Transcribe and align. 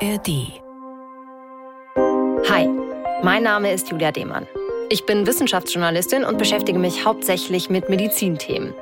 ARD. 0.00 0.62
Hi, 2.48 2.68
mein 3.24 3.42
Name 3.42 3.72
ist 3.72 3.90
Julia 3.90 4.12
Demann. 4.12 4.46
Ich 4.90 5.04
bin 5.06 5.26
Wissenschaftsjournalistin 5.26 6.22
und 6.22 6.38
beschäftige 6.38 6.78
mich 6.78 7.04
hauptsächlich 7.04 7.68
mit 7.68 7.88
Medizinthemen. 7.88 8.74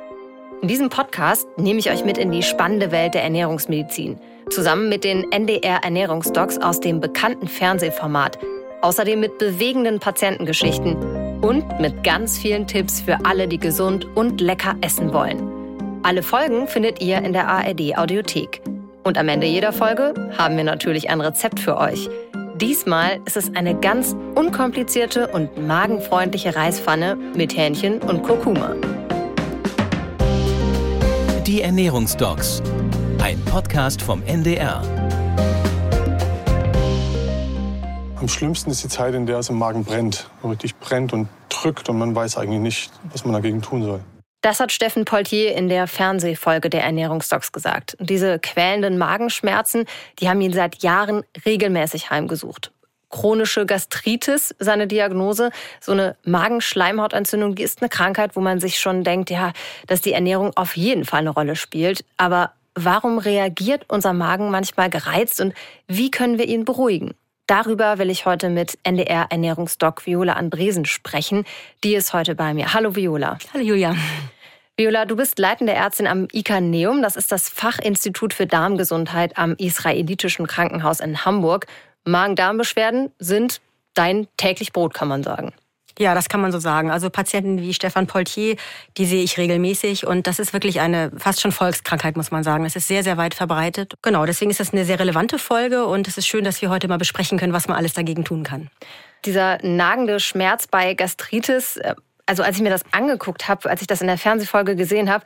In 0.61 0.67
diesem 0.67 0.89
Podcast 0.89 1.47
nehme 1.57 1.79
ich 1.79 1.89
euch 1.89 2.05
mit 2.05 2.19
in 2.19 2.31
die 2.31 2.43
spannende 2.43 2.91
Welt 2.91 3.15
der 3.15 3.23
Ernährungsmedizin, 3.23 4.19
zusammen 4.51 4.89
mit 4.89 5.03
den 5.03 5.31
NDR 5.31 5.83
Ernährungsdocs 5.83 6.59
aus 6.59 6.79
dem 6.79 6.99
bekannten 6.99 7.47
Fernsehformat, 7.47 8.37
außerdem 8.81 9.19
mit 9.19 9.39
bewegenden 9.39 9.99
Patientengeschichten 9.99 11.41
und 11.41 11.79
mit 11.79 12.03
ganz 12.03 12.37
vielen 12.37 12.67
Tipps 12.67 13.01
für 13.01 13.17
alle, 13.25 13.47
die 13.47 13.57
gesund 13.57 14.05
und 14.15 14.39
lecker 14.39 14.75
essen 14.81 15.11
wollen. 15.13 15.41
Alle 16.03 16.21
Folgen 16.21 16.67
findet 16.67 17.01
ihr 17.01 17.17
in 17.17 17.33
der 17.33 17.47
ARD 17.47 17.97
Audiothek. 17.97 18.61
Und 19.07 19.17
am 19.17 19.29
Ende 19.29 19.47
jeder 19.47 19.71
Folge 19.71 20.13
haben 20.37 20.57
wir 20.57 20.65
natürlich 20.65 21.09
ein 21.09 21.21
Rezept 21.21 21.61
für 21.61 21.77
euch. 21.77 22.09
Diesmal 22.57 23.21
ist 23.23 23.37
es 23.37 23.55
eine 23.55 23.73
ganz 23.79 24.13
unkomplizierte 24.35 25.29
und 25.29 25.65
magenfreundliche 25.65 26.57
Reispfanne 26.57 27.15
mit 27.33 27.55
Hähnchen 27.55 28.01
und 28.01 28.21
Kurkuma. 28.23 28.75
Die 31.45 31.61
Ernährungsdocs. 31.61 32.61
Ein 33.23 33.39
Podcast 33.45 34.01
vom 34.01 34.21
NDR. 34.23 34.81
Am 38.17 38.27
schlimmsten 38.27 38.71
ist 38.71 38.83
die 38.83 38.89
Zeit, 38.89 39.15
in 39.15 39.25
der 39.25 39.37
es 39.37 39.47
im 39.47 39.57
Magen 39.57 39.85
brennt. 39.85 40.29
Richtig 40.43 40.75
brennt 40.75 41.13
und 41.13 41.29
drückt 41.47 41.87
und 41.87 41.97
man 41.97 42.13
weiß 42.13 42.35
eigentlich 42.35 42.59
nicht, 42.59 42.91
was 43.13 43.23
man 43.23 43.31
dagegen 43.31 43.61
tun 43.61 43.83
soll. 43.83 44.01
Das 44.41 44.59
hat 44.59 44.71
Steffen 44.71 45.05
Poltier 45.05 45.55
in 45.55 45.67
der 45.67 45.87
Fernsehfolge 45.87 46.69
der 46.69 46.83
Ernährungsdocs 46.83 47.51
gesagt. 47.51 47.95
Und 47.99 48.09
diese 48.09 48.39
quälenden 48.39 48.97
Magenschmerzen, 48.97 49.85
die 50.19 50.29
haben 50.29 50.41
ihn 50.41 50.53
seit 50.53 50.83
Jahren 50.83 51.23
regelmäßig 51.45 52.11
heimgesucht. 52.11 52.71
Chronische 53.09 53.65
Gastritis, 53.65 54.53
seine 54.59 54.85
Diagnose. 54.85 55.49
So 55.79 55.93
eine 55.93 56.15
Magenschleimhautentzündung, 56.25 57.55
die 57.55 57.63
ist 57.63 57.81
eine 57.81 57.89
Krankheit, 57.89 58.35
wo 58.35 58.41
man 58.41 58.59
sich 58.59 58.79
schon 58.79 59.03
denkt, 59.03 59.29
ja, 59.29 59.53
dass 59.87 60.01
die 60.01 60.13
Ernährung 60.13 60.51
auf 60.55 60.77
jeden 60.77 61.05
Fall 61.05 61.21
eine 61.21 61.29
Rolle 61.29 61.55
spielt. 61.55 62.05
Aber 62.17 62.51
warum 62.75 63.17
reagiert 63.17 63.85
unser 63.87 64.13
Magen 64.13 64.51
manchmal 64.51 64.89
gereizt 64.89 65.41
und 65.41 65.53
wie 65.87 66.11
können 66.11 66.37
wir 66.37 66.47
ihn 66.47 66.65
beruhigen? 66.65 67.15
Darüber 67.47 67.97
will 67.97 68.09
ich 68.09 68.25
heute 68.25 68.49
mit 68.49 68.77
NDR 68.83 69.27
Ernährungsdoc 69.29 70.05
Viola 70.05 70.33
Andresen 70.33 70.83
sprechen. 70.83 71.45
Die 71.81 71.95
ist 71.95 72.11
heute 72.11 72.35
bei 72.35 72.53
mir. 72.53 72.73
Hallo 72.73 72.97
Viola. 72.97 73.37
Hallo 73.53 73.63
Julia. 73.63 73.95
Viola, 74.75 75.05
du 75.05 75.15
bist 75.15 75.39
leitende 75.39 75.71
Ärztin 75.71 76.07
am 76.07 76.27
ICANEUM. 76.31 77.01
Das 77.01 77.15
ist 77.15 77.31
das 77.31 77.47
Fachinstitut 77.47 78.33
für 78.33 78.47
Darmgesundheit 78.47 79.37
am 79.37 79.55
Israelitischen 79.55 80.45
Krankenhaus 80.45 80.99
in 80.99 81.23
Hamburg. 81.23 81.67
Magen-Darm-Beschwerden 82.03 83.11
sind 83.17 83.61
dein 83.93 84.27
täglich 84.35 84.73
Brot, 84.73 84.93
kann 84.93 85.07
man 85.07 85.23
sagen. 85.23 85.53
Ja, 85.99 86.13
das 86.13 86.29
kann 86.29 86.41
man 86.41 86.51
so 86.51 86.59
sagen. 86.59 86.91
Also 86.91 87.09
Patienten 87.09 87.61
wie 87.61 87.73
Stefan 87.73 88.07
Poltier, 88.07 88.55
die 88.97 89.05
sehe 89.05 89.23
ich 89.23 89.37
regelmäßig 89.37 90.05
und 90.05 90.27
das 90.27 90.39
ist 90.39 90.53
wirklich 90.53 90.79
eine 90.79 91.11
fast 91.17 91.41
schon 91.41 91.51
Volkskrankheit, 91.51 92.15
muss 92.15 92.31
man 92.31 92.43
sagen. 92.43 92.65
Es 92.65 92.75
ist 92.75 92.87
sehr, 92.87 93.03
sehr 93.03 93.17
weit 93.17 93.33
verbreitet. 93.33 93.95
Genau, 94.01 94.25
deswegen 94.25 94.51
ist 94.51 94.59
das 94.59 94.73
eine 94.73 94.85
sehr 94.85 94.99
relevante 94.99 95.39
Folge 95.39 95.85
und 95.85 96.07
es 96.07 96.17
ist 96.17 96.27
schön, 96.27 96.43
dass 96.43 96.61
wir 96.61 96.69
heute 96.69 96.87
mal 96.87 96.97
besprechen 96.97 97.37
können, 97.37 97.53
was 97.53 97.67
man 97.67 97.77
alles 97.77 97.93
dagegen 97.93 98.23
tun 98.23 98.43
kann. 98.43 98.69
Dieser 99.25 99.57
nagende 99.63 100.19
Schmerz 100.19 100.67
bei 100.67 100.93
Gastritis, 100.93 101.77
äh, 101.77 101.95
also 102.25 102.43
als 102.43 102.57
ich 102.57 102.61
mir 102.61 102.69
das 102.69 102.83
angeguckt 102.91 103.47
habe, 103.47 103.69
als 103.69 103.81
ich 103.81 103.87
das 103.87 104.01
in 104.01 104.07
der 104.07 104.17
Fernsehfolge 104.17 104.75
gesehen 104.75 105.09
habe, 105.09 105.23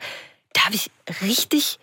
da 0.54 0.64
habe 0.64 0.74
ich 0.74 0.90
richtig 1.22 1.78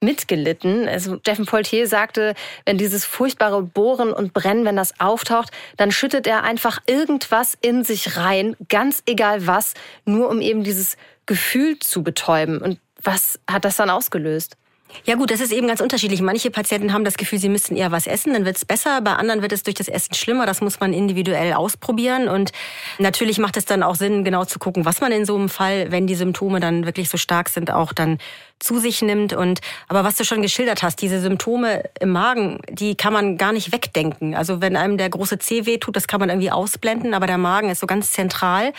mitgelitten. 0.00 0.88
Also 0.88 1.18
Steffen 1.18 1.46
Poltier 1.46 1.88
sagte, 1.88 2.34
wenn 2.64 2.78
dieses 2.78 3.04
furchtbare 3.04 3.62
Bohren 3.62 4.12
und 4.12 4.32
Brennen, 4.32 4.64
wenn 4.64 4.76
das 4.76 5.00
auftaucht, 5.00 5.50
dann 5.76 5.90
schüttet 5.90 6.26
er 6.26 6.42
einfach 6.44 6.80
irgendwas 6.86 7.56
in 7.60 7.84
sich 7.84 8.16
rein, 8.16 8.56
ganz 8.68 9.02
egal 9.06 9.46
was, 9.46 9.74
nur 10.04 10.28
um 10.28 10.40
eben 10.40 10.64
dieses 10.64 10.96
Gefühl 11.24 11.78
zu 11.78 12.02
betäuben. 12.02 12.58
Und 12.58 12.78
was 13.02 13.38
hat 13.50 13.64
das 13.64 13.76
dann 13.76 13.90
ausgelöst? 13.90 14.56
Ja 15.04 15.14
gut, 15.14 15.30
das 15.30 15.40
ist 15.40 15.52
eben 15.52 15.68
ganz 15.68 15.80
unterschiedlich. 15.80 16.20
Manche 16.20 16.50
Patienten 16.50 16.92
haben 16.92 17.04
das 17.04 17.16
Gefühl, 17.16 17.38
sie 17.38 17.48
müssten 17.48 17.76
eher 17.76 17.92
was 17.92 18.06
essen, 18.06 18.32
dann 18.32 18.44
wird 18.44 18.56
es 18.56 18.64
besser. 18.64 19.00
Bei 19.02 19.12
anderen 19.12 19.42
wird 19.42 19.52
es 19.52 19.62
durch 19.62 19.74
das 19.74 19.88
Essen 19.88 20.14
schlimmer. 20.14 20.46
Das 20.46 20.60
muss 20.60 20.80
man 20.80 20.92
individuell 20.92 21.52
ausprobieren. 21.52 22.28
Und 22.28 22.52
natürlich 22.98 23.38
macht 23.38 23.56
es 23.56 23.64
dann 23.66 23.82
auch 23.82 23.94
Sinn, 23.94 24.24
genau 24.24 24.44
zu 24.44 24.58
gucken, 24.58 24.84
was 24.84 25.00
man 25.00 25.12
in 25.12 25.24
so 25.24 25.36
einem 25.36 25.48
Fall, 25.48 25.92
wenn 25.92 26.06
die 26.06 26.14
Symptome 26.14 26.60
dann 26.60 26.86
wirklich 26.86 27.08
so 27.08 27.18
stark 27.18 27.48
sind, 27.48 27.70
auch 27.70 27.92
dann 27.92 28.18
zu 28.58 28.78
sich 28.78 29.02
nimmt. 29.02 29.32
Und 29.32 29.60
aber 29.88 30.02
was 30.02 30.16
du 30.16 30.24
schon 30.24 30.42
geschildert 30.42 30.82
hast, 30.82 31.00
diese 31.02 31.20
Symptome 31.20 31.84
im 32.00 32.10
Magen, 32.10 32.60
die 32.68 32.96
kann 32.96 33.12
man 33.12 33.38
gar 33.38 33.52
nicht 33.52 33.72
wegdenken. 33.72 34.34
Also 34.34 34.60
wenn 34.60 34.76
einem 34.76 34.98
der 34.98 35.10
große 35.10 35.38
Zeh 35.38 35.78
tut, 35.78 35.94
das 35.96 36.08
kann 36.08 36.20
man 36.20 36.30
irgendwie 36.30 36.50
ausblenden, 36.50 37.14
aber 37.14 37.26
der 37.26 37.38
Magen 37.38 37.70
ist 37.70 37.80
so 37.80 37.86
ganz 37.86 38.12
zentral 38.12 38.72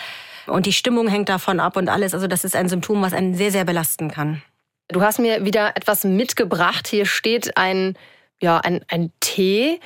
und 0.46 0.66
die 0.66 0.74
Stimmung 0.74 1.08
hängt 1.08 1.30
davon 1.30 1.60
ab 1.60 1.78
und 1.78 1.90
alles. 1.90 2.14
Also 2.14 2.28
das 2.28 2.44
ist 2.44 2.56
ein 2.56 2.70
Symptom, 2.70 3.02
was 3.02 3.14
einen 3.14 3.36
sehr, 3.36 3.52
sehr 3.52 3.66
belasten 3.66 4.10
kann. 4.12 4.42
Du 4.90 5.02
hast 5.02 5.20
mir 5.20 5.44
wieder 5.44 5.76
etwas 5.76 6.04
mitgebracht. 6.04 6.88
Hier 6.88 7.06
steht 7.06 7.58
ein, 7.58 7.98
ja, 8.42 8.58
ein, 8.60 8.86
ein 8.88 9.12
Tee. 9.20 9.80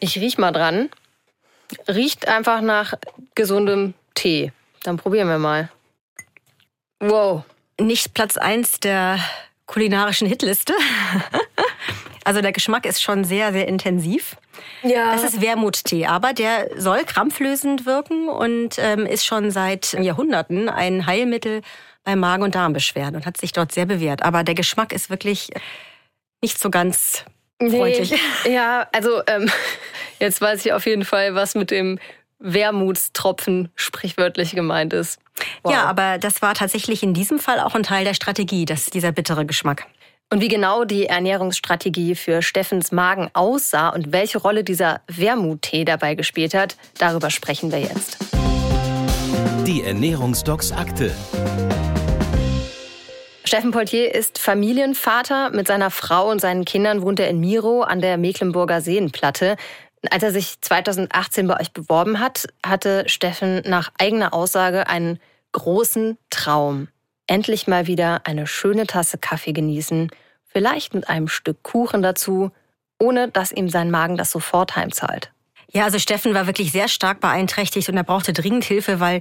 Ich 0.00 0.18
riech 0.18 0.38
mal 0.38 0.52
dran. 0.52 0.88
Riecht 1.88 2.28
einfach 2.28 2.60
nach 2.60 2.94
gesundem 3.34 3.94
Tee. 4.14 4.52
Dann 4.82 4.96
probieren 4.96 5.28
wir 5.28 5.38
mal. 5.38 5.70
Wow. 7.00 7.44
Nicht 7.78 8.14
Platz 8.14 8.36
eins 8.36 8.80
der 8.80 9.18
kulinarischen 9.66 10.26
Hitliste. 10.26 10.74
Also 12.26 12.40
der 12.40 12.50
Geschmack 12.50 12.86
ist 12.86 13.00
schon 13.00 13.22
sehr, 13.22 13.52
sehr 13.52 13.68
intensiv. 13.68 14.36
Ja. 14.82 15.12
Das 15.12 15.22
ist 15.22 15.40
Wermuttee, 15.40 16.06
aber 16.06 16.32
der 16.32 16.70
soll 16.76 17.04
krampflösend 17.04 17.86
wirken 17.86 18.28
und 18.28 18.80
ähm, 18.80 19.06
ist 19.06 19.24
schon 19.24 19.52
seit 19.52 19.92
Jahrhunderten 19.92 20.68
ein 20.68 21.06
Heilmittel 21.06 21.62
bei 22.06 22.16
Magen- 22.16 22.44
und 22.44 22.54
Darmbeschwerden 22.54 23.16
und 23.16 23.26
hat 23.26 23.36
sich 23.36 23.52
dort 23.52 23.72
sehr 23.72 23.84
bewährt. 23.84 24.22
Aber 24.22 24.44
der 24.44 24.54
Geschmack 24.54 24.92
ist 24.92 25.10
wirklich 25.10 25.50
nicht 26.40 26.58
so 26.58 26.70
ganz 26.70 27.24
freundlich. 27.58 28.14
Nee, 28.44 28.54
ja, 28.54 28.88
also 28.92 29.22
ähm, 29.26 29.50
jetzt 30.20 30.40
weiß 30.40 30.64
ich 30.64 30.72
auf 30.72 30.86
jeden 30.86 31.04
Fall, 31.04 31.34
was 31.34 31.56
mit 31.56 31.72
dem 31.72 31.98
Wermutstropfen 32.38 33.70
sprichwörtlich 33.74 34.52
gemeint 34.52 34.92
ist. 34.92 35.18
Wow. 35.64 35.72
Ja, 35.72 35.84
aber 35.84 36.18
das 36.18 36.42
war 36.42 36.54
tatsächlich 36.54 37.02
in 37.02 37.12
diesem 37.12 37.40
Fall 37.40 37.58
auch 37.58 37.74
ein 37.74 37.82
Teil 37.82 38.04
der 38.04 38.14
Strategie, 38.14 38.66
dass 38.66 38.86
dieser 38.86 39.10
bittere 39.10 39.44
Geschmack. 39.44 39.86
Und 40.30 40.40
wie 40.40 40.48
genau 40.48 40.84
die 40.84 41.06
Ernährungsstrategie 41.06 42.14
für 42.14 42.40
Steffens 42.40 42.92
Magen 42.92 43.30
aussah 43.32 43.88
und 43.88 44.12
welche 44.12 44.38
Rolle 44.38 44.62
dieser 44.62 45.00
Wermuttee 45.08 45.84
dabei 45.84 46.14
gespielt 46.14 46.54
hat, 46.54 46.76
darüber 46.98 47.30
sprechen 47.30 47.72
wir 47.72 47.80
jetzt. 47.80 48.18
Die 49.66 49.82
Ernährungsdocs 49.82 50.70
Akte. 50.70 51.12
Steffen 53.46 53.70
Poltier 53.70 54.12
ist 54.12 54.38
Familienvater. 54.38 55.50
Mit 55.50 55.68
seiner 55.68 55.92
Frau 55.92 56.30
und 56.30 56.40
seinen 56.40 56.64
Kindern 56.64 57.02
wohnt 57.02 57.20
er 57.20 57.28
in 57.28 57.38
Miro 57.38 57.82
an 57.82 58.00
der 58.00 58.16
Mecklenburger 58.16 58.80
Seenplatte. 58.80 59.56
Als 60.10 60.24
er 60.24 60.32
sich 60.32 60.60
2018 60.60 61.46
bei 61.46 61.60
euch 61.60 61.72
beworben 61.72 62.18
hat, 62.18 62.48
hatte 62.64 63.04
Steffen 63.06 63.62
nach 63.64 63.92
eigener 63.98 64.34
Aussage 64.34 64.88
einen 64.88 65.20
großen 65.52 66.18
Traum 66.28 66.88
endlich 67.28 67.66
mal 67.66 67.86
wieder 67.86 68.22
eine 68.24 68.46
schöne 68.46 68.86
Tasse 68.86 69.18
Kaffee 69.18 69.52
genießen, 69.52 70.10
vielleicht 70.46 70.94
mit 70.94 71.08
einem 71.08 71.28
Stück 71.28 71.62
Kuchen 71.62 72.02
dazu, 72.02 72.50
ohne 72.98 73.28
dass 73.28 73.52
ihm 73.52 73.68
sein 73.68 73.90
Magen 73.90 74.16
das 74.16 74.30
sofort 74.30 74.76
heimzahlt. 74.76 75.32
Ja, 75.72 75.84
also 75.84 75.98
Steffen 75.98 76.34
war 76.34 76.46
wirklich 76.46 76.72
sehr 76.72 76.88
stark 76.88 77.20
beeinträchtigt 77.20 77.88
und 77.88 77.96
er 77.96 78.04
brauchte 78.04 78.32
dringend 78.32 78.64
Hilfe, 78.64 79.00
weil 79.00 79.20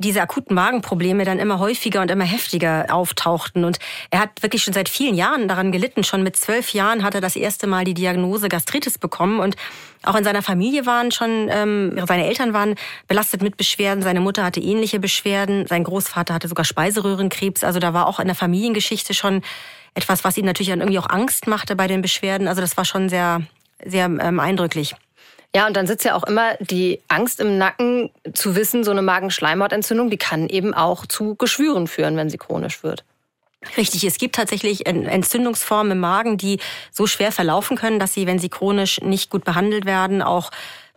diese 0.00 0.22
akuten 0.22 0.54
Magenprobleme 0.54 1.24
dann 1.24 1.40
immer 1.40 1.58
häufiger 1.58 2.00
und 2.00 2.10
immer 2.10 2.24
heftiger 2.24 2.86
auftauchten. 2.90 3.64
Und 3.64 3.78
er 4.10 4.20
hat 4.20 4.42
wirklich 4.42 4.62
schon 4.62 4.72
seit 4.72 4.88
vielen 4.88 5.16
Jahren 5.16 5.48
daran 5.48 5.72
gelitten. 5.72 6.04
Schon 6.04 6.22
mit 6.22 6.36
zwölf 6.36 6.72
Jahren 6.72 7.02
hat 7.02 7.16
er 7.16 7.20
das 7.20 7.34
erste 7.34 7.66
Mal 7.66 7.84
die 7.84 7.94
Diagnose 7.94 8.48
Gastritis 8.48 8.96
bekommen. 8.96 9.40
Und 9.40 9.56
auch 10.04 10.14
in 10.14 10.22
seiner 10.22 10.42
Familie 10.42 10.86
waren 10.86 11.10
schon, 11.10 11.48
ähm, 11.50 12.00
seine 12.06 12.26
Eltern 12.26 12.52
waren 12.52 12.76
belastet 13.08 13.42
mit 13.42 13.56
Beschwerden. 13.56 14.02
Seine 14.02 14.20
Mutter 14.20 14.44
hatte 14.44 14.60
ähnliche 14.60 15.00
Beschwerden. 15.00 15.66
Sein 15.66 15.82
Großvater 15.82 16.32
hatte 16.32 16.46
sogar 16.46 16.64
Speiseröhrenkrebs. 16.64 17.64
Also 17.64 17.80
da 17.80 17.92
war 17.92 18.06
auch 18.06 18.20
in 18.20 18.26
der 18.26 18.36
Familiengeschichte 18.36 19.14
schon 19.14 19.42
etwas, 19.94 20.22
was 20.22 20.38
ihn 20.38 20.44
natürlich 20.44 20.70
dann 20.70 20.80
irgendwie 20.80 21.00
auch 21.00 21.10
Angst 21.10 21.48
machte 21.48 21.74
bei 21.74 21.88
den 21.88 22.02
Beschwerden. 22.02 22.46
Also 22.46 22.60
das 22.60 22.76
war 22.76 22.84
schon 22.84 23.08
sehr, 23.08 23.42
sehr 23.84 24.04
ähm, 24.04 24.38
eindrücklich. 24.38 24.94
Ja, 25.54 25.66
und 25.66 25.76
dann 25.76 25.86
sitzt 25.86 26.04
ja 26.04 26.14
auch 26.14 26.24
immer 26.24 26.56
die 26.60 27.00
Angst 27.08 27.40
im 27.40 27.56
Nacken 27.56 28.10
zu 28.34 28.54
wissen, 28.54 28.84
so 28.84 28.90
eine 28.90 29.02
Magenschleimhautentzündung, 29.02 30.10
die 30.10 30.18
kann 30.18 30.48
eben 30.48 30.74
auch 30.74 31.06
zu 31.06 31.36
Geschwüren 31.36 31.86
führen, 31.86 32.16
wenn 32.16 32.28
sie 32.28 32.36
chronisch 32.36 32.82
wird. 32.82 33.04
Richtig, 33.76 34.04
es 34.04 34.18
gibt 34.18 34.36
tatsächlich 34.36 34.86
Entzündungsformen 34.86 35.92
im 35.92 36.00
Magen, 36.00 36.36
die 36.36 36.60
so 36.92 37.06
schwer 37.06 37.32
verlaufen 37.32 37.76
können, 37.76 37.98
dass 37.98 38.14
sie, 38.14 38.26
wenn 38.26 38.38
sie 38.38 38.50
chronisch 38.50 39.00
nicht 39.00 39.30
gut 39.30 39.44
behandelt 39.44 39.84
werden, 39.84 40.22
auch 40.22 40.50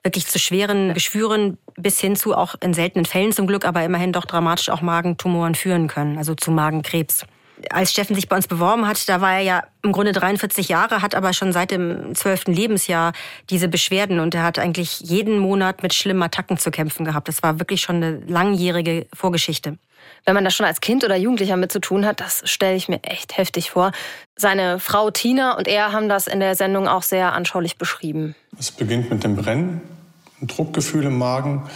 wirklich 0.03 0.27
zu 0.27 0.37
schweren 0.37 0.93
Geschwüren 0.93 1.57
bis 1.75 1.99
hin 1.99 2.15
zu 2.15 2.35
auch 2.35 2.55
in 2.61 2.73
seltenen 2.73 3.05
Fällen 3.05 3.31
zum 3.31 3.47
Glück, 3.47 3.65
aber 3.65 3.83
immerhin 3.83 4.11
doch 4.11 4.25
dramatisch 4.25 4.69
auch 4.69 4.81
Magentumoren 4.81 5.55
führen 5.55 5.87
können, 5.87 6.17
also 6.17 6.35
zu 6.35 6.51
Magenkrebs. 6.51 7.25
Als 7.69 7.91
Steffen 7.91 8.15
sich 8.15 8.27
bei 8.27 8.35
uns 8.35 8.47
beworben 8.47 8.87
hat, 8.87 9.07
da 9.07 9.21
war 9.21 9.33
er 9.33 9.41
ja 9.41 9.63
im 9.83 9.91
Grunde 9.91 10.11
43 10.11 10.69
Jahre, 10.69 11.01
hat 11.01 11.15
aber 11.15 11.33
schon 11.33 11.53
seit 11.53 11.71
dem 11.71 12.15
12. 12.15 12.47
Lebensjahr 12.47 13.13
diese 13.49 13.67
Beschwerden 13.67 14.19
und 14.19 14.35
er 14.35 14.43
hat 14.43 14.59
eigentlich 14.59 14.99
jeden 15.01 15.39
Monat 15.39 15.83
mit 15.83 15.93
schlimmen 15.93 16.23
Attacken 16.23 16.57
zu 16.57 16.71
kämpfen 16.71 17.05
gehabt. 17.05 17.27
Das 17.27 17.43
war 17.43 17.59
wirklich 17.59 17.81
schon 17.81 17.97
eine 17.97 18.21
langjährige 18.27 19.07
Vorgeschichte. 19.13 19.77
Wenn 20.25 20.35
man 20.35 20.43
das 20.43 20.53
schon 20.53 20.65
als 20.65 20.81
Kind 20.81 21.03
oder 21.03 21.15
Jugendlicher 21.15 21.57
mit 21.57 21.71
zu 21.71 21.79
tun 21.79 22.05
hat, 22.05 22.19
das 22.19 22.41
stelle 22.45 22.75
ich 22.75 22.87
mir 22.87 22.99
echt 23.03 23.37
heftig 23.37 23.71
vor. 23.71 23.91
Seine 24.35 24.79
Frau 24.79 25.11
Tina 25.11 25.57
und 25.57 25.67
er 25.67 25.91
haben 25.91 26.09
das 26.09 26.27
in 26.27 26.39
der 26.39 26.55
Sendung 26.55 26.87
auch 26.87 27.03
sehr 27.03 27.33
anschaulich 27.33 27.77
beschrieben. 27.77 28.35
Es 28.57 28.71
beginnt 28.71 29.09
mit 29.09 29.23
dem 29.23 29.35
Brennen, 29.35 29.81
ein 30.41 30.47
Druckgefühl 30.47 31.05
im 31.05 31.17
Magen 31.17 31.69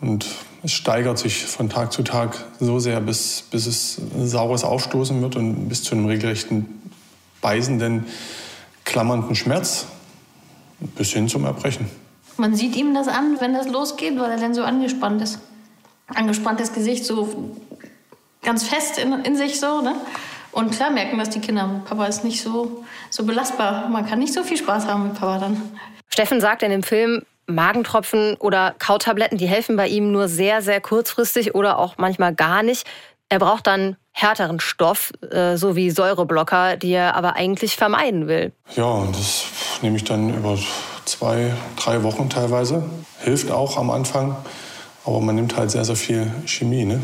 und 0.00 0.26
es 0.62 0.72
steigert 0.72 1.18
sich 1.18 1.44
von 1.44 1.68
Tag 1.68 1.92
zu 1.92 2.02
Tag 2.02 2.36
so 2.60 2.78
sehr, 2.78 3.00
bis, 3.00 3.42
bis 3.50 3.66
es 3.66 3.98
ein 3.98 4.28
saures 4.28 4.64
Aufstoßen 4.64 5.20
wird 5.20 5.36
und 5.36 5.68
bis 5.68 5.82
zu 5.82 5.94
einem 5.94 6.06
regelrechten 6.06 6.82
beißenden, 7.40 8.06
klammernden 8.84 9.34
Schmerz 9.34 9.86
bis 10.96 11.12
hin 11.12 11.28
zum 11.28 11.44
Erbrechen. 11.44 11.90
Man 12.36 12.54
sieht 12.54 12.76
ihm 12.76 12.94
das 12.94 13.08
an, 13.08 13.36
wenn 13.40 13.52
das 13.52 13.68
losgeht, 13.68 14.18
weil 14.18 14.30
er 14.30 14.38
dann 14.38 14.54
so 14.54 14.62
angespannt 14.62 15.20
ist. 15.22 15.40
Angespanntes 16.06 16.72
Gesicht, 16.72 17.04
so 17.04 17.56
ganz 18.42 18.64
fest 18.64 18.98
in, 18.98 19.12
in 19.24 19.36
sich 19.36 19.60
so. 19.60 19.80
Ne? 19.80 19.94
Und 20.52 20.72
klar 20.72 20.90
merken 20.90 21.18
das 21.18 21.30
die 21.30 21.40
Kinder. 21.40 21.82
Papa 21.84 22.06
ist 22.06 22.24
nicht 22.24 22.42
so, 22.42 22.84
so 23.10 23.24
belastbar. 23.24 23.88
Man 23.88 24.06
kann 24.06 24.18
nicht 24.18 24.32
so 24.32 24.42
viel 24.42 24.56
Spaß 24.56 24.86
haben 24.86 25.04
mit 25.04 25.14
Papa 25.14 25.38
dann. 25.38 25.60
Steffen 26.08 26.40
sagt 26.40 26.62
in 26.62 26.70
dem 26.70 26.82
Film, 26.82 27.22
Magentropfen 27.52 28.36
oder 28.36 28.74
Kautabletten, 28.78 29.38
die 29.38 29.46
helfen 29.46 29.76
bei 29.76 29.88
ihm 29.88 30.10
nur 30.10 30.28
sehr, 30.28 30.62
sehr 30.62 30.80
kurzfristig 30.80 31.54
oder 31.54 31.78
auch 31.78 31.94
manchmal 31.98 32.34
gar 32.34 32.62
nicht. 32.62 32.86
Er 33.28 33.38
braucht 33.38 33.66
dann 33.66 33.96
härteren 34.12 34.60
Stoff, 34.60 35.10
äh, 35.30 35.56
so 35.56 35.74
wie 35.74 35.90
Säureblocker, 35.90 36.76
die 36.76 36.92
er 36.92 37.16
aber 37.16 37.36
eigentlich 37.36 37.76
vermeiden 37.76 38.28
will. 38.28 38.52
Ja, 38.76 39.06
das 39.10 39.44
nehme 39.80 39.96
ich 39.96 40.04
dann 40.04 40.34
über 40.34 40.58
zwei, 41.04 41.52
drei 41.76 42.02
Wochen 42.02 42.28
teilweise. 42.28 42.84
Hilft 43.20 43.50
auch 43.50 43.78
am 43.78 43.90
Anfang, 43.90 44.36
aber 45.04 45.20
man 45.20 45.34
nimmt 45.34 45.56
halt 45.56 45.70
sehr, 45.70 45.84
sehr 45.84 45.96
viel 45.96 46.30
Chemie. 46.46 46.84
Ne? 46.84 47.02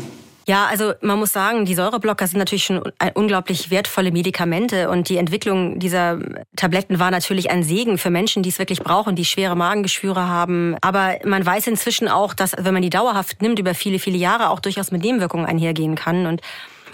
Ja, 0.49 0.65
also 0.65 0.93
man 1.01 1.19
muss 1.19 1.31
sagen, 1.31 1.65
die 1.65 1.75
Säureblocker 1.75 2.25
sind 2.25 2.39
natürlich 2.39 2.63
schon 2.63 2.81
unglaublich 3.13 3.69
wertvolle 3.69 4.11
Medikamente 4.11 4.89
und 4.89 5.07
die 5.07 5.17
Entwicklung 5.17 5.77
dieser 5.77 6.17
Tabletten 6.55 6.97
war 6.97 7.11
natürlich 7.11 7.51
ein 7.51 7.61
Segen 7.61 7.99
für 7.99 8.09
Menschen, 8.09 8.41
die 8.41 8.49
es 8.49 8.57
wirklich 8.57 8.79
brauchen, 8.79 9.15
die 9.15 9.25
schwere 9.25 9.55
Magengeschwüre 9.55 10.27
haben. 10.27 10.75
Aber 10.81 11.17
man 11.23 11.45
weiß 11.45 11.67
inzwischen 11.67 12.07
auch, 12.07 12.33
dass 12.33 12.55
wenn 12.57 12.73
man 12.73 12.81
die 12.81 12.89
dauerhaft 12.89 13.43
nimmt, 13.43 13.59
über 13.59 13.75
viele, 13.75 13.99
viele 13.99 14.17
Jahre 14.17 14.49
auch 14.49 14.59
durchaus 14.59 14.89
mit 14.89 15.03
Nebenwirkungen 15.03 15.45
einhergehen 15.45 15.93
kann 15.93 16.25
und 16.25 16.41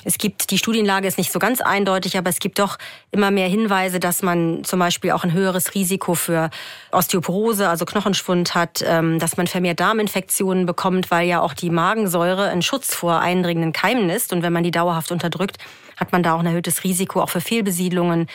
es 0.06 0.19
gibt, 0.19 0.52
die 0.52 0.60
Studienlage 0.60 1.07
ist 1.07 1.18
nicht 1.18 1.31
so 1.31 1.40
ganz 1.40 1.62
eindeutig, 1.62 2.16
aber 2.18 2.30
es 2.30 2.38
gibt 2.38 2.60
doch 2.60 2.78
immer 3.12 3.31
mehr 3.31 3.48
Hinweise, 3.48 4.00
dass 4.00 4.22
man 4.22 4.63
zum 4.63 4.80
Beispiel 4.80 5.12
auch 5.12 5.24
ein 5.24 5.34
höheres 5.34 5.74
Risiko 5.74 6.13
für 6.13 6.52
Osteoporose, 6.92 7.68
also 7.68 7.86
Knochenschwund 7.86 8.54
hat, 8.54 8.86
ähm, 8.88 9.18
dass 9.18 9.36
man 9.36 9.48
vermehrt 9.48 9.80
Darminfektionen 9.80 10.68
bekommt, 10.68 11.10
weil 11.10 11.28
ja 11.28 11.42
auch 11.42 11.56
die 11.56 11.72
Magensäure 11.72 12.50
ein 12.50 12.62
Schutz 12.62 12.94
vor 12.94 13.19
eindringenden 13.19 13.74
Keimen 13.74 14.12
ist. 14.12 14.31
Und 14.31 14.44
wenn 14.44 14.54
man 14.54 14.63
die 14.63 14.72
dauerhaft 14.72 15.12
unterdrückt, 15.12 15.57
hat 15.98 16.12
man 16.12 16.22
da 16.22 16.36
auch 16.36 16.40
ein 16.40 16.46
erhöhtes 16.46 16.84
Risiko, 16.84 17.22
auch 17.22 17.30
für 17.30 17.42
Fehlbesiedlungen. 17.42 18.28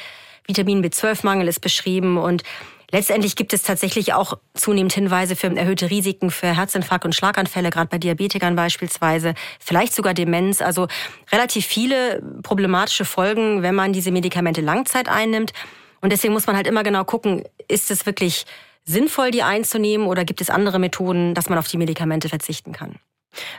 Vitamin 0.46 0.84
B12-Mangel 0.84 1.46
ist 1.46 1.60
beschrieben 1.60 2.18
und 2.18 2.42
Letztendlich 2.92 3.36
gibt 3.36 3.52
es 3.52 3.62
tatsächlich 3.62 4.14
auch 4.14 4.38
zunehmend 4.54 4.92
Hinweise 4.92 5.36
für 5.36 5.54
erhöhte 5.54 5.90
Risiken 5.90 6.30
für 6.30 6.56
Herzinfarkt 6.56 7.04
und 7.04 7.14
Schlaganfälle, 7.14 7.70
gerade 7.70 7.88
bei 7.88 7.98
Diabetikern 7.98 8.56
beispielsweise, 8.56 9.34
vielleicht 9.60 9.94
sogar 9.94 10.14
Demenz. 10.14 10.60
Also 10.60 10.88
relativ 11.30 11.66
viele 11.66 12.22
problematische 12.42 13.04
Folgen, 13.04 13.62
wenn 13.62 13.74
man 13.74 13.92
diese 13.92 14.10
Medikamente 14.10 14.60
Langzeit 14.60 15.08
einnimmt. 15.08 15.52
Und 16.00 16.12
deswegen 16.12 16.32
muss 16.32 16.46
man 16.46 16.56
halt 16.56 16.66
immer 16.66 16.82
genau 16.82 17.04
gucken, 17.04 17.44
ist 17.68 17.90
es 17.90 18.06
wirklich 18.06 18.46
sinnvoll, 18.84 19.30
die 19.30 19.42
einzunehmen 19.42 20.06
oder 20.06 20.24
gibt 20.24 20.40
es 20.40 20.50
andere 20.50 20.78
Methoden, 20.78 21.34
dass 21.34 21.48
man 21.48 21.58
auf 21.58 21.68
die 21.68 21.76
Medikamente 21.76 22.28
verzichten 22.28 22.72
kann? 22.72 22.96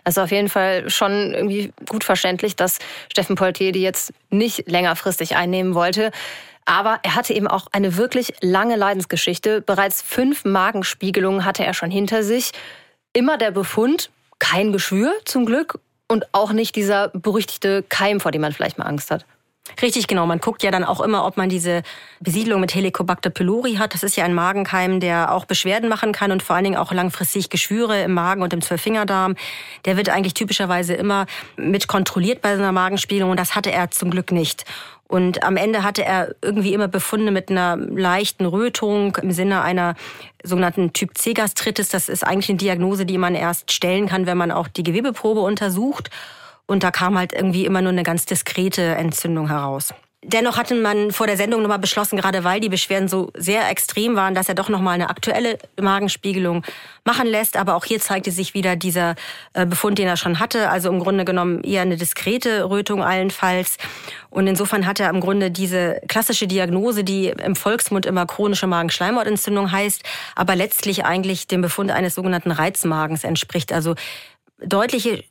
Also 0.04 0.22
auf 0.22 0.32
jeden 0.32 0.50
Fall 0.50 0.90
schon 0.90 1.34
irgendwie 1.34 1.72
gut 1.88 2.04
verständlich, 2.04 2.56
dass 2.56 2.80
Steffen 3.10 3.36
Poltier 3.36 3.72
die 3.72 3.82
jetzt 3.82 4.14
nicht 4.30 4.68
längerfristig 4.70 5.36
einnehmen 5.36 5.76
wollte. 5.76 6.12
Aber 6.66 7.00
er 7.04 7.16
hatte 7.16 7.34
eben 7.34 7.48
auch 7.48 7.68
eine 7.72 7.98
wirklich 7.98 8.34
lange 8.42 8.76
Leidensgeschichte. 8.76 9.62
Bereits 9.62 10.02
fünf 10.02 10.46
Magenspiegelungen 10.46 11.46
hatte 11.46 11.66
er 11.66 11.74
schon 11.74 11.92
hinter 11.92 12.24
sich. 12.24 12.52
Immer 13.14 13.38
der 13.38 13.52
Befund, 13.52 14.10
kein 14.40 14.72
Geschwür 14.72 15.14
zum 15.26 15.46
Glück 15.46 15.80
und 16.08 16.34
auch 16.34 16.52
nicht 16.52 16.76
dieser 16.76 17.10
berüchtigte 17.10 17.84
Keim, 17.88 18.20
vor 18.20 18.32
dem 18.32 18.42
man 18.42 18.54
vielleicht 18.54 18.78
mal 18.78 18.86
Angst 18.86 19.12
hat. 19.12 19.26
Richtig, 19.82 20.08
genau. 20.08 20.26
Man 20.26 20.40
guckt 20.40 20.64
ja 20.64 20.72
dann 20.72 20.84
auch 20.84 21.00
immer, 21.02 21.26
ob 21.26 21.38
man 21.38 21.48
diese 21.48 21.84
Besiedlung 22.20 22.60
mit 22.60 22.74
Helicobacter 22.74 23.30
pylori 23.30 23.76
hat. 23.76 23.94
Das 23.94 24.04
ist 24.04 24.16
ja 24.16 24.26
ein 24.26 24.34
Magenkeim, 24.34 25.00
der 25.00 25.34
auch 25.34 25.46
Beschwerden 25.46 25.88
machen 25.88 26.12
kann 26.12 26.32
und 26.32 26.44
vor 26.44 26.56
allen 26.56 26.66
Dingen 26.66 26.78
auch 26.78 26.92
langfristig 26.92 27.50
Geschwüre 27.50 28.02
im 28.02 28.14
Magen 28.14 28.42
und 28.42 28.54
im 28.54 28.62
Zwölffingerdarm. 28.62 29.36
Der 29.86 29.98
wird 29.98 30.10
eigentlich 30.10 30.34
typischerweise 30.34 30.94
immer 30.96 31.26
mit 31.56 31.88
kontrolliert 31.88 32.42
bei 32.42 32.56
so 32.56 32.62
einer 32.62 32.72
Magenspiegelung 32.72 33.32
und 33.32 33.40
das 33.40 33.56
hatte 33.56 33.72
er 33.72 33.92
zum 33.92 34.10
Glück 34.12 34.32
nicht. 34.32 34.66
Und 35.12 35.44
am 35.44 35.58
Ende 35.58 35.84
hatte 35.84 36.06
er 36.06 36.36
irgendwie 36.42 36.74
immer 36.74 36.88
Befunde 36.88 37.34
mit 37.34 37.52
einer 37.52 37.76
leichten 37.76 38.46
Rötung 38.46 39.18
im 39.22 39.32
Sinne 39.32 39.62
einer 39.62 39.96
sogenannten 40.42 40.94
Typ 40.94 41.18
C-Gastritis. 41.18 41.90
Das 41.90 42.08
ist 42.08 42.26
eigentlich 42.26 42.48
eine 42.48 42.60
Diagnose, 42.60 43.06
die 43.06 43.18
man 43.18 43.36
erst 43.36 43.74
stellen 43.74 44.08
kann, 44.08 44.26
wenn 44.26 44.38
man 44.38 44.54
auch 44.54 44.70
die 44.70 44.84
Gewebeprobe 44.84 45.42
untersucht. 45.42 46.10
Und 46.66 46.84
da 46.84 46.92
kam 46.92 47.18
halt 47.18 47.34
irgendwie 47.34 47.66
immer 47.66 47.82
nur 47.82 47.92
eine 47.92 48.04
ganz 48.04 48.26
diskrete 48.26 48.82
Entzündung 48.82 49.50
heraus. 49.50 49.94
Dennoch 50.24 50.56
hatte 50.56 50.76
man 50.76 51.10
vor 51.10 51.26
der 51.26 51.36
Sendung 51.36 51.64
nochmal 51.64 51.80
beschlossen, 51.80 52.16
gerade 52.16 52.44
weil 52.44 52.60
die 52.60 52.70
Beschwerden 52.70 53.08
so 53.08 53.32
sehr 53.36 53.68
extrem 53.72 54.16
waren, 54.16 54.36
dass 54.36 54.48
er 54.48 54.54
doch 54.54 54.70
nochmal 54.70 54.94
eine 54.94 55.10
aktuelle 55.10 55.58
Magenspiegelung 55.82 56.64
machen 57.04 57.26
lässt. 57.26 57.58
Aber 57.58 57.76
auch 57.76 57.86
hier 57.86 58.00
zeigte 58.00 58.30
sich 58.30 58.54
wieder 58.54 58.76
dieser 58.76 59.16
äh, 59.54 59.66
Befund, 59.66 59.98
den 59.98 60.08
er 60.08 60.18
schon 60.18 60.40
hatte. 60.40 60.70
Also 60.70 60.90
im 60.90 61.00
Grunde 61.00 61.26
genommen 61.26 61.64
eher 61.64 61.82
eine 61.82 61.98
diskrete 61.98 62.70
Rötung 62.70 63.04
allenfalls. 63.04 63.78
Und 64.30 64.46
insofern 64.46 64.86
hat 64.86 65.00
er 65.00 65.10
im 65.10 65.22
Grunde 65.22 65.50
diese 65.50 66.00
klassische 66.08 66.46
Diagnose, 66.46 67.04
die 67.04 67.30
im 67.30 67.56
Volksmund 67.56 68.06
immer 68.06 68.28
chronische 68.28 68.68
Magenschleimhautentzündung 68.68 69.72
heißt, 69.72 70.04
aber 70.36 70.56
letztlich 70.56 71.04
eigentlich 71.04 71.48
dem 71.48 71.62
Befund 71.62 71.90
eines 71.90 72.14
sogenannten 72.14 72.52
Reizmagens 72.52 73.24
entspricht. 73.24 73.74
Also 73.74 73.96
deutliche 74.64 75.24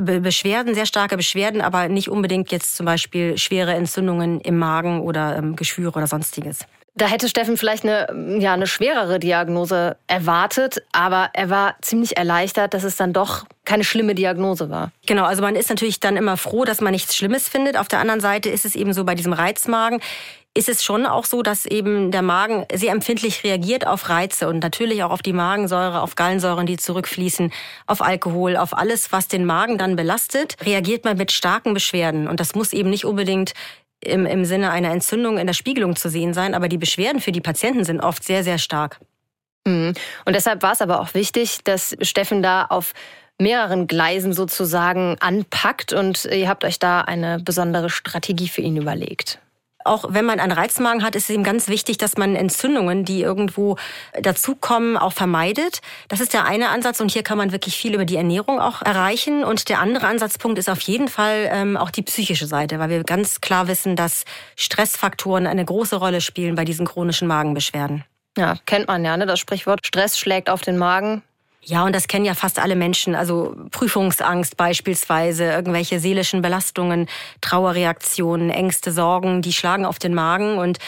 Beschwerden, 0.00 0.74
sehr 0.74 0.86
starke 0.86 1.16
Beschwerden, 1.16 1.60
aber 1.60 1.88
nicht 1.88 2.10
unbedingt 2.10 2.50
jetzt 2.50 2.76
zum 2.76 2.86
Beispiel 2.86 3.38
schwere 3.38 3.74
Entzündungen 3.74 4.40
im 4.40 4.58
Magen 4.58 5.00
oder 5.00 5.36
ähm, 5.36 5.54
Geschwüre 5.54 5.96
oder 5.96 6.06
sonstiges. 6.06 6.60
Da 6.98 7.06
hätte 7.08 7.28
Steffen 7.28 7.58
vielleicht 7.58 7.84
eine, 7.84 8.40
ja, 8.40 8.54
eine 8.54 8.66
schwerere 8.66 9.18
Diagnose 9.18 9.98
erwartet, 10.06 10.82
aber 10.92 11.28
er 11.34 11.50
war 11.50 11.76
ziemlich 11.82 12.16
erleichtert, 12.16 12.72
dass 12.72 12.84
es 12.84 12.96
dann 12.96 13.12
doch 13.12 13.44
keine 13.66 13.84
schlimme 13.84 14.14
Diagnose 14.14 14.70
war. 14.70 14.92
Genau, 15.04 15.24
also 15.24 15.42
man 15.42 15.56
ist 15.56 15.68
natürlich 15.68 16.00
dann 16.00 16.16
immer 16.16 16.38
froh, 16.38 16.64
dass 16.64 16.80
man 16.80 16.92
nichts 16.92 17.14
Schlimmes 17.14 17.50
findet. 17.50 17.76
Auf 17.76 17.88
der 17.88 17.98
anderen 17.98 18.20
Seite 18.20 18.48
ist 18.48 18.64
es 18.64 18.74
eben 18.74 18.94
so 18.94 19.04
bei 19.04 19.14
diesem 19.14 19.34
Reizmagen, 19.34 20.00
ist 20.56 20.68
es 20.68 20.82
schon 20.82 21.06
auch 21.06 21.24
so, 21.24 21.42
dass 21.42 21.66
eben 21.66 22.10
der 22.10 22.22
Magen 22.22 22.66
sehr 22.72 22.92
empfindlich 22.92 23.44
reagiert 23.44 23.86
auf 23.86 24.08
Reize 24.08 24.48
und 24.48 24.60
natürlich 24.60 25.04
auch 25.04 25.10
auf 25.10 25.22
die 25.22 25.32
Magensäure, 25.32 26.00
auf 26.00 26.14
Gallensäuren, 26.16 26.66
die 26.66 26.76
zurückfließen, 26.76 27.52
auf 27.86 28.00
Alkohol, 28.00 28.56
auf 28.56 28.76
alles, 28.76 29.12
was 29.12 29.28
den 29.28 29.44
Magen 29.44 29.78
dann 29.78 29.96
belastet, 29.96 30.56
reagiert 30.64 31.04
man 31.04 31.16
mit 31.16 31.32
starken 31.32 31.74
Beschwerden. 31.74 32.26
Und 32.26 32.40
das 32.40 32.54
muss 32.54 32.72
eben 32.72 32.90
nicht 32.90 33.04
unbedingt 33.04 33.52
im, 34.00 34.26
im 34.26 34.44
Sinne 34.44 34.70
einer 34.70 34.90
Entzündung 34.90 35.38
in 35.38 35.46
der 35.46 35.54
Spiegelung 35.54 35.96
zu 35.96 36.08
sehen 36.08 36.34
sein, 36.34 36.54
aber 36.54 36.68
die 36.68 36.78
Beschwerden 36.78 37.20
für 37.20 37.32
die 37.32 37.40
Patienten 37.40 37.84
sind 37.84 38.00
oft 38.00 38.24
sehr, 38.24 38.42
sehr 38.42 38.58
stark. 38.58 38.98
Mhm. 39.66 39.94
Und 40.24 40.36
deshalb 40.36 40.62
war 40.62 40.72
es 40.72 40.82
aber 40.82 41.00
auch 41.00 41.14
wichtig, 41.14 41.58
dass 41.64 41.96
Steffen 42.00 42.42
da 42.42 42.64
auf 42.64 42.92
mehreren 43.38 43.86
Gleisen 43.86 44.32
sozusagen 44.32 45.16
anpackt 45.20 45.92
und 45.92 46.24
ihr 46.24 46.48
habt 46.48 46.64
euch 46.64 46.78
da 46.78 47.02
eine 47.02 47.38
besondere 47.38 47.90
Strategie 47.90 48.48
für 48.48 48.62
ihn 48.62 48.78
überlegt 48.78 49.38
auch 49.86 50.04
wenn 50.08 50.24
man 50.24 50.40
einen 50.40 50.52
Reizmagen 50.52 51.02
hat, 51.02 51.14
ist 51.16 51.24
es 51.24 51.30
eben 51.30 51.44
ganz 51.44 51.68
wichtig, 51.68 51.98
dass 51.98 52.16
man 52.16 52.36
Entzündungen, 52.36 53.04
die 53.04 53.22
irgendwo 53.22 53.76
dazukommen, 54.20 54.96
auch 54.96 55.12
vermeidet. 55.12 55.80
Das 56.08 56.20
ist 56.20 56.32
der 56.32 56.44
eine 56.44 56.68
Ansatz 56.68 57.00
und 57.00 57.10
hier 57.10 57.22
kann 57.22 57.38
man 57.38 57.52
wirklich 57.52 57.76
viel 57.76 57.94
über 57.94 58.04
die 58.04 58.16
Ernährung 58.16 58.60
auch 58.60 58.82
erreichen. 58.82 59.44
Und 59.44 59.68
der 59.68 59.80
andere 59.80 60.06
Ansatzpunkt 60.06 60.58
ist 60.58 60.68
auf 60.68 60.80
jeden 60.80 61.08
Fall 61.08 61.48
ähm, 61.50 61.76
auch 61.76 61.90
die 61.90 62.02
psychische 62.02 62.46
Seite, 62.46 62.78
weil 62.78 62.90
wir 62.90 63.04
ganz 63.04 63.40
klar 63.40 63.68
wissen, 63.68 63.96
dass 63.96 64.24
Stressfaktoren 64.56 65.46
eine 65.46 65.64
große 65.64 65.96
Rolle 65.96 66.20
spielen 66.20 66.54
bei 66.54 66.64
diesen 66.64 66.86
chronischen 66.86 67.28
Magenbeschwerden. 67.28 68.04
Ja, 68.36 68.56
kennt 68.66 68.88
man 68.88 69.04
ja, 69.04 69.16
ne? 69.16 69.26
das 69.26 69.38
Sprichwort 69.38 69.86
Stress 69.86 70.18
schlägt 70.18 70.50
auf 70.50 70.60
den 70.60 70.76
Magen. 70.76 71.22
Ja, 71.68 71.84
und 71.84 71.94
das 71.94 72.06
kennen 72.06 72.24
ja 72.24 72.34
fast 72.34 72.60
alle 72.60 72.76
Menschen. 72.76 73.16
Also 73.16 73.56
Prüfungsangst 73.72 74.56
beispielsweise, 74.56 75.44
irgendwelche 75.44 75.98
seelischen 75.98 76.40
Belastungen, 76.40 77.08
Trauerreaktionen, 77.40 78.50
Ängste, 78.50 78.92
Sorgen, 78.92 79.42
die 79.42 79.52
schlagen 79.52 79.84
auf 79.84 79.98
den 79.98 80.14
Magen 80.14 80.58
und 80.58 80.78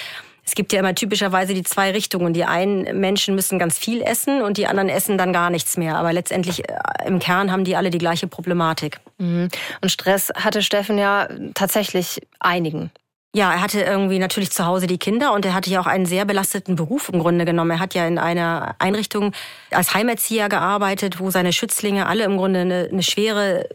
es 0.49 0.55
gibt 0.55 0.73
ja 0.73 0.79
immer 0.79 0.95
typischerweise 0.95 1.53
die 1.53 1.63
zwei 1.63 1.91
Richtungen. 1.91 2.33
Die 2.33 2.47
einen 2.47 2.99
Menschen 2.99 3.35
müssen 3.35 3.59
ganz 3.59 3.79
viel 3.79 4.01
essen 4.01 4.41
und 4.41 4.57
die 4.57 4.67
anderen 4.67 4.89
essen 4.89 5.19
dann 5.19 5.35
gar 5.35 5.51
nichts 5.51 5.77
mehr. 5.77 5.97
Aber 5.97 6.15
letztendlich 6.15 6.67
äh, 6.67 6.73
im 7.07 7.19
Kern 7.19 7.53
haben 7.53 7.65
die 7.65 7.77
alle 7.77 7.91
die 7.91 7.99
gleiche 7.99 8.29
Problematik. 8.29 8.99
Mhm. 9.19 9.51
Und 9.83 9.93
Stress 9.93 10.33
hatte 10.35 10.63
Steffen 10.63 10.97
ja 10.97 11.29
tatsächlich 11.53 12.23
einigen. 12.41 12.91
Ja, 13.35 13.53
er 13.53 13.61
hatte 13.61 13.83
irgendwie 13.83 14.19
natürlich 14.19 14.51
zu 14.51 14.65
Hause 14.65 14.87
die 14.87 14.99
Kinder 14.99 15.35
und 15.35 15.45
er 15.45 15.53
hatte 15.53 15.69
ja 15.69 15.81
auch 15.81 15.87
einen 15.87 16.07
sehr 16.07 16.25
belasteten 16.25 16.77
Beruf 16.77 17.11
im 17.11 17.19
Grunde 17.19 17.45
genommen. 17.45 17.73
Er 17.73 17.79
hat 17.79 17.95
ja 17.95 18.07
in 18.07 18.19
einer 18.19 18.75
Einrichtung 18.79 19.33
als 19.71 19.93
Heimerzieher 19.93 20.49
gearbeitet, 20.49 21.21
wo 21.21 21.31
seine 21.31 21.53
Schützlinge 21.53 22.07
alle 22.07 22.25
im 22.25 22.39
Grunde 22.39 22.61
eine, 22.61 22.89
eine 22.91 23.03
schwere 23.03 23.69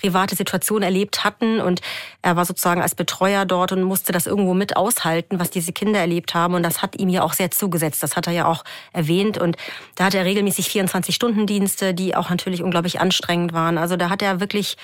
private 0.00 0.36
Situation 0.36 0.82
erlebt 0.82 1.24
hatten 1.24 1.60
und 1.60 1.80
er 2.22 2.36
war 2.36 2.44
sozusagen 2.44 2.80
als 2.80 2.94
Betreuer 2.94 3.44
dort 3.44 3.72
und 3.72 3.82
musste 3.82 4.12
das 4.12 4.26
irgendwo 4.26 4.54
mit 4.54 4.76
aushalten, 4.76 5.38
was 5.38 5.50
diese 5.50 5.72
Kinder 5.72 6.00
erlebt 6.00 6.34
haben 6.34 6.54
und 6.54 6.62
das 6.62 6.80
hat 6.80 6.98
ihm 6.98 7.08
ja 7.08 7.22
auch 7.22 7.34
sehr 7.34 7.50
zugesetzt. 7.50 8.02
Das 8.02 8.16
hat 8.16 8.26
er 8.26 8.32
ja 8.32 8.46
auch 8.46 8.64
erwähnt 8.92 9.38
und 9.38 9.56
da 9.96 10.04
hat 10.04 10.14
er 10.14 10.24
regelmäßig 10.24 10.68
24-Stunden-Dienste, 10.68 11.94
die 11.94 12.14
auch 12.16 12.30
natürlich 12.30 12.62
unglaublich 12.62 13.00
anstrengend 13.00 13.52
waren. 13.52 13.76
Also 13.76 13.96
da 13.96 14.08
hat 14.08 14.22
er 14.22 14.40
wirklich 14.40 14.76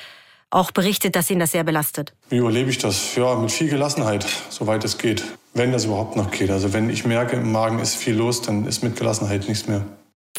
auch 0.51 0.71
berichtet, 0.71 1.17
dass 1.17 1.31
ihn 1.31 1.39
das 1.39 1.53
sehr 1.53 1.65
belastet. 1.65 2.13
Wie 2.29 2.37
überlebe 2.37 2.71
ich 2.71 2.79
das? 2.79 3.15
Ja, 3.17 3.35
mit 3.35 3.51
viel 3.51 3.69
Gelassenheit, 3.69 4.27
soweit 4.49 4.85
es 4.85 4.99
geht. 4.99 5.25
Wenn 5.55 5.73
das 5.73 5.87
überhaupt 5.87 6.17
noch 6.17 6.31
geht. 6.31 6.51
Also 6.51 6.73
wenn 6.73 6.91
ich 6.91 7.05
merke, 7.05 7.37
im 7.37 7.51
Magen 7.51 7.79
ist 7.79 7.97
viel 7.97 8.15
los, 8.15 8.43
dann 8.43 8.67
ist 8.67 8.83
mit 8.83 8.97
Gelassenheit 8.97 9.49
nichts 9.49 9.67
mehr. 9.67 9.85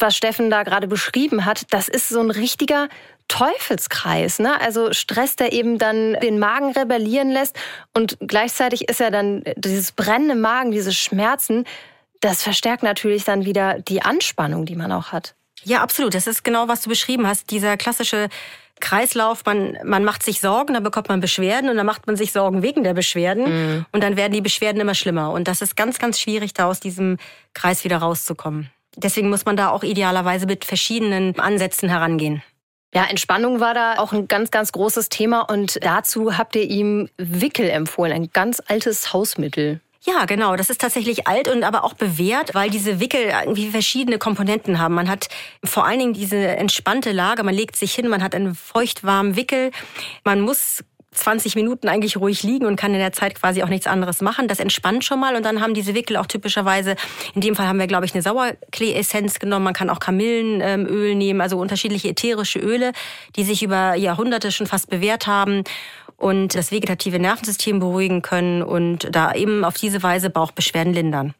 Was 0.00 0.16
Steffen 0.16 0.48
da 0.48 0.62
gerade 0.62 0.86
beschrieben 0.86 1.44
hat, 1.44 1.66
das 1.70 1.88
ist 1.88 2.08
so 2.08 2.20
ein 2.20 2.30
richtiger 2.30 2.88
Teufelskreis. 3.26 4.38
Ne? 4.38 4.58
Also 4.60 4.92
Stress, 4.92 5.36
der 5.36 5.52
eben 5.52 5.78
dann 5.78 6.14
den 6.14 6.38
Magen 6.38 6.72
rebellieren 6.72 7.30
lässt 7.30 7.56
und 7.94 8.16
gleichzeitig 8.20 8.88
ist 8.88 9.00
ja 9.00 9.10
dann 9.10 9.42
dieses 9.56 9.92
brennende 9.92 10.34
Magen, 10.34 10.70
diese 10.70 10.92
Schmerzen, 10.92 11.64
das 12.20 12.42
verstärkt 12.42 12.82
natürlich 12.82 13.24
dann 13.24 13.44
wieder 13.44 13.80
die 13.80 14.02
Anspannung, 14.02 14.66
die 14.66 14.76
man 14.76 14.92
auch 14.92 15.12
hat. 15.12 15.34
Ja, 15.68 15.82
absolut. 15.82 16.14
Das 16.14 16.26
ist 16.26 16.44
genau, 16.44 16.66
was 16.66 16.80
du 16.80 16.88
beschrieben 16.88 17.26
hast. 17.26 17.50
Dieser 17.50 17.76
klassische 17.76 18.30
Kreislauf, 18.80 19.44
man, 19.44 19.76
man 19.84 20.02
macht 20.02 20.22
sich 20.22 20.40
Sorgen, 20.40 20.72
dann 20.72 20.82
bekommt 20.82 21.10
man 21.10 21.20
Beschwerden 21.20 21.68
und 21.68 21.76
dann 21.76 21.84
macht 21.84 22.06
man 22.06 22.16
sich 22.16 22.32
Sorgen 22.32 22.62
wegen 22.62 22.84
der 22.84 22.94
Beschwerden 22.94 23.44
mhm. 23.44 23.86
und 23.92 24.02
dann 24.02 24.16
werden 24.16 24.32
die 24.32 24.40
Beschwerden 24.40 24.80
immer 24.80 24.94
schlimmer. 24.94 25.30
Und 25.30 25.46
das 25.46 25.60
ist 25.60 25.76
ganz, 25.76 25.98
ganz 25.98 26.18
schwierig, 26.18 26.54
da 26.54 26.66
aus 26.68 26.80
diesem 26.80 27.18
Kreis 27.52 27.84
wieder 27.84 27.98
rauszukommen. 27.98 28.70
Deswegen 28.96 29.28
muss 29.28 29.44
man 29.44 29.58
da 29.58 29.68
auch 29.68 29.82
idealerweise 29.82 30.46
mit 30.46 30.64
verschiedenen 30.64 31.38
Ansätzen 31.38 31.90
herangehen. 31.90 32.42
Ja, 32.94 33.04
Entspannung 33.04 33.60
war 33.60 33.74
da 33.74 33.98
auch 33.98 34.14
ein 34.14 34.26
ganz, 34.26 34.50
ganz 34.50 34.72
großes 34.72 35.10
Thema 35.10 35.42
und 35.42 35.84
dazu 35.84 36.38
habt 36.38 36.56
ihr 36.56 36.62
ihm 36.62 37.10
Wickel 37.18 37.68
empfohlen, 37.68 38.12
ein 38.12 38.30
ganz 38.32 38.62
altes 38.66 39.12
Hausmittel. 39.12 39.82
Ja, 40.08 40.24
genau. 40.24 40.56
Das 40.56 40.70
ist 40.70 40.80
tatsächlich 40.80 41.26
alt 41.26 41.48
und 41.48 41.64
aber 41.64 41.84
auch 41.84 41.92
bewährt, 41.92 42.54
weil 42.54 42.70
diese 42.70 42.98
Wickel 42.98 43.30
irgendwie 43.44 43.68
verschiedene 43.68 44.16
Komponenten 44.16 44.78
haben. 44.78 44.94
Man 44.94 45.08
hat 45.08 45.28
vor 45.64 45.84
allen 45.84 45.98
Dingen 45.98 46.14
diese 46.14 46.36
entspannte 46.36 47.12
Lage. 47.12 47.42
Man 47.42 47.54
legt 47.54 47.76
sich 47.76 47.94
hin, 47.94 48.08
man 48.08 48.22
hat 48.22 48.34
einen 48.34 48.54
feuchtwarmen 48.54 49.36
Wickel. 49.36 49.70
Man 50.24 50.40
muss 50.40 50.82
20 51.12 51.56
Minuten 51.56 51.88
eigentlich 51.88 52.16
ruhig 52.16 52.42
liegen 52.42 52.64
und 52.64 52.76
kann 52.76 52.94
in 52.94 53.00
der 53.00 53.12
Zeit 53.12 53.34
quasi 53.34 53.62
auch 53.62 53.68
nichts 53.68 53.86
anderes 53.86 54.22
machen. 54.22 54.48
Das 54.48 54.60
entspannt 54.60 55.04
schon 55.04 55.20
mal 55.20 55.36
und 55.36 55.44
dann 55.44 55.60
haben 55.60 55.74
diese 55.74 55.94
Wickel 55.94 56.16
auch 56.16 56.26
typischerweise, 56.26 56.96
in 57.34 57.42
dem 57.42 57.54
Fall 57.54 57.66
haben 57.66 57.78
wir, 57.78 57.86
glaube 57.86 58.06
ich, 58.06 58.14
eine 58.14 58.22
Sauerklee-Essenz 58.22 59.38
genommen. 59.40 59.64
Man 59.64 59.74
kann 59.74 59.90
auch 59.90 59.98
Kamillenöl 59.98 61.16
nehmen, 61.16 61.42
also 61.42 61.58
unterschiedliche 61.58 62.08
ätherische 62.08 62.60
Öle, 62.60 62.92
die 63.36 63.44
sich 63.44 63.62
über 63.62 63.94
Jahrhunderte 63.94 64.52
schon 64.52 64.66
fast 64.66 64.88
bewährt 64.88 65.26
haben 65.26 65.64
und 66.18 66.54
das 66.54 66.70
vegetative 66.70 67.18
Nervensystem 67.18 67.78
beruhigen 67.78 68.20
können 68.20 68.62
und 68.62 69.08
da 69.10 69.32
eben 69.32 69.64
auf 69.64 69.76
diese 69.76 70.02
Weise 70.02 70.28
Bauchbeschwerden 70.28 70.92
lindern. 70.92 71.32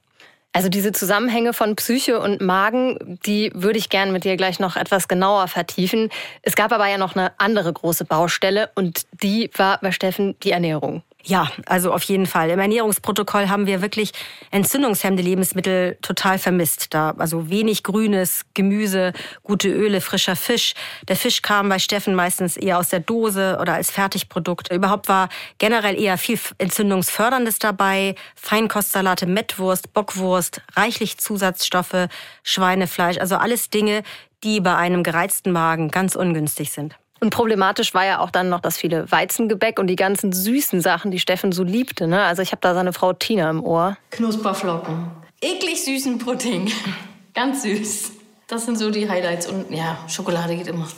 Also 0.52 0.70
diese 0.70 0.92
Zusammenhänge 0.92 1.52
von 1.52 1.76
Psyche 1.76 2.18
und 2.20 2.40
Magen, 2.40 3.18
die 3.26 3.52
würde 3.54 3.78
ich 3.78 3.90
gerne 3.90 4.12
mit 4.12 4.24
dir 4.24 4.36
gleich 4.36 4.58
noch 4.58 4.76
etwas 4.76 5.06
genauer 5.06 5.46
vertiefen. 5.48 6.08
Es 6.42 6.56
gab 6.56 6.72
aber 6.72 6.88
ja 6.88 6.96
noch 6.96 7.14
eine 7.14 7.32
andere 7.38 7.72
große 7.72 8.06
Baustelle 8.06 8.70
und 8.74 9.02
die 9.22 9.50
war 9.56 9.78
bei 9.80 9.92
Steffen 9.92 10.38
die 10.40 10.52
Ernährung. 10.52 11.02
Ja, 11.28 11.50
also 11.66 11.92
auf 11.92 12.04
jeden 12.04 12.24
Fall. 12.24 12.48
Im 12.48 12.58
Ernährungsprotokoll 12.58 13.50
haben 13.50 13.66
wir 13.66 13.82
wirklich 13.82 14.12
entzündungshemmende 14.50 15.22
Lebensmittel 15.22 15.98
total 16.00 16.38
vermisst. 16.38 16.94
Da 16.94 17.10
also 17.18 17.50
wenig 17.50 17.82
grünes 17.82 18.46
Gemüse, 18.54 19.12
gute 19.42 19.68
Öle, 19.68 20.00
frischer 20.00 20.36
Fisch. 20.36 20.72
Der 21.06 21.16
Fisch 21.16 21.42
kam 21.42 21.68
bei 21.68 21.78
Steffen 21.78 22.14
meistens 22.14 22.56
eher 22.56 22.78
aus 22.78 22.88
der 22.88 23.00
Dose 23.00 23.58
oder 23.60 23.74
als 23.74 23.90
Fertigprodukt. 23.90 24.72
Überhaupt 24.72 25.08
war 25.08 25.28
generell 25.58 26.00
eher 26.00 26.16
viel 26.16 26.40
entzündungsförderndes 26.56 27.58
dabei. 27.58 28.14
Feinkostsalate, 28.34 29.26
Mettwurst, 29.26 29.92
Bockwurst, 29.92 30.62
reichlich 30.76 31.18
Zusatzstoffe, 31.18 32.08
Schweinefleisch, 32.42 33.18
also 33.18 33.36
alles 33.36 33.68
Dinge, 33.68 34.02
die 34.44 34.62
bei 34.62 34.76
einem 34.76 35.02
gereizten 35.02 35.52
Magen 35.52 35.90
ganz 35.90 36.16
ungünstig 36.16 36.72
sind. 36.72 36.96
Und 37.20 37.30
problematisch 37.30 37.94
war 37.94 38.04
ja 38.04 38.20
auch 38.20 38.30
dann 38.30 38.48
noch 38.48 38.60
das 38.60 38.76
viele 38.76 39.10
Weizengebäck 39.10 39.78
und 39.78 39.88
die 39.88 39.96
ganzen 39.96 40.32
süßen 40.32 40.80
Sachen, 40.80 41.10
die 41.10 41.18
Steffen 41.18 41.52
so 41.52 41.64
liebte. 41.64 42.06
Ne? 42.06 42.22
Also 42.22 42.42
ich 42.42 42.52
habe 42.52 42.60
da 42.60 42.74
seine 42.74 42.92
Frau 42.92 43.12
Tina 43.12 43.50
im 43.50 43.62
Ohr. 43.62 43.96
Knusperflocken. 44.10 45.10
Eklig 45.40 45.84
süßen 45.84 46.18
Pudding. 46.18 46.70
Ganz 47.34 47.62
süß. 47.62 48.12
Das 48.46 48.66
sind 48.66 48.78
so 48.78 48.90
die 48.90 49.08
Highlights. 49.08 49.46
Und 49.46 49.70
ja, 49.70 49.98
Schokolade 50.08 50.56
geht 50.56 50.68
immer. 50.68 50.88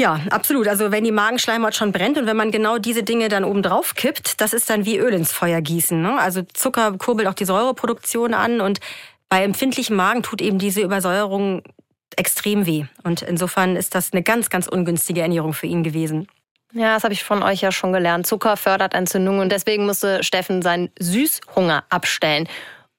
Ja, 0.00 0.20
absolut. 0.30 0.68
Also 0.68 0.92
wenn 0.92 1.04
die 1.04 1.12
Magenschleimhaut 1.12 1.74
schon 1.74 1.92
brennt 1.92 2.18
und 2.18 2.26
wenn 2.26 2.36
man 2.36 2.50
genau 2.50 2.78
diese 2.78 3.02
Dinge 3.02 3.28
dann 3.28 3.44
oben 3.44 3.62
drauf 3.62 3.94
kippt, 3.94 4.40
das 4.40 4.52
ist 4.52 4.70
dann 4.70 4.84
wie 4.84 4.96
Öl 4.96 5.12
ins 5.12 5.32
Feuer 5.32 5.60
gießen. 5.60 6.00
Ne? 6.00 6.18
Also 6.18 6.42
Zucker 6.54 6.92
kurbelt 6.98 7.26
auch 7.28 7.34
die 7.34 7.44
Säureproduktion 7.44 8.32
an 8.32 8.60
und 8.60 8.80
bei 9.28 9.42
empfindlichem 9.42 9.96
Magen 9.96 10.22
tut 10.22 10.40
eben 10.40 10.58
diese 10.58 10.80
Übersäuerung 10.80 11.62
extrem 12.18 12.66
weh. 12.66 12.84
Und 13.04 13.22
insofern 13.22 13.76
ist 13.76 13.94
das 13.94 14.12
eine 14.12 14.22
ganz, 14.22 14.50
ganz 14.50 14.66
ungünstige 14.66 15.22
Ernährung 15.22 15.52
für 15.52 15.66
ihn 15.66 15.82
gewesen. 15.82 16.28
Ja, 16.74 16.94
das 16.94 17.04
habe 17.04 17.14
ich 17.14 17.24
von 17.24 17.42
euch 17.42 17.62
ja 17.62 17.72
schon 17.72 17.92
gelernt. 17.92 18.26
Zucker 18.26 18.56
fördert 18.56 18.94
Entzündungen 18.94 19.40
und 19.40 19.50
deswegen 19.50 19.86
musste 19.86 20.22
Steffen 20.22 20.60
seinen 20.60 20.90
Süßhunger 20.98 21.84
abstellen. 21.88 22.48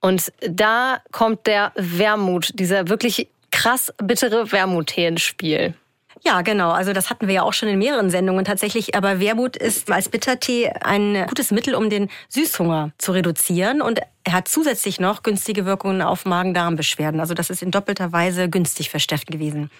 Und 0.01 0.31
da 0.41 1.01
kommt 1.11 1.45
der 1.45 1.71
Wermut, 1.75 2.51
dieser 2.53 2.87
wirklich 2.87 3.27
krass 3.51 3.93
bittere 4.01 4.51
Wermuttee 4.51 5.07
ins 5.07 5.21
Spiel. 5.21 5.75
Ja, 6.23 6.41
genau. 6.41 6.71
Also 6.71 6.93
das 6.93 7.09
hatten 7.09 7.27
wir 7.27 7.35
ja 7.35 7.43
auch 7.43 7.53
schon 7.53 7.69
in 7.69 7.79
mehreren 7.79 8.09
Sendungen 8.09 8.43
tatsächlich. 8.43 8.95
Aber 8.95 9.19
Wermut 9.19 9.55
ist 9.55 9.89
als 9.91 10.09
Bittertee 10.09 10.69
ein 10.81 11.25
gutes 11.27 11.51
Mittel, 11.51 11.75
um 11.75 11.89
den 11.89 12.09
Süßhunger 12.29 12.91
zu 12.97 13.11
reduzieren. 13.13 13.81
Und 13.81 14.01
er 14.29 14.33
hat 14.33 14.47
zusätzlich 14.47 14.99
noch 14.99 15.23
günstige 15.23 15.65
Wirkungen 15.65 16.03
auf 16.03 16.23
Magen-Darm-Beschwerden. 16.23 17.19
Also 17.19 17.33
das 17.33 17.49
ist 17.49 17.63
in 17.63 17.71
doppelter 17.71 18.11
Weise 18.11 18.47
günstig 18.47 18.91
für 18.91 18.99
Steffen 18.99 19.31
gewesen. 19.31 19.71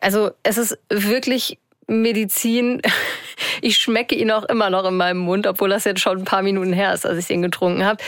Also 0.00 0.30
es 0.42 0.56
ist 0.56 0.78
wirklich 0.88 1.58
Medizin. 1.86 2.80
Ich 3.62 3.76
schmecke 3.76 4.14
ihn 4.14 4.30
auch 4.30 4.44
immer 4.44 4.70
noch 4.70 4.84
in 4.86 4.96
meinem 4.96 5.18
Mund, 5.18 5.46
obwohl 5.46 5.68
das 5.68 5.84
jetzt 5.84 6.00
schon 6.00 6.18
ein 6.18 6.24
paar 6.24 6.42
Minuten 6.42 6.72
her 6.72 6.94
ist, 6.94 7.04
als 7.04 7.18
ich 7.18 7.30
ihn 7.30 7.42
getrunken 7.42 7.84
habe. 7.84 8.02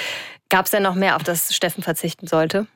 Gab 0.48 0.64
es 0.64 0.70
denn 0.70 0.82
noch 0.82 0.94
mehr, 0.94 1.16
auf 1.16 1.22
das 1.22 1.54
Steffen 1.54 1.82
verzichten 1.82 2.26
sollte? 2.26 2.66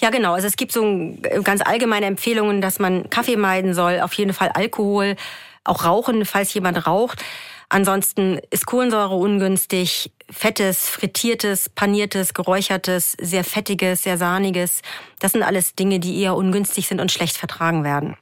Ja, 0.00 0.08
genau. 0.10 0.32
Also 0.32 0.46
es 0.46 0.56
gibt 0.56 0.72
so 0.72 1.16
ganz 1.42 1.60
allgemeine 1.62 2.06
Empfehlungen, 2.06 2.62
dass 2.62 2.78
man 2.78 3.10
Kaffee 3.10 3.36
meiden 3.36 3.74
soll, 3.74 4.00
auf 4.00 4.14
jeden 4.14 4.32
Fall 4.32 4.50
Alkohol, 4.54 5.16
auch 5.64 5.84
Rauchen, 5.84 6.24
falls 6.24 6.52
jemand 6.54 6.86
raucht. 6.86 7.22
Ansonsten 7.74 8.38
ist 8.50 8.66
Kohlensäure 8.66 9.16
ungünstig, 9.16 10.12
fettes, 10.30 10.88
frittiertes, 10.88 11.68
paniertes, 11.68 12.32
geräuchertes, 12.32 13.16
sehr 13.20 13.42
fettiges, 13.42 14.04
sehr 14.04 14.16
sahniges. 14.16 14.80
Das 15.18 15.32
sind 15.32 15.42
alles 15.42 15.74
Dinge, 15.74 15.98
die 15.98 16.22
eher 16.22 16.36
ungünstig 16.36 16.86
sind 16.86 17.00
und 17.00 17.10
schlecht 17.10 17.36
vertragen 17.36 17.82
werden. 17.82 18.16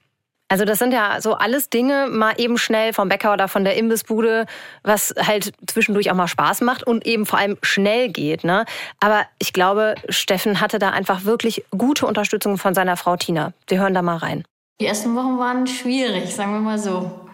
Also 0.48 0.64
das 0.64 0.78
sind 0.78 0.94
ja 0.94 1.20
so 1.20 1.34
alles 1.34 1.68
Dinge, 1.68 2.06
mal 2.10 2.32
eben 2.38 2.56
schnell 2.56 2.94
vom 2.94 3.10
Bäcker 3.10 3.34
oder 3.34 3.46
von 3.46 3.62
der 3.62 3.76
Imbissbude, 3.76 4.46
was 4.84 5.14
halt 5.18 5.52
zwischendurch 5.66 6.10
auch 6.10 6.16
mal 6.16 6.28
Spaß 6.28 6.62
macht 6.62 6.86
und 6.86 7.06
eben 7.06 7.26
vor 7.26 7.38
allem 7.38 7.58
schnell 7.60 8.08
geht. 8.08 8.44
Ne? 8.44 8.64
Aber 9.00 9.26
ich 9.38 9.52
glaube, 9.52 9.96
Steffen 10.08 10.62
hatte 10.62 10.78
da 10.78 10.88
einfach 10.90 11.24
wirklich 11.24 11.62
gute 11.76 12.06
Unterstützung 12.06 12.56
von 12.56 12.72
seiner 12.72 12.96
Frau 12.96 13.16
Tina. 13.16 13.52
Wir 13.66 13.80
hören 13.80 13.92
da 13.92 14.00
mal 14.00 14.16
rein. 14.16 14.44
Die 14.80 14.86
ersten 14.86 15.14
Wochen 15.14 15.38
waren 15.38 15.66
schwierig, 15.66 16.34
sagen 16.34 16.54
wir 16.54 16.60
mal 16.60 16.78
so. 16.78 17.28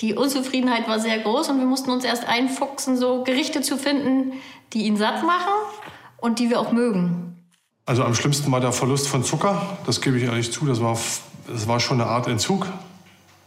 Die 0.00 0.14
Unzufriedenheit 0.14 0.88
war 0.88 1.00
sehr 1.00 1.18
groß 1.18 1.48
und 1.48 1.58
wir 1.58 1.66
mussten 1.66 1.90
uns 1.90 2.04
erst 2.04 2.26
einfuchsen, 2.26 2.96
so 2.96 3.24
Gerichte 3.24 3.62
zu 3.62 3.76
finden, 3.76 4.32
die 4.72 4.86
ihn 4.86 4.96
satt 4.96 5.24
machen 5.24 5.52
und 6.18 6.38
die 6.38 6.50
wir 6.50 6.60
auch 6.60 6.72
mögen. 6.72 7.36
Also 7.84 8.04
am 8.04 8.14
schlimmsten 8.14 8.52
war 8.52 8.60
der 8.60 8.72
Verlust 8.72 9.08
von 9.08 9.24
Zucker, 9.24 9.78
das 9.86 10.00
gebe 10.00 10.18
ich 10.18 10.24
ehrlich 10.24 10.52
zu. 10.52 10.66
Das 10.66 10.80
war 10.80 10.96
es 11.54 11.66
war 11.66 11.80
schon 11.80 12.00
eine 12.00 12.10
Art 12.10 12.26
Entzug. 12.26 12.66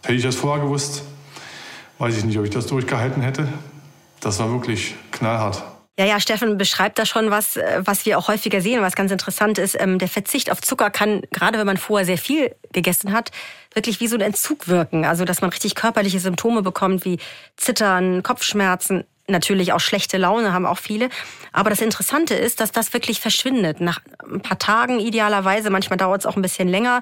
Hätte 0.01 0.15
ich 0.15 0.24
das 0.24 0.36
vorher 0.36 0.63
gewusst, 0.63 1.03
weiß 2.00 2.17
ich 2.17 2.25
nicht, 2.25 2.38
ob 2.39 2.46
ich 2.46 2.51
das 2.51 2.65
durchgehalten 2.65 3.22
hätte. 3.22 3.48
Das 4.20 4.39
war 4.39 4.51
wirklich 4.51 4.96
knallhart. 5.12 5.63
Ja, 6.01 6.08
ja, 6.08 6.20
Steffen 6.20 6.58
beschreibt 6.58 6.98
da 6.98 7.05
schon 7.05 7.29
was, 7.29 7.58
äh, 7.58 7.81
was 7.86 8.08
wir 8.08 8.17
auch 8.17 8.27
häufiger 8.27 8.60
sehen, 8.60 8.81
was 8.81 8.96
ganz 8.96 9.12
interessant 9.12 9.60
ist. 9.60 9.79
Ähm, 9.79 10.00
der 10.00 10.08
Verzicht 10.08 10.51
auf 10.51 10.60
Zucker 10.60 10.89
kann, 10.89 11.22
gerade 11.29 11.60
wenn 11.60 11.67
man 11.67 11.77
vorher 11.77 12.08
sehr 12.08 12.17
viel 12.17 12.55
gegessen 12.72 13.13
hat, 13.13 13.29
wirklich 13.75 14.00
wie 14.00 14.08
so 14.08 14.15
ein 14.15 14.22
Entzug 14.22 14.67
wirken. 14.67 15.05
Also, 15.05 15.25
dass 15.25 15.41
man 15.41 15.51
richtig 15.51 15.75
körperliche 15.75 16.20
Symptome 16.20 16.63
bekommt, 16.63 17.05
wie 17.05 17.20
Zittern, 17.55 18.24
Kopfschmerzen, 18.24 19.03
Natürlich 19.27 19.74
auch 19.74 19.79
schlechte 19.79 20.17
Laune 20.17 20.51
haben 20.51 20.65
auch 20.65 20.79
viele. 20.79 21.08
Aber 21.53 21.70
das 21.70 21.79
Interessante 21.79 22.34
ist, 22.34 22.60
dass 22.60 22.72
das 22.72 22.91
wirklich 22.91 23.22
verschwindet. 23.22 23.79
Nach 23.79 24.01
ein 24.29 24.41
paar 24.41 24.58
Tagen 24.58 25.00
idealerweise, 25.00 25.70
manchmal 25.70 25.98
dauert 25.98 26.22
es 26.22 26.25
auch 26.25 26.36
ein 26.36 26.41
bisschen 26.41 26.67
länger. 26.67 27.01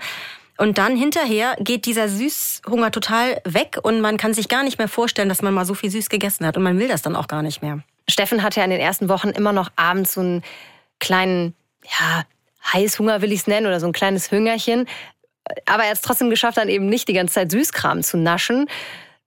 Und 0.58 0.78
dann 0.78 0.98
hinterher 0.98 1.56
geht 1.60 1.86
dieser 1.86 2.10
Süßhunger 2.10 2.92
total 2.92 3.42
weg 3.46 3.80
und 3.82 4.02
man 4.02 4.18
kann 4.18 4.34
sich 4.34 4.50
gar 4.50 4.64
nicht 4.64 4.78
mehr 4.78 4.90
vorstellen, 4.90 5.30
dass 5.30 5.42
man 5.42 5.54
mal 5.54 5.66
so 5.66 5.74
viel 5.74 5.90
süß 5.90 6.10
gegessen 6.10 6.46
hat. 6.46 6.58
Und 6.58 6.64
man 6.64 6.78
will 6.78 6.90
das 6.90 7.02
dann 7.02 7.16
auch 7.16 7.28
gar 7.28 7.42
nicht 7.42 7.62
mehr. 7.62 7.80
Steffen 8.10 8.44
hatte 8.44 8.60
ja 8.60 8.64
in 8.64 8.72
den 8.72 8.80
ersten 8.80 9.10
Wochen 9.10 9.30
immer 9.30 9.54
noch 9.54 9.72
abends 9.76 10.14
so 10.14 10.22
einen 10.22 10.44
kleinen, 11.00 11.56
ja, 11.84 12.24
Heißhunger 12.74 13.22
will 13.22 13.32
ich 13.32 13.42
es 13.42 13.48
nennen 13.48 13.68
oder 13.68 13.80
so 13.80 13.88
ein 13.88 13.94
kleines 13.94 14.32
Hüngerchen. 14.32 14.88
Aber 15.66 15.84
er 15.84 15.90
hat 15.90 15.98
es 15.98 16.02
trotzdem 16.02 16.30
geschafft, 16.30 16.58
dann 16.58 16.70
eben 16.70 16.88
nicht 16.88 17.08
die 17.08 17.14
ganze 17.14 17.36
Zeit 17.36 17.52
Süßkram 17.52 18.04
zu 18.04 18.18
naschen. 18.18 18.68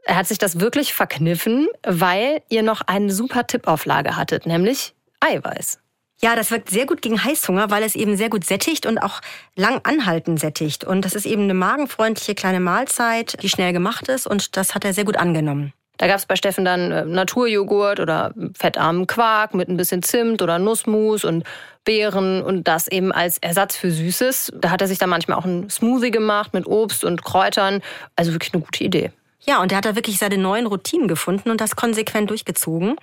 Er 0.05 0.17
hat 0.17 0.27
sich 0.27 0.39
das 0.39 0.61
wirklich 0.61 0.95
verkniffen, 0.95 1.69
weil 1.83 2.43
ihr 2.49 2.63
noch 2.63 2.83
eine 2.83 3.13
super 3.13 3.47
Tippauflage 3.47 4.17
hattet, 4.17 4.47
nämlich 4.47 4.95
Eiweiß. 5.21 5.79
Ja, 6.21 6.37
das 6.37 6.53
wirkt 6.53 6.71
sehr 6.71 6.87
gut 6.87 7.03
gegen 7.03 7.25
Heißhunger, 7.25 7.71
weil 7.71 7.83
es 7.83 7.97
eben 7.97 8.17
sehr 8.17 8.31
gut 8.31 8.45
sättigt 8.45 8.87
und 8.87 8.99
auch 8.99 9.21
lang 9.57 9.81
anhaltend 9.83 10.39
sättigt. 10.39 10.85
Und 10.85 11.05
das 11.05 11.15
ist 11.15 11.27
eben 11.27 11.43
eine 11.43 11.55
magenfreundliche 11.55 12.37
kleine 12.37 12.61
Mahlzeit, 12.61 13.43
die 13.43 13.49
schnell 13.49 13.73
gemacht 13.73 14.09
ist 14.09 14.29
und 14.29 14.57
das 14.57 14.77
hat 14.77 14.85
er 14.85 14.95
sehr 14.95 15.05
gut 15.05 15.17
angenommen. 15.17 15.73
Da 15.99 16.07
gab 16.07 16.17
es 16.17 16.27
bei 16.27 16.37
Steffen 16.37 16.65
dann 16.65 16.91
äh, 16.91 17.05
Naturjoghurt 17.05 18.01
oder 18.01 18.33
fettarmen 18.59 19.07
Quark 19.07 19.55
mit 19.55 19.69
ein 19.69 19.77
bisschen 19.77 20.03
Zimt 20.03 20.43
oder 20.43 20.59
Nussmus 20.59 21.25
und 21.25 21.45
Beeren 21.85 22.43
und 22.43 22.69
das 22.69 22.89
eben 22.89 23.13
als 23.13 23.39
Ersatz 23.39 23.77
für 23.77 23.91
Süßes. 23.91 24.53
Da 24.57 24.71
hat 24.71 24.81
er 24.81 24.89
sich 24.89 24.99
dann 24.99 25.11
manchmal 25.11 25.39
auch 25.39 25.45
einen 25.45 25.69
Smoothie 25.69 26.11
gemacht 26.11 26.55
mit 26.55 26.67
Obst 26.67 27.05
und 27.05 27.25
Kräutern. 27.25 27.83
Also 28.17 28.33
wirklich 28.33 28.55
eine 28.55 28.63
gute 28.63 28.85
Idee. 28.85 29.11
Ja, 29.45 29.61
und 29.61 29.73
er 29.73 29.79
hat 29.79 29.85
da 29.85 29.97
wirklich 29.97 30.19
seine 30.19 30.39
neuen 30.39 30.67
Routinen 30.67 31.09
gefunden 31.09 31.51
und 31.51 31.61
das 31.61 31.75
konsequent 31.75 32.31
durchgezogen. 32.31 32.97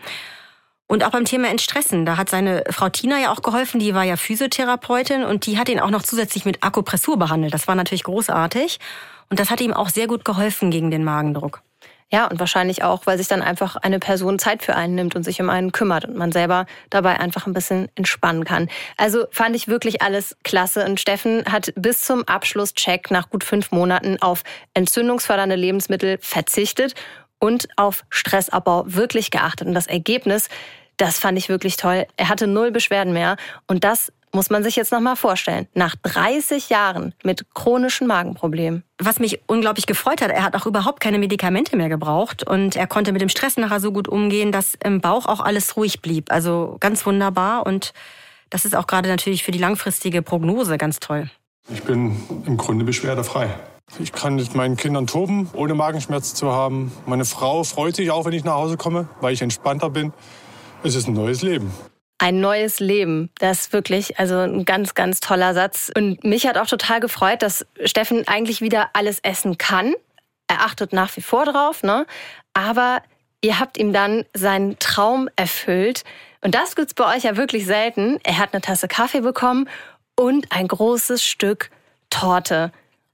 Und 0.88 1.03
auch 1.03 1.12
beim 1.12 1.25
Thema 1.25 1.50
Entstressen, 1.50 2.05
da 2.05 2.17
hat 2.17 2.29
seine 2.29 2.63
Frau 2.72 2.89
Tina 2.89 3.19
ja 3.19 3.31
auch 3.31 3.43
geholfen, 3.43 3.79
die 3.79 3.93
war 3.93 4.05
ja 4.05 4.17
Physiotherapeutin 4.17 5.24
und 5.24 5.46
die 5.46 5.60
hat 5.60 5.69
ihn 5.69 5.79
auch 5.79 5.91
noch 5.91 6.01
zusätzlich 6.01 6.46
mit 6.46 6.63
Akupressur 6.63 7.19
behandelt. 7.19 7.53
Das 7.53 7.67
war 7.67 7.75
natürlich 7.75 8.03
großartig 8.03 8.79
und 9.29 9.39
das 9.39 9.51
hat 9.51 9.62
ihm 9.62 9.74
auch 9.74 9.89
sehr 9.89 10.08
gut 10.08 10.25
geholfen 10.25 10.72
gegen 10.72 10.89
den 10.89 11.03
Magendruck. 11.03 11.62
Ja, 12.11 12.25
und 12.25 12.39
wahrscheinlich 12.39 12.83
auch, 12.83 13.05
weil 13.05 13.19
sich 13.19 13.27
dann 13.27 13.43
einfach 13.43 13.75
eine 13.75 13.99
Person 13.99 14.39
Zeit 14.39 14.63
für 14.63 14.75
einen 14.75 14.95
nimmt 14.95 15.15
und 15.15 15.23
sich 15.23 15.39
um 15.41 15.49
einen 15.49 15.71
kümmert 15.71 16.05
und 16.05 16.15
man 16.15 16.31
selber 16.31 16.65
dabei 16.89 17.19
einfach 17.19 17.45
ein 17.45 17.53
bisschen 17.53 17.87
entspannen 17.93 18.45
kann. 18.45 18.67
Also 18.97 19.27
fand 19.29 19.55
ich 19.55 19.67
wirklich 19.67 20.01
alles 20.01 20.35
klasse. 20.43 20.85
Und 20.85 20.99
Steffen 20.99 21.45
hat 21.45 21.71
bis 21.75 22.01
zum 22.01 22.27
Abschlusscheck 22.27 23.11
nach 23.11 23.29
gut 23.29 23.43
fünf 23.43 23.71
Monaten 23.71 24.19
auf 24.21 24.41
entzündungsfördernde 24.73 25.55
Lebensmittel 25.55 26.17
verzichtet 26.19 26.95
und 27.37 27.67
auf 27.75 28.03
Stressabbau 28.09 28.85
wirklich 28.87 29.29
geachtet. 29.29 29.67
Und 29.67 29.75
das 29.75 29.85
Ergebnis, 29.85 30.49
das 30.97 31.19
fand 31.19 31.37
ich 31.37 31.47
wirklich 31.47 31.77
toll. 31.77 32.07
Er 32.17 32.29
hatte 32.29 32.47
null 32.47 32.71
Beschwerden 32.71 33.13
mehr. 33.13 33.37
Und 33.67 33.83
das 33.83 34.11
muss 34.33 34.50
man 34.50 34.63
sich 34.63 34.75
jetzt 34.75 34.91
nochmal 34.91 35.15
vorstellen. 35.15 35.67
Nach 35.74 35.95
30 36.03 36.69
Jahren 36.69 37.13
mit 37.24 37.45
chronischen 37.53 38.07
Magenproblemen. 38.07 38.83
Was 38.98 39.19
mich 39.19 39.41
unglaublich 39.48 39.86
gefreut 39.86 40.21
hat, 40.21 40.31
er 40.31 40.43
hat 40.43 40.55
auch 40.55 40.65
überhaupt 40.65 41.00
keine 41.00 41.19
Medikamente 41.19 41.75
mehr 41.77 41.89
gebraucht 41.89 42.43
und 42.48 42.75
er 42.75 42.88
konnte 42.88 43.12
mit 43.12 43.21
dem 43.21 43.29
Stress 43.29 43.57
nachher 43.57 43.79
so 43.79 43.91
gut 43.91 44.07
umgehen, 44.07 44.51
dass 44.51 44.74
im 44.83 45.01
Bauch 45.01 45.25
auch 45.25 45.39
alles 45.39 45.77
ruhig 45.77 46.01
blieb. 46.01 46.31
Also 46.31 46.77
ganz 46.79 47.05
wunderbar 47.05 47.65
und 47.65 47.93
das 48.50 48.65
ist 48.65 48.75
auch 48.75 48.88
gerade 48.88 49.09
natürlich 49.09 49.43
für 49.43 49.51
die 49.51 49.59
langfristige 49.59 50.21
Prognose 50.21 50.77
ganz 50.77 51.00
toll. 51.00 51.29
Ich 51.71 51.83
bin 51.83 52.15
im 52.45 52.57
Grunde 52.57 52.83
beschwerdefrei. 52.83 53.50
Ich 54.00 54.12
kann 54.12 54.36
mit 54.36 54.53
meinen 54.53 54.77
Kindern 54.77 55.07
toben, 55.07 55.50
ohne 55.53 55.74
Magenschmerzen 55.74 56.36
zu 56.36 56.51
haben. 56.51 56.91
Meine 57.05 57.25
Frau 57.25 57.63
freut 57.63 57.95
sich 57.95 58.12
auch, 58.12 58.25
wenn 58.25 58.33
ich 58.33 58.43
nach 58.43 58.53
Hause 58.53 58.77
komme, 58.77 59.07
weil 59.21 59.33
ich 59.33 59.41
entspannter 59.41 59.89
bin. 59.89 60.13
Es 60.83 60.95
ist 60.95 61.07
ein 61.07 61.13
neues 61.13 61.41
Leben 61.41 61.71
ein 62.19 62.39
neues 62.41 62.79
Leben. 62.79 63.31
Das 63.39 63.61
ist 63.61 63.73
wirklich 63.73 64.19
also 64.19 64.39
ein 64.39 64.65
ganz, 64.65 64.93
ganz 64.93 65.19
toller 65.19 65.53
Satz. 65.53 65.91
Und 65.95 66.23
mich 66.23 66.45
hat 66.45 66.57
auch 66.57 66.67
total 66.67 66.99
gefreut, 66.99 67.41
dass 67.41 67.65
Steffen 67.83 68.27
eigentlich 68.27 68.61
wieder 68.61 68.89
alles 68.93 69.19
essen 69.21 69.57
kann. 69.57 69.93
Er 70.47 70.61
achtet 70.61 70.93
nach 70.93 71.15
wie 71.15 71.21
vor 71.21 71.45
drauf, 71.45 71.81
ne? 71.81 72.05
Aber 72.53 73.01
ihr 73.41 73.59
habt 73.59 73.77
ihm 73.77 73.93
dann 73.93 74.25
seinen 74.33 74.77
Traum 74.79 75.29
erfüllt. 75.35 76.03
Und 76.41 76.55
das 76.55 76.75
gibt's 76.75 76.93
bei 76.93 77.15
euch 77.15 77.23
ja 77.23 77.38
wirklich 77.38 77.65
selten. 77.65 78.19
Er 78.23 78.38
hat 78.38 78.53
eine 78.53 78.61
Tasse 78.61 78.88
Kaffee 78.88 79.21
bekommen 79.21 79.69
und 80.15 80.51
ein 80.51 80.67
großes 80.67 81.23
Stück 81.23 81.71
Torte. 82.09 82.71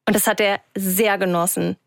Und 0.08 0.15
das 0.15 0.28
hat 0.28 0.39
er 0.39 0.60
sehr 0.76 1.18
genossen. 1.18 1.78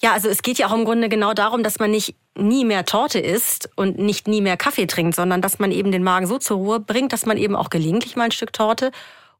Ja, 0.00 0.12
also 0.12 0.28
es 0.28 0.42
geht 0.42 0.58
ja 0.58 0.68
auch 0.68 0.74
im 0.74 0.84
Grunde 0.84 1.08
genau 1.08 1.32
darum, 1.32 1.62
dass 1.62 1.78
man 1.78 1.90
nicht 1.90 2.14
nie 2.36 2.64
mehr 2.64 2.84
Torte 2.84 3.18
isst 3.18 3.70
und 3.76 3.98
nicht 3.98 4.28
nie 4.28 4.40
mehr 4.40 4.56
Kaffee 4.56 4.86
trinkt, 4.86 5.16
sondern 5.16 5.40
dass 5.40 5.58
man 5.58 5.72
eben 5.72 5.92
den 5.92 6.02
Magen 6.02 6.26
so 6.26 6.38
zur 6.38 6.58
Ruhe 6.58 6.80
bringt, 6.80 7.12
dass 7.12 7.26
man 7.26 7.36
eben 7.36 7.56
auch 7.56 7.70
gelegentlich 7.70 8.16
mal 8.16 8.24
ein 8.24 8.32
Stück 8.32 8.52
Torte 8.52 8.90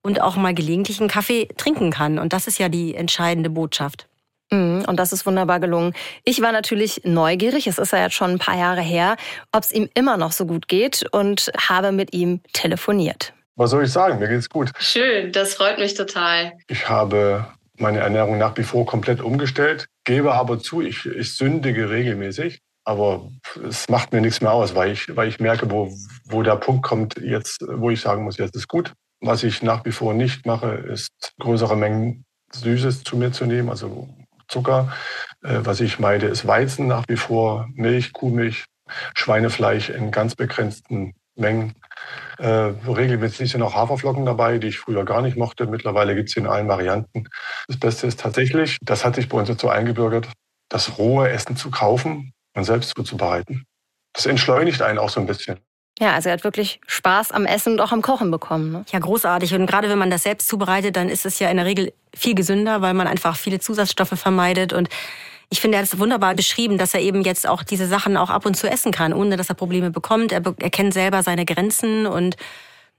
und 0.02 0.20
auch 0.20 0.36
mal 0.36 0.54
gelegentlich 0.54 1.00
einen 1.00 1.10
Kaffee 1.10 1.48
trinken 1.56 1.90
kann. 1.90 2.18
Und 2.18 2.32
das 2.32 2.46
ist 2.46 2.58
ja 2.58 2.68
die 2.68 2.94
entscheidende 2.94 3.50
Botschaft. 3.50 4.06
Mhm, 4.50 4.84
und 4.86 4.96
das 4.96 5.12
ist 5.12 5.26
wunderbar 5.26 5.60
gelungen. 5.60 5.92
Ich 6.24 6.40
war 6.40 6.52
natürlich 6.52 7.02
neugierig, 7.04 7.66
es 7.66 7.78
ist 7.78 7.92
ja 7.92 8.04
jetzt 8.04 8.14
schon 8.14 8.30
ein 8.30 8.38
paar 8.38 8.56
Jahre 8.56 8.80
her, 8.80 9.16
ob 9.52 9.64
es 9.64 9.72
ihm 9.72 9.88
immer 9.94 10.16
noch 10.16 10.32
so 10.32 10.46
gut 10.46 10.68
geht 10.68 11.04
und 11.10 11.50
habe 11.58 11.92
mit 11.92 12.14
ihm 12.14 12.40
telefoniert. 12.52 13.32
Was 13.56 13.70
soll 13.70 13.84
ich 13.84 13.92
sagen? 13.92 14.18
Mir 14.18 14.28
geht's 14.28 14.50
gut. 14.50 14.70
Schön, 14.78 15.32
das 15.32 15.54
freut 15.54 15.78
mich 15.78 15.94
total. 15.94 16.52
Ich 16.68 16.88
habe 16.88 17.46
meine 17.78 18.00
Ernährung 18.00 18.38
nach 18.38 18.56
wie 18.56 18.62
vor 18.62 18.86
komplett 18.86 19.20
umgestellt, 19.20 19.86
gebe 20.04 20.34
aber 20.34 20.58
zu, 20.58 20.80
ich, 20.80 21.06
ich 21.06 21.34
sündige 21.34 21.90
regelmäßig. 21.90 22.60
Aber 22.84 23.28
es 23.68 23.88
macht 23.88 24.12
mir 24.12 24.20
nichts 24.20 24.40
mehr 24.40 24.52
aus, 24.52 24.76
weil 24.76 24.92
ich, 24.92 25.16
weil 25.16 25.28
ich 25.28 25.40
merke, 25.40 25.68
wo, 25.70 25.92
wo 26.24 26.42
der 26.42 26.54
Punkt 26.54 26.84
kommt, 26.84 27.16
jetzt, 27.18 27.64
wo 27.68 27.90
ich 27.90 28.00
sagen 28.00 28.22
muss, 28.22 28.36
jetzt 28.36 28.54
ist 28.54 28.68
gut. 28.68 28.92
Was 29.20 29.42
ich 29.42 29.62
nach 29.62 29.84
wie 29.84 29.92
vor 29.92 30.14
nicht 30.14 30.46
mache, 30.46 30.70
ist 30.72 31.10
größere 31.40 31.76
Mengen 31.76 32.24
Süßes 32.52 33.02
zu 33.02 33.16
mir 33.16 33.32
zu 33.32 33.44
nehmen, 33.44 33.70
also 33.70 34.08
Zucker. 34.46 34.92
Äh, 35.42 35.60
was 35.62 35.80
ich 35.80 35.98
meide, 35.98 36.26
ist 36.26 36.46
Weizen 36.46 36.86
nach 36.86 37.04
wie 37.08 37.16
vor, 37.16 37.68
Milch, 37.74 38.12
Kuhmilch, 38.12 38.64
Schweinefleisch 39.14 39.90
in 39.90 40.12
ganz 40.12 40.36
begrenzten 40.36 41.14
Mengen. 41.34 41.74
Äh, 42.38 42.48
regelmäßig 42.48 43.50
sind 43.50 43.62
auch 43.62 43.74
Haferflocken 43.74 44.26
dabei, 44.26 44.58
die 44.58 44.68
ich 44.68 44.78
früher 44.78 45.04
gar 45.04 45.22
nicht 45.22 45.36
mochte. 45.36 45.66
Mittlerweile 45.66 46.14
gibt 46.14 46.28
es 46.28 46.34
sie 46.34 46.40
in 46.40 46.46
allen 46.46 46.68
Varianten. 46.68 47.28
Das 47.68 47.78
Beste 47.78 48.06
ist 48.06 48.20
tatsächlich, 48.20 48.78
das 48.82 49.04
hat 49.04 49.16
sich 49.16 49.28
bei 49.28 49.38
uns 49.38 49.48
dazu 49.48 49.68
eingebürgert, 49.68 50.28
das 50.68 50.98
rohe 50.98 51.28
Essen 51.30 51.56
zu 51.56 51.70
kaufen 51.70 52.32
und 52.54 52.64
selbst 52.64 52.92
zuzubereiten. 52.96 53.64
Das 54.12 54.26
entschleunigt 54.26 54.82
einen 54.82 54.98
auch 54.98 55.10
so 55.10 55.20
ein 55.20 55.26
bisschen. 55.26 55.58
Ja, 55.98 56.12
also 56.12 56.28
er 56.28 56.34
hat 56.34 56.44
wirklich 56.44 56.80
Spaß 56.86 57.32
am 57.32 57.46
Essen 57.46 57.74
und 57.74 57.80
auch 57.80 57.92
am 57.92 58.02
Kochen 58.02 58.30
bekommen. 58.30 58.70
Ne? 58.70 58.84
Ja, 58.92 58.98
großartig. 58.98 59.54
Und 59.54 59.66
gerade 59.66 59.88
wenn 59.88 59.98
man 59.98 60.10
das 60.10 60.24
selbst 60.24 60.48
zubereitet, 60.48 60.96
dann 60.96 61.08
ist 61.08 61.24
es 61.24 61.38
ja 61.38 61.48
in 61.48 61.56
der 61.56 61.64
Regel 61.64 61.92
viel 62.14 62.34
gesünder, 62.34 62.82
weil 62.82 62.92
man 62.92 63.06
einfach 63.06 63.36
viele 63.36 63.60
Zusatzstoffe 63.60 64.18
vermeidet. 64.18 64.74
Und 64.74 64.90
ich 65.48 65.60
finde, 65.60 65.76
er 65.76 65.82
hat 65.82 65.92
es 65.92 65.98
wunderbar 65.98 66.34
beschrieben, 66.34 66.78
dass 66.78 66.94
er 66.94 67.00
eben 67.00 67.22
jetzt 67.22 67.48
auch 67.48 67.62
diese 67.62 67.86
Sachen 67.86 68.16
auch 68.16 68.30
ab 68.30 68.46
und 68.46 68.56
zu 68.56 68.68
essen 68.68 68.92
kann, 68.92 69.12
ohne 69.12 69.36
dass 69.36 69.48
er 69.48 69.54
Probleme 69.54 69.90
bekommt. 69.90 70.32
Er, 70.32 70.42
er 70.58 70.70
kennt 70.70 70.92
selber 70.92 71.22
seine 71.22 71.44
Grenzen 71.44 72.06
und 72.06 72.36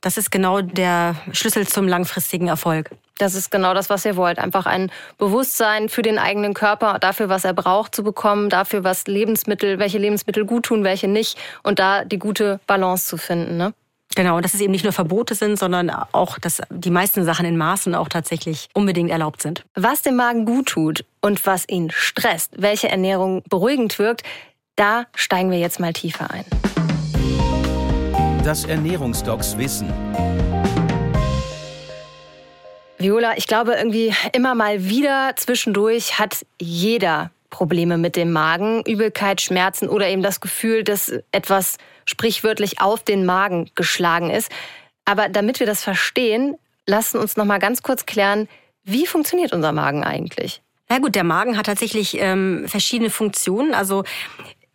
das 0.02 0.18
ist 0.18 0.30
genau 0.30 0.62
der 0.62 1.16
Schlüssel 1.32 1.68
zum 1.68 1.88
langfristigen 1.88 2.48
Erfolg. 2.48 2.92
Das 3.18 3.34
ist 3.34 3.50
genau 3.50 3.74
das, 3.74 3.90
was 3.90 4.06
ihr 4.06 4.16
wollt. 4.16 4.38
Einfach 4.38 4.68
ein 4.68 4.92
Bewusstsein 5.18 5.90
für 5.90 6.04
den 6.04 6.20
eigenen 6.20 6.54
Körper, 6.54 7.00
dafür, 7.00 7.30
was 7.30 7.44
er 7.46 7.54
braucht 7.54 7.96
zu 7.96 8.04
bekommen, 8.04 8.50
dafür, 8.50 8.84
was 8.84 9.08
Lebensmittel, 9.08 9.80
welche 9.80 9.98
Lebensmittel 9.98 10.46
gut 10.46 10.66
tun, 10.66 10.84
welche 10.84 11.08
nicht 11.08 11.38
und 11.64 11.80
da 11.80 12.06
die 12.06 12.20
gute 12.20 12.60
Balance 12.68 13.08
zu 13.08 13.18
finden. 13.18 13.58
Ne? 13.58 13.74
Genau, 14.16 14.38
und 14.38 14.46
dass 14.46 14.54
es 14.54 14.62
eben 14.62 14.72
nicht 14.72 14.84
nur 14.84 14.94
Verbote 14.94 15.36
sind, 15.36 15.60
sondern 15.60 15.90
auch, 15.90 16.40
dass 16.40 16.62
die 16.70 16.90
meisten 16.90 17.24
Sachen 17.24 17.46
in 17.46 17.58
Maßen 17.58 17.94
auch 17.94 18.10
tatsächlich 18.10 18.70
unbedingt 18.74 19.12
erlaubt 19.12 19.42
sind. 19.42 19.64
Was 19.76 20.02
dem 20.02 20.16
Magen 20.16 20.46
gut 20.46 20.68
tut 20.68 21.06
und 21.22 21.46
was 21.46 21.68
ihn 21.68 21.92
stresst, 21.92 22.54
welche 22.58 22.90
Ernährung 22.90 23.44
beruhigend 23.50 24.00
wirkt, 24.00 24.24
da 24.76 25.06
steigen 25.16 25.52
wir 25.52 25.60
jetzt 25.60 25.80
mal 25.80 25.94
tiefer 25.94 26.32
ein 26.32 26.46
das 28.48 28.64
Ernährungsdocs 28.64 29.58
wissen. 29.58 29.94
Viola, 32.98 33.36
ich 33.36 33.46
glaube 33.46 33.74
irgendwie 33.74 34.14
immer 34.32 34.56
mal 34.56 34.86
wieder 34.86 35.34
zwischendurch 35.36 36.18
hat 36.18 36.46
jeder 36.58 37.30
Probleme 37.50 37.98
mit 37.98 38.16
dem 38.16 38.32
Magen, 38.32 38.84
Übelkeit, 38.86 39.42
Schmerzen 39.42 39.88
oder 39.90 40.08
eben 40.08 40.22
das 40.22 40.42
Gefühl, 40.42 40.84
dass 40.84 41.14
etwas 41.32 41.78
sprichwörtlich 42.06 42.82
auf 42.82 43.04
den 43.04 43.26
Magen 43.26 43.70
geschlagen 43.76 44.30
ist. 44.30 44.52
Aber 45.06 45.30
damit 45.30 45.60
wir 45.60 45.68
das 45.68 45.84
verstehen, 45.84 46.56
lassen 46.86 47.18
uns 47.18 47.38
noch 47.38 47.46
mal 47.46 47.60
ganz 47.60 47.82
kurz 47.84 48.06
klären, 48.06 48.48
wie 48.84 49.06
funktioniert 49.06 49.54
unser 49.54 49.72
Magen 49.72 50.04
eigentlich? 50.04 50.62
Na 50.90 51.00
gut, 51.00 51.16
der 51.16 51.26
Magen 51.26 51.58
hat 51.58 51.66
tatsächlich 51.66 52.18
ähm, 52.20 52.66
verschiedene 52.68 53.10
Funktionen. 53.10 53.74
Also 53.74 54.04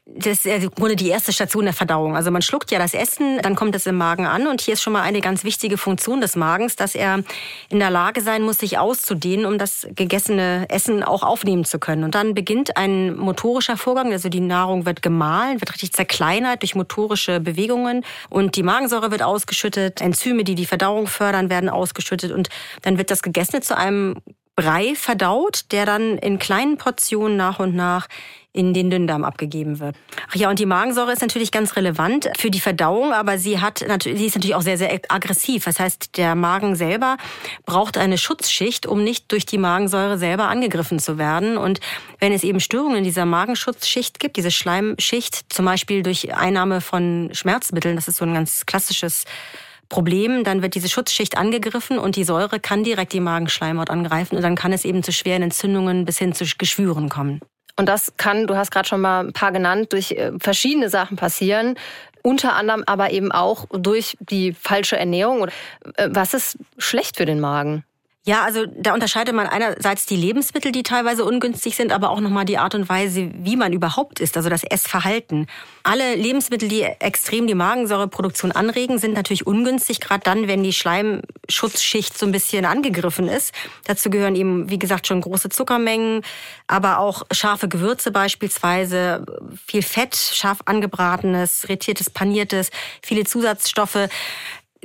Das 0.05 0.45
ist 0.45 0.47
im 0.47 0.71
Grunde 0.71 0.97
die 0.97 1.11
erste 1.11 1.33
Station 1.33 1.65
der 1.65 1.73
Verdauung. 1.73 2.17
Also 2.17 2.33
man 2.33 2.43
schluckt 2.43 2.73
ja 2.73 2.81
das 2.81 2.93
Essen, 2.93 3.38
dann 3.41 3.55
kommt 3.55 3.77
es 3.77 3.87
im 3.87 3.97
Magen 3.97 4.27
an 4.27 4.49
und 4.49 4.61
hier 4.61 4.75
ist 4.75 4.83
schon 4.83 4.93
mal 4.93 5.03
eine 5.03 5.21
ganz 5.21 5.45
wichtige 5.45 5.79
Funktion 5.79 6.21
des 6.21 6.35
Magens, 6.35 6.75
dass 6.75 6.97
er 6.97 7.23
in 7.69 7.79
der 7.79 7.91
Lage 7.91 8.21
sein 8.21 8.43
muss, 8.43 8.59
sich 8.59 8.79
auszudehnen, 8.79 9.47
um 9.47 9.59
das 9.59 9.87
gegessene 9.95 10.67
Essen 10.71 11.05
auch 11.05 11.23
aufnehmen 11.23 11.65
zu 11.65 11.79
können. 11.79 12.03
Und 12.03 12.17
dann 12.17 12.35
beginnt 12.35 12.77
ein 12.77 13.17
motorischer 13.17 13.77
Vorgang, 13.77 14.11
also 14.11 14.29
die 14.29 14.41
Nahrung 14.41 14.87
wird 14.87 15.03
gemahlen, 15.03 15.61
wird 15.61 15.73
richtig 15.73 15.93
zerkleinert 15.93 16.62
durch 16.62 16.75
motorische 16.75 17.38
Bewegungen 17.38 18.05
und 18.29 18.57
die 18.57 18.65
Magensäure 18.65 19.12
wird 19.12 19.23
ausgeschüttet, 19.23 20.01
Enzyme, 20.01 20.43
die 20.43 20.57
die 20.57 20.67
Verdauung 20.67 21.07
fördern, 21.07 21.49
werden 21.49 21.69
ausgeschüttet 21.69 22.33
und 22.33 22.49
dann 22.83 22.99
wird 22.99 23.12
das 23.12 23.23
Gegessene 23.23 23.61
zu 23.61 23.77
einem 23.77 24.17
Brei 24.55 24.95
verdaut, 24.95 25.65
der 25.71 25.87
dann 25.87 26.19
in 26.19 26.38
kleinen 26.38 26.77
Portionen 26.77 27.38
nach 27.38 27.59
und 27.59 27.75
nach 27.75 28.09
in 28.55 28.75
den 28.75 28.91
Dünndarm 28.91 29.25
abgegeben 29.25 29.81
wird. 29.81 29.97
Ach 30.31 30.37
ja, 30.37 30.51
und 30.51 30.59
die 30.59 30.67
Magensäure 30.67 31.12
ist 31.12 31.23
natürlich 31.23 31.51
ganz 31.51 31.75
relevant 31.77 32.29
für 32.37 32.51
die 32.51 32.61
Verdauung, 32.61 33.12
aber 33.12 33.38
sie 33.38 33.61
hat 33.61 33.85
natürlich, 33.88 34.19
sie 34.19 34.27
ist 34.27 34.35
natürlich 34.35 34.55
auch 34.55 34.62
sehr, 34.62 34.77
sehr 34.77 34.93
aggressiv. 35.09 35.65
Das 35.65 35.81
heißt, 35.81 36.19
der 36.19 36.35
Magen 36.35 36.77
selber 36.77 37.17
braucht 37.65 37.97
eine 37.97 38.19
Schutzschicht, 38.19 38.87
um 38.87 39.03
nicht 39.03 39.33
durch 39.33 39.47
die 39.47 39.57
Magensäure 39.57 40.19
selber 40.19 40.49
angegriffen 40.49 40.99
zu 40.99 41.17
werden. 41.17 41.57
Und 41.57 41.81
wenn 42.19 42.33
es 42.33 42.45
eben 42.45 42.61
Störungen 42.61 42.99
in 42.99 43.05
dieser 43.05 43.25
Magenschutzschicht 43.25 44.21
gibt, 44.21 44.37
diese 44.37 44.51
Schleimschicht, 44.51 45.53
zum 45.53 45.65
Beispiel 45.65 46.03
durch 46.03 46.35
Einnahme 46.35 46.83
von 46.83 47.31
Schmerzmitteln, 47.33 47.97
das 47.97 48.07
ist 48.07 48.19
so 48.19 48.27
ein 48.27 48.35
ganz 48.35 48.67
klassisches 48.67 49.25
Problem, 49.88 50.45
dann 50.45 50.62
wird 50.62 50.75
diese 50.75 50.88
Schutzschicht 50.88 51.38
angegriffen 51.38 51.99
und 51.99 52.17
die 52.17 52.25
Säure 52.25 52.61
kann 52.61 52.85
direkt 52.85 53.12
die 53.12 53.21
Magenschleimhaut 53.21 53.91
angreifen 53.91 54.37
und 54.37 54.43
dann 54.43 54.57
kann 54.57 54.73
es 54.73 54.85
eben 54.85 55.03
zu 55.03 55.12
schweren 55.12 55.43
Entzündungen 55.43 56.05
bis 56.05 56.19
hin 56.19 56.35
zu 56.35 56.45
Geschwüren 56.59 57.09
kommen. 57.09 57.41
Und 57.77 57.89
das 57.89 58.13
kann, 58.17 58.47
du 58.47 58.57
hast 58.57 58.71
gerade 58.71 58.89
schon 58.89 59.01
mal 59.01 59.25
ein 59.25 59.33
paar 59.33 59.53
genannt, 59.53 59.93
durch 59.93 60.13
äh, 60.13 60.33
verschiedene 60.39 60.89
Sachen 60.89 61.17
passieren. 61.17 61.77
Unter 62.23 62.55
anderem 62.55 62.85
aber 62.87 63.11
eben 63.11 63.33
auch 63.33 63.67
durch 63.73 64.17
die 64.21 64.53
falsche 64.53 64.97
Ernährung. 64.97 65.49
Äh, 65.97 66.09
was 66.11 66.35
ist 66.35 66.59
schlecht 66.79 67.17
für 67.17 67.25
den 67.25 67.41
Magen? 67.41 67.85
Ja, 68.25 68.45
also 68.45 68.67
da 68.67 68.95
unterscheidet 68.95 69.35
man 69.35 69.49
einerseits 69.49 70.07
die 70.07 70.15
Lebensmittel, 70.15 70.71
die 70.71 70.85
teilweise 70.85 71.25
ungünstig 71.25 71.75
sind, 71.75 71.91
aber 71.91 72.11
auch 72.11 72.21
nochmal 72.21 72.45
die 72.45 72.57
Art 72.57 72.77
und 72.77 72.89
Weise, 72.89 73.33
wie 73.35 73.57
man 73.57 73.73
überhaupt 73.73 74.21
isst, 74.21 74.37
also 74.37 74.49
das 74.49 74.63
Essverhalten. 74.63 75.49
Alle 75.83 76.15
Lebensmittel, 76.15 76.69
die 76.69 76.83
extrem 76.83 77.49
die 77.49 77.57
Magensäureproduktion 77.57 78.53
anregen, 78.53 78.99
sind 78.99 79.15
natürlich 79.15 79.45
ungünstig, 79.45 79.99
gerade 79.99 80.23
dann, 80.23 80.47
wenn 80.47 80.63
die 80.63 80.73
Schleimschutzschicht 80.73 82.17
so 82.17 82.25
ein 82.25 82.31
bisschen 82.31 82.65
angegriffen 82.65 83.27
ist. 83.27 83.53
Dazu 83.87 84.09
gehören 84.09 84.37
eben, 84.37 84.71
wie 84.71 84.79
gesagt, 84.79 85.09
schon 85.09 85.21
große 85.21 85.49
Zuckermengen, 85.49 86.23
aber 86.69 87.01
auch 87.01 87.25
scharfe 87.33 87.67
Gewürze 87.67 88.13
beispielsweise, 88.13 89.27
viel 89.67 89.83
Fett, 89.83 90.15
scharf 90.15 90.61
angebratenes, 90.67 91.69
rettiertes, 91.69 92.09
paniertes, 92.09 92.71
viele 93.03 93.25
Zusatzstoffe 93.25 94.09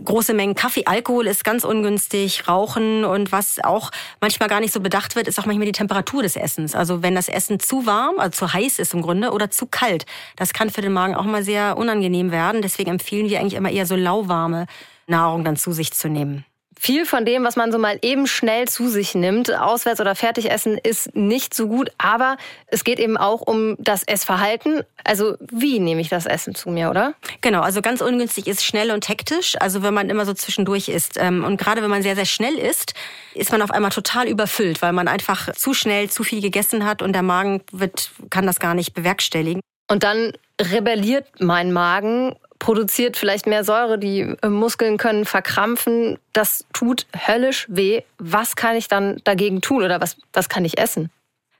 große 0.03 0.33
Mengen 0.33 0.55
Kaffee, 0.55 0.85
Alkohol 0.85 1.27
ist 1.27 1.43
ganz 1.43 1.63
ungünstig, 1.63 2.47
Rauchen 2.47 3.03
und 3.03 3.31
was 3.31 3.59
auch 3.63 3.91
manchmal 4.21 4.49
gar 4.49 4.59
nicht 4.59 4.73
so 4.73 4.79
bedacht 4.79 5.15
wird, 5.15 5.27
ist 5.27 5.39
auch 5.39 5.45
manchmal 5.45 5.65
die 5.65 5.71
Temperatur 5.71 6.23
des 6.23 6.35
Essens. 6.35 6.75
Also 6.75 7.03
wenn 7.03 7.15
das 7.15 7.29
Essen 7.29 7.59
zu 7.59 7.85
warm, 7.85 8.19
also 8.19 8.45
zu 8.45 8.53
heiß 8.53 8.79
ist 8.79 8.93
im 8.93 9.01
Grunde 9.01 9.31
oder 9.31 9.49
zu 9.49 9.65
kalt, 9.65 10.05
das 10.35 10.53
kann 10.53 10.69
für 10.69 10.81
den 10.81 10.93
Magen 10.93 11.15
auch 11.15 11.25
mal 11.25 11.43
sehr 11.43 11.77
unangenehm 11.77 12.31
werden. 12.31 12.61
Deswegen 12.61 12.91
empfehlen 12.91 13.29
wir 13.29 13.39
eigentlich 13.39 13.55
immer 13.55 13.71
eher 13.71 13.85
so 13.85 13.95
lauwarme 13.95 14.67
Nahrung 15.07 15.43
dann 15.43 15.55
zu 15.55 15.71
sich 15.71 15.93
zu 15.93 16.09
nehmen. 16.09 16.45
Viel 16.79 17.05
von 17.05 17.25
dem, 17.25 17.43
was 17.43 17.55
man 17.55 17.71
so 17.71 17.79
mal 17.79 17.97
eben 18.01 18.27
schnell 18.27 18.67
zu 18.67 18.87
sich 18.87 19.15
nimmt, 19.15 19.53
auswärts 19.53 19.99
oder 19.99 20.15
fertig 20.15 20.51
essen, 20.51 20.77
ist 20.77 21.15
nicht 21.15 21.53
so 21.53 21.67
gut. 21.67 21.91
Aber 21.97 22.37
es 22.67 22.83
geht 22.83 22.99
eben 22.99 23.17
auch 23.17 23.41
um 23.41 23.75
das 23.79 24.03
Essverhalten. 24.03 24.81
Also 25.03 25.35
wie 25.39 25.79
nehme 25.79 26.01
ich 26.01 26.09
das 26.09 26.25
Essen 26.25 26.55
zu 26.55 26.69
mir, 26.69 26.89
oder? 26.89 27.13
Genau, 27.41 27.61
also 27.61 27.81
ganz 27.81 28.01
ungünstig 28.01 28.47
ist 28.47 28.63
schnell 28.63 28.91
und 28.91 29.09
hektisch. 29.09 29.55
Also 29.59 29.81
wenn 29.81 29.93
man 29.93 30.09
immer 30.09 30.25
so 30.25 30.33
zwischendurch 30.33 30.89
isst. 30.89 31.17
Ähm, 31.17 31.43
und 31.43 31.57
gerade 31.57 31.81
wenn 31.81 31.89
man 31.89 32.03
sehr, 32.03 32.15
sehr 32.15 32.25
schnell 32.25 32.55
isst, 32.55 32.93
ist 33.33 33.51
man 33.51 33.61
auf 33.61 33.71
einmal 33.71 33.91
total 33.91 34.27
überfüllt, 34.27 34.81
weil 34.81 34.93
man 34.93 35.07
einfach 35.07 35.53
zu 35.53 35.73
schnell 35.73 36.09
zu 36.09 36.23
viel 36.23 36.41
gegessen 36.41 36.85
hat 36.85 37.01
und 37.01 37.13
der 37.13 37.23
Magen 37.23 37.61
wird, 37.71 38.11
kann 38.29 38.45
das 38.45 38.59
gar 38.59 38.73
nicht 38.73 38.93
bewerkstelligen. 38.93 39.61
Und 39.89 40.03
dann 40.03 40.33
rebelliert 40.61 41.27
mein 41.39 41.71
Magen 41.71 42.35
produziert 42.59 43.17
vielleicht 43.17 43.47
mehr 43.47 43.63
Säure, 43.63 43.97
die 43.97 44.35
äh, 44.41 44.49
Muskeln 44.49 44.97
können 44.97 45.25
verkrampfen. 45.25 46.17
Das 46.33 46.65
tut 46.73 47.07
höllisch 47.27 47.65
weh. 47.69 48.01
Was 48.17 48.55
kann 48.55 48.75
ich 48.75 48.87
dann 48.87 49.21
dagegen 49.23 49.61
tun 49.61 49.83
oder 49.83 50.01
was, 50.01 50.17
was 50.33 50.49
kann 50.49 50.65
ich 50.65 50.77
essen? 50.77 51.09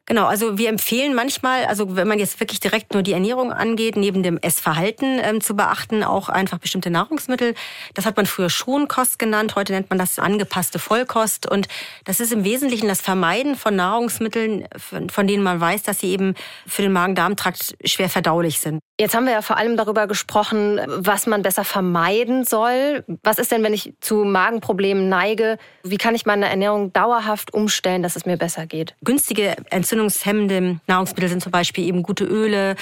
Genau, 0.09 0.25
also 0.25 0.57
wir 0.57 0.69
empfehlen 0.69 1.13
manchmal, 1.13 1.65
also 1.65 1.97
wenn 1.97 2.07
man 2.07 2.17
jetzt 2.17 2.39
wirklich 2.39 2.61
direkt 2.61 2.93
nur 2.93 3.03
die 3.03 3.11
Ernährung 3.11 3.51
angeht, 3.51 3.97
neben 3.97 4.23
dem 4.23 4.37
Essverhalten 4.37 5.19
ähm, 5.21 5.41
zu 5.41 5.53
beachten, 5.53 6.01
auch 6.01 6.29
einfach 6.29 6.59
bestimmte 6.59 6.89
Nahrungsmittel. 6.89 7.55
Das 7.93 8.05
hat 8.05 8.15
man 8.15 8.25
früher 8.25 8.49
Schonkost 8.49 9.19
genannt, 9.19 9.55
heute 9.57 9.73
nennt 9.73 9.89
man 9.89 9.99
das 9.99 10.17
angepasste 10.17 10.79
Vollkost. 10.79 11.51
Und 11.51 11.67
das 12.05 12.21
ist 12.21 12.31
im 12.31 12.45
Wesentlichen 12.45 12.87
das 12.87 13.01
Vermeiden 13.01 13.57
von 13.57 13.75
Nahrungsmitteln, 13.75 14.65
von 14.77 15.27
denen 15.27 15.43
man 15.43 15.59
weiß, 15.59 15.83
dass 15.83 15.99
sie 15.99 16.09
eben 16.11 16.35
für 16.65 16.83
den 16.83 16.93
Magen-Darm-Trakt 16.93 17.75
schwer 17.83 18.09
verdaulich 18.09 18.61
sind. 18.61 18.79
Jetzt 18.99 19.13
haben 19.13 19.25
wir 19.25 19.33
ja 19.33 19.41
vor 19.43 19.57
allem 19.57 19.77
darüber 19.77 20.07
gesprochen, 20.07 20.79
was 20.87 21.27
man 21.27 21.43
besser 21.43 21.63
vermeiden 21.63 22.45
soll. 22.45 23.03
Was 23.23 23.37
ist 23.37 23.51
denn, 23.51 23.61
wenn 23.61 23.73
ich 23.73 23.93
zu 23.99 24.23
Magenproblemen 24.23 25.07
neige? 25.07 25.59
Wie 25.83 25.97
kann 25.97 26.15
ich 26.15 26.25
meine 26.25 26.49
Ernährung 26.49 26.93
dauerhaft 26.93 27.53
umstellen, 27.53 28.01
dass 28.01 28.15
es 28.15 28.25
mir 28.25 28.37
besser 28.37 28.65
geht? 28.65 28.95
Günstige 29.03 29.55
entzündungshemmende 29.97 30.79
Nahrungsmittel 30.87 31.29
sind 31.29 31.41
zum 31.41 31.51
Beispiel 31.51 31.85
eben 31.85 32.03
gute 32.03 32.25
Öle 32.25 32.75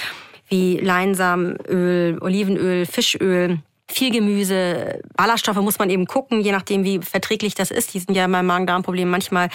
wie 0.49 0.78
Leinsamenöl, 0.78 2.19
Olivenöl, 2.21 2.86
Fischöl. 2.86 3.60
Viel 3.89 4.11
Gemüse, 4.11 4.99
Ballaststoffe 5.15 5.57
muss 5.57 5.79
man 5.79 5.89
eben 5.89 6.05
gucken, 6.07 6.41
je 6.41 6.51
nachdem, 6.51 6.83
wie 6.83 6.99
verträglich 6.99 7.55
das 7.55 7.71
ist. 7.71 7.93
Die 7.93 7.99
sind 7.99 8.15
ja 8.15 8.27
beim 8.27 8.45
Magen-Darm-Problem 8.45 9.09
manchmal 9.09 9.49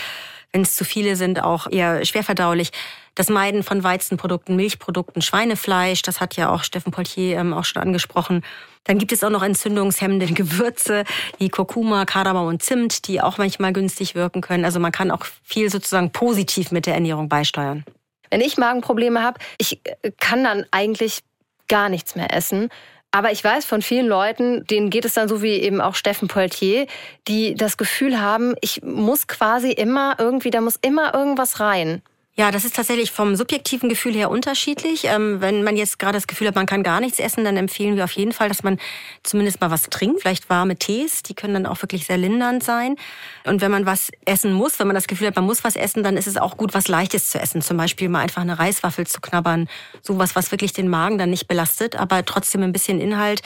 wenn 0.53 0.63
es 0.63 0.75
zu 0.75 0.85
viele 0.85 1.17
sind, 1.17 1.43
auch 1.43 1.67
eher 1.71 2.05
schwerverdaulich. 2.05 2.71
Das 3.15 3.29
Meiden 3.29 3.63
von 3.63 3.83
Weizenprodukten, 3.83 4.57
Milchprodukten, 4.57 5.23
Schweinefleisch, 5.23 6.03
das 6.03 6.21
hat 6.21 6.37
ja 6.37 6.51
auch 6.51 6.65
Steffen 6.65 6.93
Poltier 6.93 7.39
ähm, 7.39 7.53
auch 7.53 7.65
schon 7.65 7.83
angesprochen. 7.83 8.43
Dann 8.85 8.99
gibt 8.99 9.13
es 9.13 9.23
auch 9.23 9.31
noch 9.31 9.43
entzündungshemmende 9.43 10.27
Gewürze 10.33 11.05
wie 11.39 11.49
Kurkuma, 11.49 12.05
Kardamom 12.05 12.47
und 12.47 12.63
Zimt, 12.63 13.07
die 13.09 13.21
auch 13.21 13.39
manchmal 13.39 13.73
günstig 13.73 14.15
wirken 14.15 14.41
können. 14.41 14.65
Also 14.65 14.81
man 14.81 14.93
kann 14.93 15.11
auch 15.11 15.25
viel 15.43 15.71
sozusagen 15.71 16.11
positiv 16.13 16.71
mit 16.71 16.87
der 16.87 16.95
Ernährung 16.95 17.29
beisteuern. 17.29 17.85
Wenn 18.31 18.41
ich 18.41 18.57
Magenprobleme 18.57 19.23
habe, 19.23 19.39
ich 19.59 19.81
äh, 19.85 20.13
kann 20.19 20.45
dann 20.45 20.65
eigentlich 20.71 21.21
gar 21.69 21.89
nichts 21.89 22.17
mehr 22.17 22.35
essen. 22.35 22.69
Aber 23.13 23.33
ich 23.33 23.43
weiß 23.43 23.65
von 23.65 23.83
vielen 23.83 24.07
Leuten, 24.07 24.65
denen 24.67 24.89
geht 24.89 25.05
es 25.05 25.15
dann 25.15 25.29
so 25.29 25.43
wie 25.43 25.55
eben 25.55 25.81
auch 25.81 25.97
Steffen 25.97 26.29
Poitier, 26.29 26.87
die 27.27 27.55
das 27.55 27.77
Gefühl 27.77 28.21
haben, 28.21 28.55
ich 28.61 28.83
muss 28.83 29.27
quasi 29.27 29.73
immer 29.73 30.17
irgendwie, 30.19 30.51
da 30.51 30.61
muss 30.61 30.77
immer 30.81 31.13
irgendwas 31.15 31.59
rein. 31.59 32.03
Ja, 32.41 32.51
das 32.51 32.65
ist 32.65 32.75
tatsächlich 32.75 33.11
vom 33.11 33.37
subjektiven 33.37 33.91
Gefühl 33.91 34.15
her 34.15 34.31
unterschiedlich. 34.31 35.05
Ähm, 35.05 35.43
wenn 35.43 35.63
man 35.63 35.77
jetzt 35.77 35.99
gerade 35.99 36.15
das 36.15 36.27
Gefühl 36.27 36.49
hat, 36.49 36.55
man 36.55 36.65
kann 36.65 36.83
gar 36.83 36.99
nichts 36.99 37.19
essen, 37.19 37.45
dann 37.45 37.59
empfehlen 37.59 37.97
wir 37.97 38.05
auf 38.05 38.13
jeden 38.13 38.33
Fall, 38.33 38.49
dass 38.49 38.63
man 38.63 38.79
zumindest 39.23 39.61
mal 39.61 39.71
was 39.71 39.91
trinkt. 39.91 40.23
Vielleicht 40.23 40.49
warme 40.49 40.77
Tees, 40.77 41.23
die 41.23 41.35
können 41.35 41.53
dann 41.53 41.67
auch 41.67 41.83
wirklich 41.83 42.07
sehr 42.07 42.17
lindernd 42.17 42.63
sein. 42.63 42.97
Und 43.45 43.61
wenn 43.61 43.71
man 43.71 43.85
was 43.85 44.11
essen 44.25 44.55
muss, 44.55 44.79
wenn 44.79 44.87
man 44.87 44.95
das 44.95 45.07
Gefühl 45.07 45.27
hat, 45.27 45.37
man 45.37 45.45
muss 45.45 45.65
was 45.65 45.77
essen, 45.77 46.03
dann 46.03 46.17
ist 46.17 46.27
es 46.27 46.39
auch 46.39 46.57
gut, 46.57 46.73
was 46.73 46.89
Leichtes 46.89 47.29
zu 47.29 47.39
essen. 47.39 47.61
Zum 47.61 47.77
Beispiel 47.77 48.09
mal 48.09 48.21
einfach 48.21 48.41
eine 48.41 48.59
Reiswaffel 48.59 49.07
zu 49.07 49.21
knabbern. 49.21 49.69
Sowas, 50.01 50.35
was 50.35 50.51
wirklich 50.51 50.73
den 50.73 50.89
Magen 50.89 51.19
dann 51.19 51.29
nicht 51.29 51.47
belastet, 51.47 51.95
aber 51.95 52.25
trotzdem 52.25 52.63
ein 52.63 52.73
bisschen 52.73 53.03
Inhalt 53.03 53.43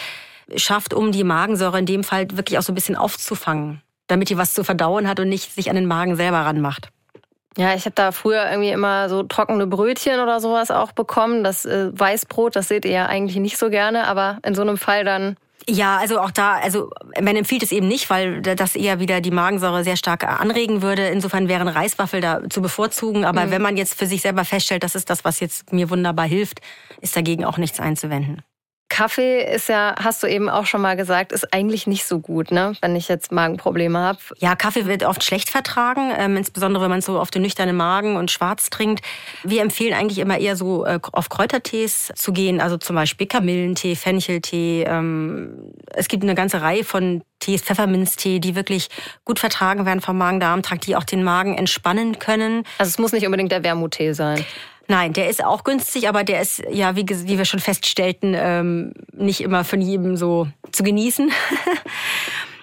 schafft, 0.55 0.95
um 0.95 1.11
die 1.11 1.25
Magensäure 1.25 1.81
in 1.81 1.87
dem 1.87 2.05
Fall 2.05 2.29
wirklich 2.31 2.59
auch 2.59 2.63
so 2.63 2.71
ein 2.71 2.77
bisschen 2.77 2.95
aufzufangen, 2.95 3.83
damit 4.07 4.29
die 4.29 4.39
was 4.39 4.55
zu 4.55 4.63
verdauen 4.63 5.09
hat 5.09 5.19
und 5.19 5.29
nicht 5.29 5.53
sich 5.53 5.69
an 5.69 5.75
den 5.75 5.87
Magen 5.87 6.15
selber 6.15 6.43
ranmacht. 6.43 6.91
Ja, 7.57 7.75
ich 7.75 7.85
habe 7.85 7.95
da 7.95 8.11
früher 8.11 8.51
irgendwie 8.51 8.71
immer 8.71 9.09
so 9.09 9.23
trockene 9.23 9.67
Brötchen 9.67 10.21
oder 10.21 10.41
sowas 10.41 10.71
auch 10.71 10.93
bekommen. 10.93 11.45
Das 11.45 11.65
äh, 11.65 11.91
Weißbrot, 11.93 12.57
das 12.57 12.69
seht 12.69 12.85
ihr 12.85 12.91
ja 12.91 13.07
eigentlich 13.07 13.37
nicht 13.37 13.59
so 13.59 13.71
gerne, 13.71 14.07
aber 14.07 14.39
in 14.45 14.55
so 14.55 14.63
einem 14.63 14.77
Fall 14.77 15.05
dann 15.05 15.37
ja, 15.67 15.97
also 15.97 16.21
auch 16.21 16.31
da, 16.31 16.57
also 16.57 16.91
man 17.21 17.37
empfiehlt 17.37 17.63
es 17.63 17.73
eben 17.73 17.89
nicht, 17.89 18.11
weil 18.11 18.43
das 18.43 18.77
eher 18.77 19.01
wieder 19.01 19.23
die 19.23 19.31
Magensäure 19.31 19.83
sehr 19.83 19.97
stark 19.97 20.25
anregen 20.25 20.83
würde. 20.83 21.09
Insofern 21.09 21.49
wären 21.49 21.69
Reiswaffel 21.69 22.21
da 22.21 22.43
zu 22.51 22.61
bevorzugen. 22.61 23.25
Aber 23.25 23.47
mhm. 23.47 23.51
wenn 23.51 23.63
man 23.63 23.77
jetzt 23.77 23.99
für 23.99 24.07
sich 24.07 24.21
selber 24.21 24.45
feststellt, 24.45 24.83
das 24.83 24.95
ist 24.95 25.09
das, 25.09 25.25
was 25.25 25.41
jetzt 25.41 25.73
mir 25.73 25.89
wunderbar 25.89 26.27
hilft, 26.27 26.61
ist 27.01 27.17
dagegen 27.17 27.47
auch 27.47 27.57
nichts 27.57 27.81
einzuwenden. 27.81 28.43
Kaffee 28.95 29.43
ist 29.43 29.69
ja, 29.69 29.97
hast 29.99 30.23
du 30.23 30.29
eben 30.29 30.49
auch 30.49 30.67
schon 30.67 30.81
mal 30.81 30.95
gesagt, 30.95 31.33
ist 31.33 31.53
eigentlich 31.53 31.89
nicht 31.89 32.05
so 32.05 32.21
gut, 32.21 32.53
ne? 32.53 32.75
wenn 32.81 32.95
ich 32.95 33.09
jetzt 33.09 33.33
Magenprobleme 33.33 33.99
habe. 33.99 34.21
Ja, 34.39 34.55
Kaffee 34.55 34.87
wird 34.87 35.03
oft 35.03 35.25
schlecht 35.25 35.51
vertragen, 35.51 36.13
ähm, 36.17 36.37
insbesondere 36.37 36.85
wenn 36.85 36.91
man 36.91 37.01
so 37.01 37.19
auf 37.19 37.33
den 37.33 37.43
nüchternen 37.43 37.75
Magen 37.75 38.15
und 38.15 38.31
schwarz 38.31 38.71
trinkt. 38.71 39.05
Wir 39.43 39.63
empfehlen 39.63 39.95
eigentlich 39.95 40.21
immer 40.21 40.39
eher 40.39 40.55
so 40.55 40.87
äh, 40.87 41.01
auf 41.11 41.29
Kräutertees 41.29 42.13
zu 42.15 42.33
gehen, 42.33 42.61
also 42.61 42.77
zum 42.77 42.95
Beispiel 42.95 43.27
Kamillentee, 43.27 43.97
Fencheltee. 43.97 44.85
Ähm, 44.85 45.73
es 45.93 46.07
gibt 46.07 46.23
eine 46.23 46.37
ganze 46.37 46.63
Reihe 46.63 46.85
von 46.85 47.25
Tees, 47.41 47.63
Pfefferminztee, 47.63 48.39
die 48.39 48.55
wirklich 48.55 48.91
gut 49.25 49.41
vertragen 49.41 49.87
werden 49.87 50.03
vom 50.03 50.17
Magen-Darm-Trakt, 50.19 50.87
die 50.87 50.95
auch 50.95 51.03
den 51.03 51.25
Magen 51.25 51.59
entspannen 51.59 52.21
können. 52.21 52.63
Also 52.79 52.91
es 52.91 52.99
muss 52.99 53.11
nicht 53.11 53.27
unbedingt 53.27 53.51
der 53.51 53.65
Wermuttee 53.65 54.13
sein. 54.13 54.45
Nein, 54.87 55.13
der 55.13 55.31
ist 55.31 55.43
auch 55.43 55.65
günstig, 55.65 56.09
aber 56.09 56.25
der 56.25 56.43
ist 56.43 56.63
ja, 56.71 56.95
wie, 56.95 57.07
wie 57.09 57.39
wir 57.39 57.45
schon 57.45 57.61
feststellten, 57.61 58.35
ähm, 58.37 58.93
nicht 59.13 59.41
immer 59.41 59.65
von 59.65 59.81
jedem 59.81 60.17
so 60.17 60.49
zu 60.73 60.83
genießen. 60.83 61.31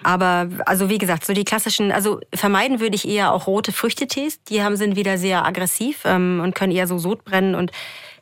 Aber 0.04 0.48
also 0.66 0.88
wie 0.88 0.98
gesagt, 0.98 1.24
so 1.24 1.32
die 1.32 1.44
klassischen, 1.44 1.92
also 1.92 2.20
vermeiden 2.34 2.80
würde 2.80 2.96
ich 2.96 3.06
eher 3.06 3.32
auch 3.32 3.46
rote 3.46 3.70
Früchtetees. 3.70 4.42
Die 4.44 4.62
haben 4.62 4.76
sind 4.76 4.96
wieder 4.96 5.16
sehr 5.16 5.44
aggressiv 5.44 6.00
ähm, 6.04 6.40
und 6.42 6.54
können 6.54 6.72
eher 6.72 6.88
so 6.88 6.98
Sodbrennen 6.98 7.54
und 7.54 7.70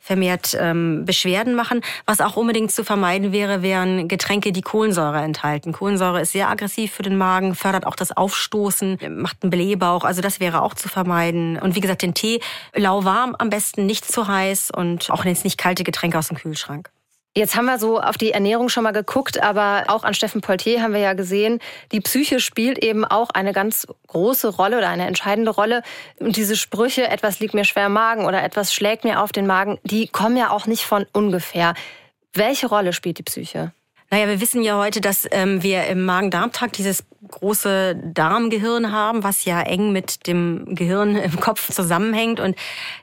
vermehrt 0.01 0.57
ähm, 0.59 1.05
Beschwerden 1.05 1.55
machen. 1.55 1.83
Was 2.07 2.21
auch 2.21 2.37
unbedingt 2.37 2.73
zu 2.73 2.85
vermeiden 2.85 3.33
wäre, 3.33 3.63
wären 3.63 4.09
Getränke, 4.09 4.53
die 4.53 4.63
Kohlensäure 4.63 5.21
enthalten. 5.21 5.73
Kohlensäure 5.73 6.21
ist 6.21 6.33
sehr 6.33 6.49
aggressiv 6.49 6.93
für 6.93 7.03
den 7.03 7.17
Magen, 7.17 7.55
fördert 7.55 7.87
auch 7.87 7.97
das 7.97 8.17
Aufstoßen, 8.17 8.99
macht 9.11 9.39
einen 9.43 9.51
Blähbauch. 9.51 10.05
Also 10.05 10.23
das 10.23 10.41
wäre 10.41 10.63
auch 10.63 10.75
zu 10.75 10.89
vermeiden. 10.89 11.59
Und 11.59 11.77
wie 11.77 11.81
gesagt, 11.81 12.03
den 12.03 12.15
Tee 12.15 12.41
lauwarm 12.75 13.37
am 13.39 13.51
besten, 13.51 13.87
nicht 13.87 14.11
zu 14.11 14.27
heiß 14.27 14.71
und 14.71 15.11
auch 15.11 15.25
jetzt 15.25 15.45
nicht 15.45 15.59
kalte 15.59 15.85
Getränke 15.85 16.19
aus 16.19 16.29
dem 16.29 16.39
Kühlschrank. 16.39 16.91
Jetzt 17.37 17.55
haben 17.55 17.67
wir 17.67 17.79
so 17.79 18.01
auf 18.01 18.19
die 18.19 18.33
Ernährung 18.33 18.69
schon 18.69 18.83
mal 18.83 18.91
geguckt, 18.91 19.41
aber 19.41 19.85
auch 19.87 20.03
an 20.03 20.15
Steffen 20.15 20.41
Poltier 20.41 20.83
haben 20.83 20.93
wir 20.93 21.01
ja 21.01 21.13
gesehen, 21.13 21.61
die 21.93 22.01
Psyche 22.01 22.41
spielt 22.41 22.79
eben 22.79 23.05
auch 23.05 23.31
eine 23.31 23.53
ganz 23.53 23.87
große 24.09 24.49
Rolle 24.49 24.79
oder 24.79 24.89
eine 24.89 25.07
entscheidende 25.07 25.53
Rolle. 25.53 25.83
Und 26.19 26.37
diese 26.37 26.57
Sprüche, 26.57 27.07
etwas 27.07 27.39
liegt 27.39 27.55
mir 27.55 27.65
schwer 27.65 27.87
im 27.87 27.93
Magen 27.93 28.25
oder 28.25 28.43
etwas 28.43 28.75
schlägt 28.75 29.05
mir 29.05 29.23
auf 29.23 29.31
den 29.31 29.47
Magen, 29.47 29.79
die 29.85 30.09
kommen 30.09 30.37
ja 30.37 30.51
auch 30.51 30.67
nicht 30.67 30.83
von 30.83 31.07
ungefähr. 31.13 31.75
Welche 32.33 32.67
Rolle 32.67 32.93
spielt 32.93 33.19
die 33.19 33.23
Psyche? 33.23 33.73
Naja, 34.11 34.27
wir 34.27 34.41
wissen 34.41 34.63
ja 34.63 34.77
heute, 34.77 35.01
dass 35.01 35.29
ähm, 35.31 35.63
wir 35.63 35.87
im 35.87 36.05
Magen-Darm-Trakt 36.05 36.79
dieses 36.79 37.05
große 37.29 37.97
Darmgehirn 38.03 38.93
haben, 38.93 39.23
was 39.23 39.45
ja 39.45 39.61
eng 39.61 39.93
mit 39.93 40.27
dem 40.27 40.75
Gehirn 40.75 41.17
im 41.17 41.39
Kopf 41.39 41.71
zusammenhängt 41.71 42.41
und 42.41 42.57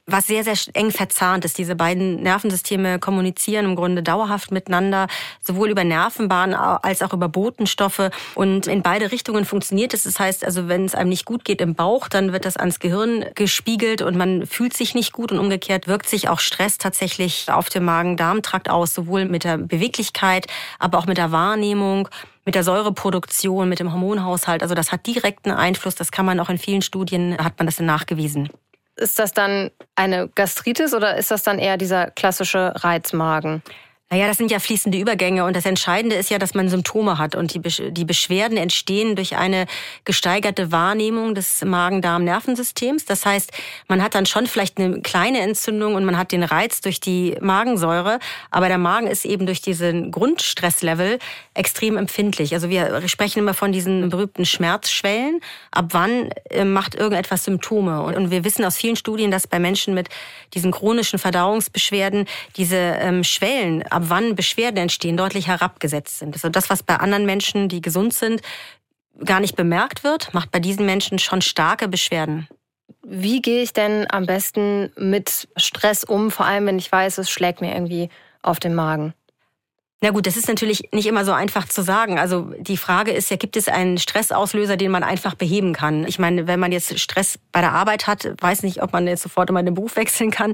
was 0.08 0.26
sehr, 0.26 0.44
sehr 0.44 0.56
eng 0.74 0.92
verzahnt 0.92 1.46
ist. 1.46 1.58
Diese 1.58 1.76
beiden 1.76 2.24
Nervensysteme 2.24 2.98
kommunizieren 2.98 3.66
im 3.66 3.76
Grunde 3.76 4.02
dauerhaft 4.02 4.52
miteinander, 4.52 5.08
sowohl 5.42 5.70
über 5.70 5.84
Nervenbahnen 5.84 6.56
als 6.56 7.04
auch 7.04 7.14
über 7.14 7.30
Botenstoffe. 7.30 8.10
Und 8.34 8.66
in 8.66 8.82
beide 8.82 9.12
Richtungen 9.12 9.46
funktioniert 9.46 9.94
es. 9.94 10.04
Das 10.04 10.20
heißt, 10.20 10.44
also 10.44 10.68
wenn 10.68 10.86
es 10.86 10.96
einem 10.96 11.10
nicht 11.10 11.26
gut 11.26 11.46
geht 11.46 11.62
im 11.62 11.76
Bauch, 11.76 12.08
dann 12.08 12.34
wird 12.34 12.46
das 12.46 12.58
ans 12.58 12.80
Gehirn 12.80 13.26
gespiegelt 13.36 14.02
und 14.02 14.18
man 14.18 14.48
fühlt 14.48 14.76
sich 14.76 14.96
nicht 14.96 15.14
gut 15.14 15.32
und 15.32 15.40
umgekehrt 15.40 15.88
wirkt 15.88 16.10
sich 16.10 16.28
auch 16.28 16.40
Stress 16.40 16.80
tatsächlich 16.80 17.52
auf 17.52 17.70
dem 17.70 17.86
Magen-Darm-Trakt 17.86 18.70
aus, 18.70 18.94
sowohl 18.94 19.26
mit 19.26 19.44
der 19.44 19.58
Beweglichkeit, 19.58 20.48
aber 20.80 20.98
auch 20.98 21.06
mit 21.06 21.18
der 21.18 21.32
Wahrnehmung 21.32 22.10
mit 22.48 22.56
der 22.56 22.64
Säureproduktion, 22.64 23.68
mit 23.68 23.82
dem 23.82 23.92
Hormonhaushalt. 23.92 24.64
Also 24.64 24.74
das 24.74 24.94
hat 24.94 25.06
direkten 25.06 25.52
Einfluss. 25.52 25.96
Das 25.96 26.12
kann 26.12 26.26
man 26.26 26.40
auch 26.40 26.50
in 26.50 26.58
vielen 26.58 26.82
Studien, 26.82 27.38
hat 27.38 27.60
man 27.60 27.68
das 27.68 27.82
nachgewiesen. 27.82 28.50
Ist 28.96 29.20
das 29.20 29.34
dann 29.34 29.70
eine 29.96 30.30
Gastritis 30.30 30.94
oder 30.94 31.18
ist 31.18 31.30
das 31.30 31.44
dann 31.44 31.60
eher 31.60 31.76
dieser 31.76 32.10
klassische 32.10 32.72
Reizmagen? 32.78 33.62
Naja, 34.10 34.26
das 34.28 34.38
sind 34.38 34.52
ja 34.52 34.60
fließende 34.60 34.98
Übergänge 34.98 35.44
und 35.44 35.54
das 35.54 35.66
Entscheidende 35.66 36.16
ist 36.16 36.30
ja, 36.30 36.40
dass 36.40 36.54
man 36.54 36.70
Symptome 36.70 37.18
hat 37.18 37.36
und 37.36 37.54
die, 37.54 38.06
Beschwerden 38.06 38.58
entstehen 38.58 39.18
durch 39.18 39.36
eine 39.36 39.66
gesteigerte 40.06 40.72
Wahrnehmung 40.72 41.36
des 41.36 41.66
Magen-Darm-Nervensystems. 41.66 43.04
Das 43.04 43.26
heißt, 43.26 43.52
man 43.90 44.02
hat 44.02 44.16
dann 44.16 44.26
schon 44.26 44.48
vielleicht 44.48 44.78
eine 44.78 45.02
kleine 45.02 45.42
Entzündung 45.42 45.96
und 45.96 46.06
man 46.06 46.18
hat 46.18 46.32
den 46.32 46.44
Reiz 46.44 46.80
durch 46.80 47.02
die 47.02 47.36
Magensäure, 47.42 48.20
aber 48.50 48.70
der 48.70 48.78
Magen 48.78 49.08
ist 49.08 49.26
eben 49.26 49.46
durch 49.46 49.62
diesen 49.62 50.10
Grundstresslevel 50.10 51.20
extrem 51.54 51.98
empfindlich. 51.98 52.54
Also 52.54 52.70
wir 52.70 53.06
sprechen 53.10 53.40
immer 53.40 53.54
von 53.54 53.74
diesen 53.74 54.08
berühmten 54.08 54.46
Schmerzschwellen. 54.46 55.42
Ab 55.72 55.88
wann 55.92 56.30
äh, 56.50 56.64
macht 56.64 56.96
irgendetwas 56.96 57.44
Symptome? 57.44 58.02
Und 58.04 58.32
wir 58.32 58.46
wissen 58.46 58.64
aus 58.64 58.78
vielen 58.78 58.96
Studien, 58.96 59.32
dass 59.32 59.48
bei 59.48 59.60
Menschen 59.60 59.94
mit 59.94 60.08
diesen 60.54 60.72
chronischen 60.72 61.20
Verdauungsbeschwerden 61.20 62.26
diese 62.56 62.78
ähm, 62.78 63.26
Schwellen 63.26 63.84
ab 63.98 64.04
wann 64.10 64.36
Beschwerden 64.36 64.78
entstehen, 64.78 65.18
deutlich 65.18 65.48
herabgesetzt 65.48 66.20
sind. 66.20 66.36
Also 66.36 66.50
das, 66.50 66.70
was 66.70 66.84
bei 66.84 66.98
anderen 66.98 67.26
Menschen, 67.26 67.68
die 67.68 67.82
gesund 67.82 68.14
sind, 68.14 68.42
gar 69.26 69.40
nicht 69.40 69.56
bemerkt 69.56 70.04
wird, 70.04 70.36
macht 70.36 70.52
bei 70.52 70.60
diesen 70.60 70.86
Menschen 70.86 71.18
schon 71.18 71.42
starke 71.42 71.88
Beschwerden. 71.88 72.48
Wie 73.02 73.42
gehe 73.42 73.64
ich 73.64 73.74
denn 73.74 74.06
am 74.12 74.28
besten 74.28 74.92
mit 74.98 75.48
Stress 75.58 76.04
um, 76.04 76.30
vor 76.30 76.46
allem 76.46 76.68
wenn 76.68 76.78
ich 76.78 76.92
weiß, 76.92 77.18
es 77.18 77.32
schlägt 77.32 77.60
mir 77.60 77.74
irgendwie 77.74 78.10
auf 78.44 78.60
den 78.60 78.76
Magen? 78.76 79.16
Na 80.00 80.12
gut, 80.12 80.28
das 80.28 80.38
ist 80.38 80.48
natürlich 80.48 80.90
nicht 80.92 81.08
immer 81.08 81.26
so 81.26 81.32
einfach 81.32 81.68
zu 81.68 81.82
sagen. 81.82 82.20
Also 82.20 82.54
die 82.60 82.78
Frage 82.78 83.12
ist 83.12 83.32
ja, 83.32 83.38
gibt 83.38 83.58
es 83.58 83.68
einen 83.68 83.98
Stressauslöser, 83.98 84.78
den 84.78 84.92
man 84.92 85.02
einfach 85.02 85.34
beheben 85.34 85.74
kann? 85.74 86.06
Ich 86.06 86.20
meine, 86.20 86.46
wenn 86.46 86.60
man 86.60 86.72
jetzt 86.72 87.00
Stress 87.00 87.40
bei 87.52 87.62
der 87.62 87.72
Arbeit 87.72 88.06
hat, 88.06 88.30
weiß 88.40 88.62
nicht, 88.62 88.84
ob 88.84 88.94
man 88.94 89.08
jetzt 89.08 89.24
sofort 89.24 89.50
immer 89.50 89.64
den 89.64 89.74
Beruf 89.74 89.96
wechseln 89.96 90.30
kann. 90.30 90.54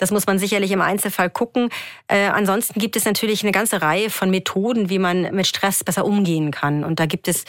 Das 0.00 0.10
muss 0.10 0.26
man 0.26 0.38
sicherlich 0.38 0.72
im 0.72 0.80
Einzelfall 0.80 1.30
gucken. 1.30 1.68
Äh, 2.08 2.28
ansonsten 2.28 2.80
gibt 2.80 2.96
es 2.96 3.04
natürlich 3.04 3.42
eine 3.42 3.52
ganze 3.52 3.82
Reihe 3.82 4.10
von 4.10 4.30
Methoden, 4.30 4.90
wie 4.90 4.98
man 4.98 5.34
mit 5.34 5.46
Stress 5.46 5.84
besser 5.84 6.04
umgehen 6.04 6.50
kann. 6.50 6.82
Und 6.84 6.98
da 6.98 7.06
gibt 7.06 7.28
es 7.28 7.44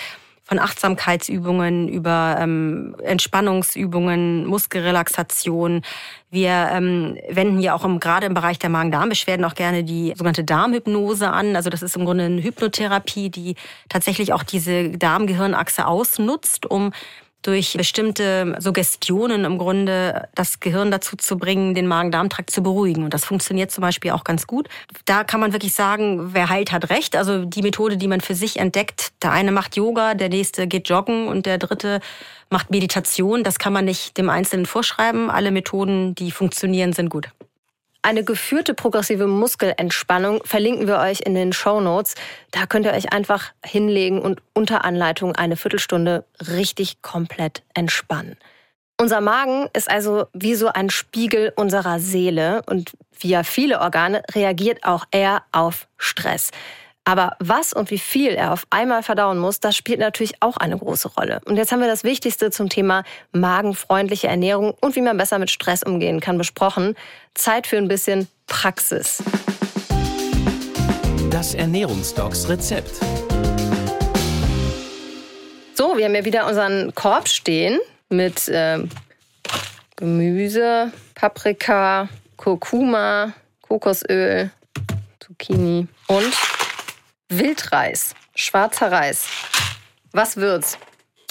von 0.52 0.60
Achtsamkeitsübungen 0.60 1.88
über 1.88 2.36
ähm, 2.38 2.94
Entspannungsübungen, 3.02 4.46
Muskelrelaxation. 4.46 5.82
Wir 6.30 6.70
ähm, 6.74 7.18
wenden 7.30 7.62
ja 7.62 7.74
auch 7.74 7.86
im, 7.86 8.02
gerade 8.02 8.26
im 8.26 8.34
Bereich 8.34 8.60
der 8.60 8.70
Magen-Darm-Beschwerden 8.70 9.46
auch 9.46 9.56
gerne 9.56 9.86
die 9.86 10.10
sogenannte 10.10 10.44
Darmhypnose 10.44 11.30
an. 11.30 11.56
Also 11.56 11.70
das 11.70 11.82
ist 11.82 11.96
im 11.96 12.04
Grunde 12.04 12.26
eine 12.26 12.44
Hypnotherapie, 12.44 13.30
die 13.30 13.56
tatsächlich 13.88 14.34
auch 14.34 14.44
diese 14.44 14.90
Darm-Gehirn-Achse 14.90 15.88
ausnutzt, 15.88 16.66
um 16.66 16.92
durch 17.42 17.74
bestimmte 17.74 18.56
Suggestionen 18.60 19.46
im 19.46 19.58
Grunde 19.58 20.28
das 20.36 20.60
Gehirn 20.60 20.92
dazu 20.92 21.16
zu 21.16 21.38
bringen, 21.38 21.74
den 21.74 21.88
Magen-Darm-Trakt 21.88 22.52
zu 22.52 22.62
beruhigen. 22.62 23.04
Und 23.04 23.14
das 23.14 23.26
funktioniert 23.26 23.72
zum 23.72 23.82
Beispiel 23.82 24.12
auch 24.12 24.24
ganz 24.24 24.48
gut. 24.48 24.70
Da 25.06 25.24
kann 25.24 25.40
man 25.40 25.54
wirklich 25.54 25.74
sagen, 25.74 26.34
wer 26.34 26.50
heilt, 26.50 26.72
hat 26.72 26.90
recht. 26.90 27.16
Also 27.16 27.46
die 27.46 27.62
Methode, 27.62 27.98
die 27.98 28.08
man 28.08 28.22
für 28.22 28.36
sich 28.36 28.58
entdeckt, 28.58 29.14
der 29.24 29.32
eine 29.32 29.52
macht 29.52 29.76
Yoga, 29.76 30.14
der 30.14 30.30
nächste 30.30 30.68
geht 30.68 30.90
joggen 30.90 31.28
und 31.28 31.46
der 31.46 31.58
dritte 31.58 32.00
macht 32.50 32.70
Meditation. 32.70 33.44
Das 33.44 33.58
kann 33.58 33.74
man 33.74 33.86
nicht 33.86 34.18
dem 34.18 34.30
Einzelnen 34.30 34.66
vorschreiben. 34.66 35.30
Alle 35.30 35.52
Methoden, 35.52 36.14
die 36.16 36.32
funktionieren, 36.32 36.94
sind 36.94 37.10
gut. 37.10 37.30
Eine 38.04 38.24
geführte 38.24 38.74
progressive 38.74 39.28
Muskelentspannung 39.28 40.44
verlinken 40.44 40.88
wir 40.88 40.98
euch 40.98 41.22
in 41.22 41.36
den 41.36 41.54
Show 41.54 41.82
Notes. 41.82 42.16
Da 42.50 42.66
könnt 42.66 42.86
ihr 42.88 42.94
euch 42.94 43.14
einfach 43.14 43.52
hinlegen 43.64 44.20
und 44.20 44.42
unter 44.54 44.84
Anleitung 44.86 45.36
eine 45.36 45.56
Viertelstunde 45.56 46.26
richtig 46.40 47.04
komplett 47.04 47.62
entspannen. 47.76 48.38
Unser 49.00 49.22
Magen 49.22 49.68
ist 49.74 49.90
also 49.90 50.26
wie 50.34 50.56
so 50.56 50.68
ein 50.68 50.90
Spiegel 50.90 51.54
unserer 51.56 52.00
Seele 52.00 52.64
und 52.66 52.92
ja 53.22 53.44
viele 53.44 53.82
Organe 53.82 54.24
reagiert 54.34 54.84
auch 54.84 55.06
er 55.12 55.44
auf 55.52 55.88
Stress. 55.98 56.50
Aber 57.04 57.36
was 57.40 57.74
und 57.74 57.90
wie 57.90 57.98
viel 57.98 58.32
er 58.32 58.54
auf 58.54 58.68
einmal 58.70 59.02
verdauen 59.02 59.40
muss, 59.40 59.60
das 59.60 59.76
spielt 59.76 60.00
natürlich 60.00 60.36
auch 60.42 60.58
eine 60.58 60.78
große 60.78 61.08
Rolle. 61.10 61.42
Und 61.46 61.58
jetzt 61.58 61.72
haben 61.72 61.80
wir 61.80 61.88
das 61.88 62.04
Wichtigste 62.04 62.52
zum 62.52 62.70
Thema 62.70 63.04
magenfreundliche 63.32 64.28
Ernährung 64.28 64.76
und 64.82 64.96
wie 64.96 65.02
man 65.02 65.18
besser 65.18 65.40
mit 65.40 65.50
Stress 65.50 65.82
umgehen 65.82 66.20
kann 66.20 66.38
besprochen. 66.38 66.96
Zeit 67.34 67.66
für 67.66 67.78
ein 67.78 67.88
bisschen 67.88 68.28
Praxis. 68.46 69.24
Das 71.32 71.56
Ernährungsdocs 71.56 72.48
Rezept. 72.50 72.92
So, 75.74 75.98
wir 75.98 76.06
haben 76.06 76.14
ja 76.14 76.24
wieder 76.24 76.46
unseren 76.46 76.94
Korb 76.94 77.28
stehen 77.28 77.80
mit 78.10 78.48
äh, 78.48 78.78
Gemüse, 79.96 80.92
Paprika, 81.16 82.10
Kurkuma, 82.38 83.34
Kokosöl, 83.62 84.52
Zucchini 85.20 85.88
und 86.08 86.61
Wildreis, 87.32 88.14
schwarzer 88.36 88.92
Reis. 88.92 89.26
Was 90.12 90.36
wird's? 90.36 90.78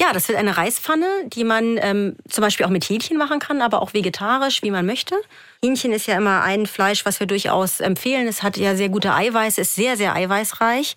Ja, 0.00 0.14
das 0.14 0.28
wird 0.28 0.38
eine 0.38 0.56
Reispfanne, 0.56 1.06
die 1.26 1.44
man 1.44 1.76
ähm, 1.76 2.16
zum 2.26 2.40
Beispiel 2.40 2.64
auch 2.64 2.70
mit 2.70 2.84
Hähnchen 2.84 3.18
machen 3.18 3.38
kann, 3.38 3.60
aber 3.60 3.82
auch 3.82 3.92
vegetarisch, 3.92 4.62
wie 4.62 4.70
man 4.70 4.86
möchte. 4.86 5.14
Hähnchen 5.62 5.92
ist 5.92 6.06
ja 6.06 6.16
immer 6.16 6.42
ein 6.42 6.64
Fleisch, 6.64 7.04
was 7.04 7.20
wir 7.20 7.26
durchaus 7.26 7.80
empfehlen. 7.80 8.26
Es 8.26 8.42
hat 8.42 8.56
ja 8.56 8.74
sehr 8.76 8.88
gute 8.88 9.12
Eiweiße, 9.12 9.60
ist 9.60 9.74
sehr, 9.74 9.98
sehr 9.98 10.14
eiweißreich 10.14 10.96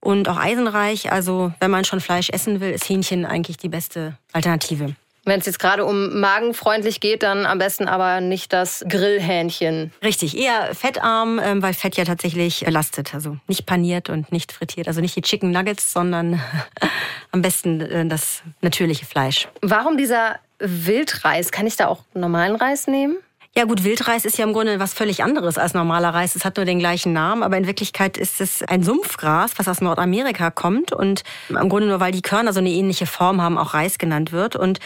und 0.00 0.26
auch 0.26 0.38
eisenreich. 0.38 1.12
Also 1.12 1.52
wenn 1.60 1.70
man 1.70 1.84
schon 1.84 2.00
Fleisch 2.00 2.30
essen 2.30 2.60
will, 2.60 2.70
ist 2.70 2.88
Hähnchen 2.88 3.26
eigentlich 3.26 3.58
die 3.58 3.68
beste 3.68 4.16
Alternative. 4.32 4.94
Wenn 5.30 5.38
es 5.38 5.46
jetzt 5.46 5.60
gerade 5.60 5.84
um 5.84 6.18
magenfreundlich 6.18 6.98
geht, 6.98 7.22
dann 7.22 7.46
am 7.46 7.58
besten 7.58 7.86
aber 7.86 8.20
nicht 8.20 8.52
das 8.52 8.84
Grillhähnchen. 8.88 9.92
Richtig, 10.02 10.36
eher 10.36 10.74
fettarm, 10.74 11.40
ähm, 11.40 11.62
weil 11.62 11.72
Fett 11.72 11.96
ja 11.96 12.04
tatsächlich 12.04 12.64
belastet. 12.64 13.14
Also 13.14 13.36
nicht 13.46 13.64
paniert 13.64 14.10
und 14.10 14.32
nicht 14.32 14.50
frittiert. 14.50 14.88
Also 14.88 15.00
nicht 15.00 15.14
die 15.14 15.22
Chicken 15.22 15.52
Nuggets, 15.52 15.92
sondern 15.92 16.40
am 17.30 17.42
besten 17.42 17.80
äh, 17.80 18.04
das 18.06 18.42
natürliche 18.60 19.06
Fleisch. 19.06 19.46
Warum 19.62 19.96
dieser 19.96 20.40
Wildreis? 20.58 21.52
Kann 21.52 21.68
ich 21.68 21.76
da 21.76 21.86
auch 21.86 22.02
normalen 22.12 22.56
Reis 22.56 22.88
nehmen? 22.88 23.16
Ja 23.56 23.66
gut, 23.66 23.84
Wildreis 23.84 24.24
ist 24.24 24.36
ja 24.36 24.44
im 24.44 24.52
Grunde 24.52 24.80
was 24.80 24.94
völlig 24.94 25.22
anderes 25.22 25.58
als 25.58 25.74
normaler 25.74 26.08
Reis. 26.08 26.34
Es 26.34 26.44
hat 26.44 26.56
nur 26.56 26.66
den 26.66 26.80
gleichen 26.80 27.12
Namen, 27.12 27.44
aber 27.44 27.56
in 27.56 27.68
Wirklichkeit 27.68 28.16
ist 28.18 28.40
es 28.40 28.64
ein 28.64 28.82
Sumpfgras, 28.82 29.52
was 29.58 29.68
aus 29.68 29.80
Nordamerika 29.80 30.50
kommt 30.50 30.92
und 30.92 31.22
im 31.48 31.68
Grunde 31.68 31.86
nur, 31.86 32.00
weil 32.00 32.10
die 32.10 32.22
Körner 32.22 32.52
so 32.52 32.58
eine 32.58 32.70
ähnliche 32.70 33.06
Form 33.06 33.40
haben, 33.40 33.58
auch 33.58 33.74
Reis 33.74 33.98
genannt 33.98 34.32
wird. 34.32 34.56
Und 34.56 34.80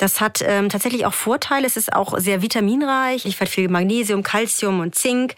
Das 0.00 0.18
hat 0.22 0.42
ähm, 0.42 0.70
tatsächlich 0.70 1.04
auch 1.04 1.12
Vorteile. 1.12 1.66
Es 1.66 1.76
ist 1.76 1.92
auch 1.92 2.18
sehr 2.18 2.40
vitaminreich. 2.40 3.26
Ich 3.26 3.36
viel 3.36 3.68
Magnesium, 3.68 4.22
Calcium 4.22 4.80
und 4.80 4.94
Zink. 4.94 5.34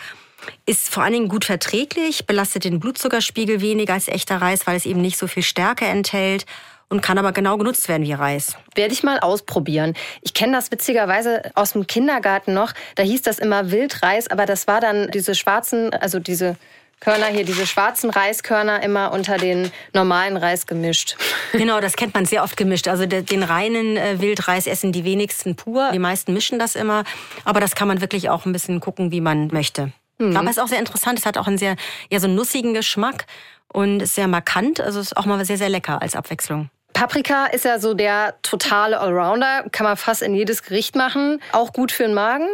Ist 0.67 0.89
vor 0.89 1.03
allen 1.03 1.15
Dingen 1.15 1.29
gut 1.29 1.45
verträglich, 1.45 2.27
belastet 2.27 2.63
den 2.63 2.79
Blutzuckerspiegel 2.79 3.61
weniger 3.61 3.95
als 3.95 4.07
echter 4.07 4.37
Reis, 4.41 4.65
weil 4.69 4.77
es 4.77 4.87
eben 4.87 5.01
nicht 5.01 5.19
so 5.19 5.27
viel 5.27 5.43
Stärke 5.43 5.87
enthält 5.87 6.47
und 6.89 7.01
kann 7.01 7.19
aber 7.19 7.33
genau 7.33 7.59
genutzt 7.59 7.89
werden 7.89 8.07
wie 8.07 8.13
Reis. 8.13 8.57
Werde 8.77 8.95
ich 8.95 9.03
mal 9.03 9.19
ausprobieren. 9.19 9.95
Ich 10.21 10.33
kenne 10.33 10.53
das 10.53 10.71
witzigerweise 10.71 11.43
aus 11.57 11.73
dem 11.73 11.89
Kindergarten 11.89 12.55
noch. 12.55 12.73
Da 12.95 13.03
hieß 13.03 13.23
das 13.23 13.41
immer 13.41 13.73
Wildreis, 13.73 14.29
aber 14.29 14.47
das 14.47 14.69
war 14.69 14.81
dann 14.81 15.11
diese 15.11 15.35
schwarzen, 15.35 15.93
also 15.93 16.21
diese 16.21 16.57
Körner 17.03 17.27
hier, 17.27 17.45
diese 17.45 17.67
schwarzen 17.67 18.11
Reiskörner 18.11 18.81
immer 18.85 19.11
unter 19.11 19.37
den 19.37 19.73
normalen 19.93 20.37
Reis 20.37 20.67
gemischt. 20.67 21.17
Genau, 21.53 21.81
das 21.81 21.97
kennt 21.97 22.15
man 22.15 22.25
sehr 22.25 22.45
oft 22.45 22.57
gemischt. 22.57 22.89
Also 22.89 23.05
den 23.05 23.43
reinen 23.43 23.99
äh, 23.99 24.21
Wildreis 24.21 24.67
essen 24.67 24.91
die 24.91 25.05
wenigsten 25.05 25.55
pur. 25.55 25.91
Die 25.93 25.99
meisten 25.99 26.33
mischen 26.33 26.59
das 26.59 26.77
immer. 26.77 27.05
Aber 27.45 27.61
das 27.61 27.75
kann 27.75 27.89
man 27.89 28.01
wirklich 28.01 28.31
auch 28.31 28.47
ein 28.47 28.53
bisschen 28.53 28.81
gucken, 28.81 29.11
wie 29.13 29.21
man 29.21 29.49
möchte. 29.49 29.93
Mhm. 30.17 30.35
Aber 30.35 30.47
es 30.47 30.57
ist 30.57 30.63
auch 30.63 30.69
sehr 30.69 30.79
interessant. 30.79 31.19
Es 31.19 31.27
hat 31.27 31.37
auch 31.37 31.47
einen 31.47 31.59
sehr, 31.59 31.77
ja, 32.11 32.21
so 32.21 32.27
nussigen 32.27 32.73
Geschmack 32.73 33.27
und 33.69 34.01
ist 34.01 34.15
sehr 34.15 34.29
markant. 34.29 34.81
Also 34.81 34.99
ist 34.99 35.15
auch 35.15 35.27
mal 35.27 35.45
sehr, 35.45 35.59
sehr 35.59 35.69
lecker 35.69 36.01
als 36.01 36.17
Abwechslung. 36.17 36.71
Paprika 36.95 37.47
ist 37.47 37.67
ja 37.67 37.79
so 37.79 37.93
der 37.93 38.35
totale 38.41 38.99
Allrounder. 38.99 39.67
Kann 39.73 39.85
man 39.85 39.99
fast 39.99 40.23
in 40.23 40.35
jedes 40.35 40.63
Gericht 40.63 40.97
machen. 40.97 41.43
Auch 41.53 41.75
gut 41.75 41.93
für 41.93 42.05
den 42.05 42.15
Magen. 42.15 42.49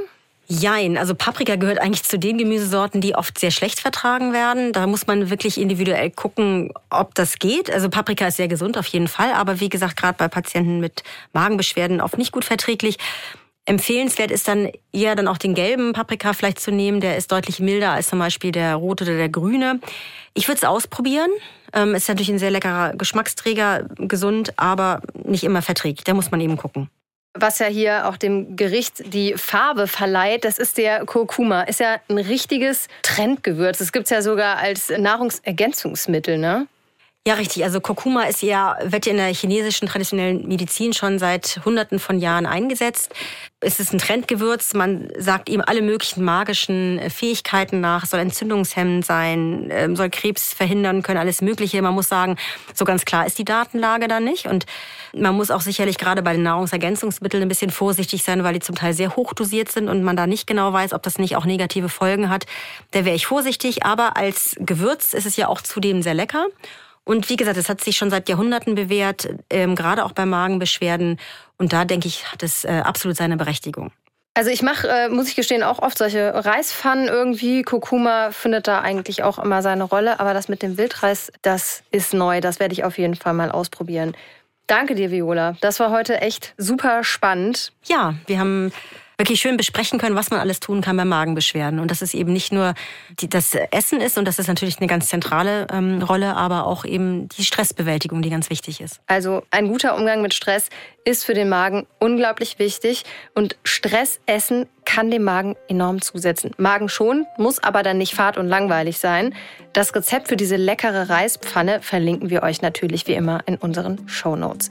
Jein, 0.51 0.97
also 0.97 1.15
Paprika 1.15 1.57
gehört 1.57 1.79
eigentlich 1.79 2.05
zu 2.05 2.19
den 2.19 2.39
Gemüsesorten, 2.39 3.03
die 3.03 3.15
oft 3.15 3.39
sehr 3.39 3.51
schlecht 3.51 3.81
vertragen 3.81 4.33
werden. 4.33 4.73
Da 4.73 4.87
muss 4.87 5.07
man 5.07 5.29
wirklich 5.29 5.61
individuell 5.61 6.11
gucken, 6.11 6.73
ob 6.89 7.15
das 7.15 7.39
geht. 7.39 7.71
Also 7.71 7.91
Paprika 7.91 8.29
ist 8.29 8.39
sehr 8.39 8.49
gesund 8.49 8.79
auf 8.79 8.87
jeden 8.87 9.09
Fall, 9.09 9.35
aber 9.35 9.61
wie 9.61 9.69
gesagt, 9.69 9.99
gerade 9.99 10.17
bei 10.17 10.27
Patienten 10.29 10.81
mit 10.81 11.03
Magenbeschwerden 11.35 12.01
oft 12.01 12.17
nicht 12.17 12.33
gut 12.33 12.47
verträglich. 12.47 12.97
Empfehlenswert 13.67 14.31
ist 14.31 14.49
dann 14.49 14.71
eher 14.91 15.15
dann 15.15 15.29
auch 15.29 15.37
den 15.37 15.55
gelben 15.55 15.93
Paprika 15.93 16.33
vielleicht 16.33 16.61
zu 16.61 16.71
nehmen. 16.71 17.03
Der 17.03 17.19
ist 17.19 17.31
deutlich 17.31 17.61
milder 17.61 17.93
als 17.93 18.09
zum 18.09 18.19
Beispiel 18.19 18.51
der 18.51 18.75
rote 18.77 19.05
oder 19.05 19.19
der 19.19 19.29
grüne. 19.29 19.81
Ich 20.33 20.49
würde 20.49 20.57
es 20.57 20.65
ausprobieren. 20.65 21.31
Ähm, 21.75 21.95
ist 21.95 22.09
natürlich 22.09 22.31
ein 22.31 22.39
sehr 22.39 22.51
leckerer 22.51 22.95
Geschmacksträger, 22.97 23.87
gesund, 23.99 24.55
aber 24.57 25.03
nicht 25.25 25.45
immer 25.45 25.61
verträglich. 25.61 26.05
Da 26.05 26.15
muss 26.15 26.31
man 26.31 26.41
eben 26.41 26.57
gucken 26.57 26.89
was 27.41 27.59
ja 27.59 27.67
hier 27.67 28.09
auch 28.09 28.17
dem 28.17 28.57
Gericht 28.57 29.13
die 29.13 29.35
Farbe 29.35 29.87
verleiht, 29.87 30.45
das 30.45 30.59
ist 30.59 30.79
der 30.79 31.05
Kurkuma. 31.05 31.63
Ist 31.63 31.81
ja 31.81 31.97
ein 32.09 32.19
richtiges 32.19 32.89
Trendgewürz. 33.03 33.79
Das 33.79 33.93
gibt 33.93 34.05
es 34.05 34.11
ja 34.11 34.23
sogar 34.23 34.59
als 34.59 34.91
Nahrungsergänzungsmittel, 34.91 36.39
ne? 36.39 36.67
Ja, 37.29 37.35
richtig. 37.35 37.63
Also 37.63 37.83
Kurkuma 37.83 38.23
ist 38.23 38.41
ja, 38.41 38.79
wird 38.83 39.05
ja 39.05 39.11
in 39.11 39.19
der 39.19 39.35
chinesischen 39.35 39.87
traditionellen 39.87 40.49
Medizin 40.49 40.95
schon 40.95 41.19
seit 41.19 41.61
Hunderten 41.63 41.99
von 41.99 42.19
Jahren 42.19 42.47
eingesetzt. 42.47 43.15
Es 43.61 43.79
ist 43.81 43.93
ein 43.93 43.99
Trendgewürz. 43.99 44.73
Man 44.73 45.11
sagt 45.19 45.51
ihm 45.51 45.61
alle 45.61 45.83
möglichen 45.83 46.25
magischen 46.25 46.99
Fähigkeiten 47.11 47.83
nach. 47.83 48.07
Soll 48.07 48.21
entzündungshemmend 48.21 49.05
sein, 49.05 49.69
ähm, 49.71 49.95
soll 49.95 50.09
Krebs 50.09 50.55
verhindern 50.55 51.03
können, 51.03 51.19
alles 51.19 51.43
Mögliche. 51.43 51.83
Man 51.83 51.93
muss 51.93 52.09
sagen, 52.09 52.39
so 52.73 52.87
ganz 52.87 53.05
klar 53.05 53.27
ist 53.27 53.37
die 53.39 53.45
Datenlage 53.45 54.09
da 54.09 54.21
nicht. 54.21 54.47
Und 54.47 54.65
man 55.13 55.35
muss 55.35 55.51
auch 55.51 55.61
sicherlich 55.61 55.99
gerade 55.99 56.23
bei 56.23 56.33
den 56.33 56.45
Nahrungsergänzungsmitteln 56.45 57.43
ein 57.43 57.49
bisschen 57.51 57.71
vorsichtig 57.71 58.23
sein, 58.23 58.43
weil 58.43 58.55
die 58.55 58.61
zum 58.61 58.75
Teil 58.75 58.95
sehr 58.95 59.17
hoch 59.17 59.35
dosiert 59.35 59.71
sind 59.71 59.91
und 59.91 60.03
man 60.03 60.17
da 60.17 60.27
nicht 60.27 60.47
genau 60.47 60.73
weiß, 60.73 60.95
ob 60.95 61.03
das 61.03 61.19
nicht 61.19 61.37
auch 61.37 61.45
negative 61.45 61.91
Folgen 61.91 62.31
hat. 62.31 62.47
Da 62.93 63.05
wäre 63.05 63.17
ich 63.17 63.27
vorsichtig. 63.27 63.85
Aber 63.85 64.17
als 64.17 64.57
Gewürz 64.61 65.13
ist 65.13 65.27
es 65.27 65.37
ja 65.37 65.49
auch 65.49 65.61
zudem 65.61 66.01
sehr 66.01 66.15
lecker. 66.15 66.47
Und 67.09 67.31
wie 67.31 67.37
gesagt, 67.37 67.57
es 67.57 67.71
hat 67.71 67.83
sich 67.83 67.97
schon 67.97 68.11
seit 68.11 68.29
Jahrhunderten 68.29 68.75
bewährt, 68.75 69.31
ähm, 69.49 69.75
gerade 69.75 70.05
auch 70.05 70.13
bei 70.13 70.27
Magenbeschwerden. 70.27 71.19
Und 71.57 71.73
da 71.73 71.87
denke 71.87 72.07
ich, 72.07 72.31
hat 72.31 72.43
es 72.43 72.67
äh, 72.67 72.83
absolut 72.85 73.17
seine 73.17 73.39
Berechtigung. 73.39 73.93
Also 74.35 74.51
ich 74.51 74.61
mache, 74.61 74.87
äh, 74.87 75.09
muss 75.09 75.27
ich 75.27 75.35
gestehen, 75.35 75.63
auch 75.63 75.79
oft 75.79 75.97
solche 75.97 76.35
Reispfannen 76.45 77.09
irgendwie. 77.09 77.63
Kurkuma 77.63 78.31
findet 78.31 78.69
da 78.69 78.83
eigentlich 78.83 79.23
auch 79.23 79.39
immer 79.39 79.63
seine 79.63 79.85
Rolle. 79.85 80.21
Aber 80.21 80.35
das 80.35 80.49
mit 80.51 80.63
dem 80.63 80.77
Wildreis, 80.77 81.33
das 81.41 81.83
ist 81.91 82.13
neu. 82.13 82.43
Das 82.43 82.61
werde 82.61 82.75
ich 82.75 82.85
auf 82.85 82.99
jeden 82.99 83.17
Fall 83.17 83.33
mal 83.33 83.51
ausprobieren. 83.51 84.15
Danke 84.67 84.95
dir, 84.95 85.11
Viola. 85.11 85.57
Das 85.63 85.81
war 85.81 85.91
heute 85.91 86.21
echt 86.21 86.53
super 86.59 87.05
spannend. 87.05 87.73
Ja, 87.87 88.17
wir 88.27 88.39
haben 88.39 88.71
wirklich 89.19 89.41
schön 89.41 89.57
besprechen 89.57 89.99
können, 89.99 90.15
was 90.15 90.31
man 90.31 90.39
alles 90.39 90.61
tun 90.61 90.81
kann 90.81 90.97
bei 90.97 91.05
Magenbeschwerden. 91.05 91.81
Und 91.81 91.91
dass 91.91 92.03
es 92.03 92.15
eben 92.15 92.33
nicht 92.33 92.53
nur 92.53 92.75
die, 93.19 93.29
das 93.29 93.53
Essen 93.73 94.01
ist, 94.01 94.17
und 94.17 94.27
das 94.27 94.39
ist 94.39 94.47
natürlich 94.47 94.79
eine 94.79 94.87
ganz 94.87 95.09
zentrale 95.09 95.67
ähm, 95.73 96.01
Rolle, 96.01 96.37
aber 96.37 96.67
auch 96.67 96.85
eben 96.85 97.29
die 97.31 97.45
Stressbewältigung, 97.45 98.23
die 98.23 98.31
ganz 98.31 98.49
wichtig 98.49 98.81
ist. 98.81 99.01
Also 99.09 99.43
ein 99.51 99.67
guter 99.67 99.97
Umgang 99.97 100.23
mit 100.23 100.35
Stress 100.35 100.69
ist 101.05 101.25
für 101.25 101.35
den 101.35 101.49
Magen 101.49 101.87
unglaublich 101.99 102.61
wichtig. 102.61 103.03
Und 103.35 103.57
Stressessen 103.65 104.67
kann 104.85 105.11
dem 105.11 105.25
Magen 105.25 105.57
enorm 105.69 106.01
zusetzen. 106.01 106.53
Magen 106.57 106.89
schon, 106.89 107.27
muss 107.37 107.61
aber 107.61 107.83
dann 107.83 107.99
nicht 107.99 108.15
fad 108.15 108.39
und 108.39 108.47
langweilig 108.47 108.99
sein. 108.99 109.35
Das 109.73 109.95
Rezept 109.97 110.29
für 110.29 110.37
diese 110.37 110.57
leckere 110.57 111.09
Reispfanne 111.09 111.83
verlinken 111.83 112.31
wir 112.31 112.45
euch 112.45 112.63
natürlich 112.63 113.09
wie 113.09 113.15
immer 113.15 113.41
in 113.47 113.57
unseren 113.57 114.09
Show 114.09 114.37
Notes. 114.37 114.71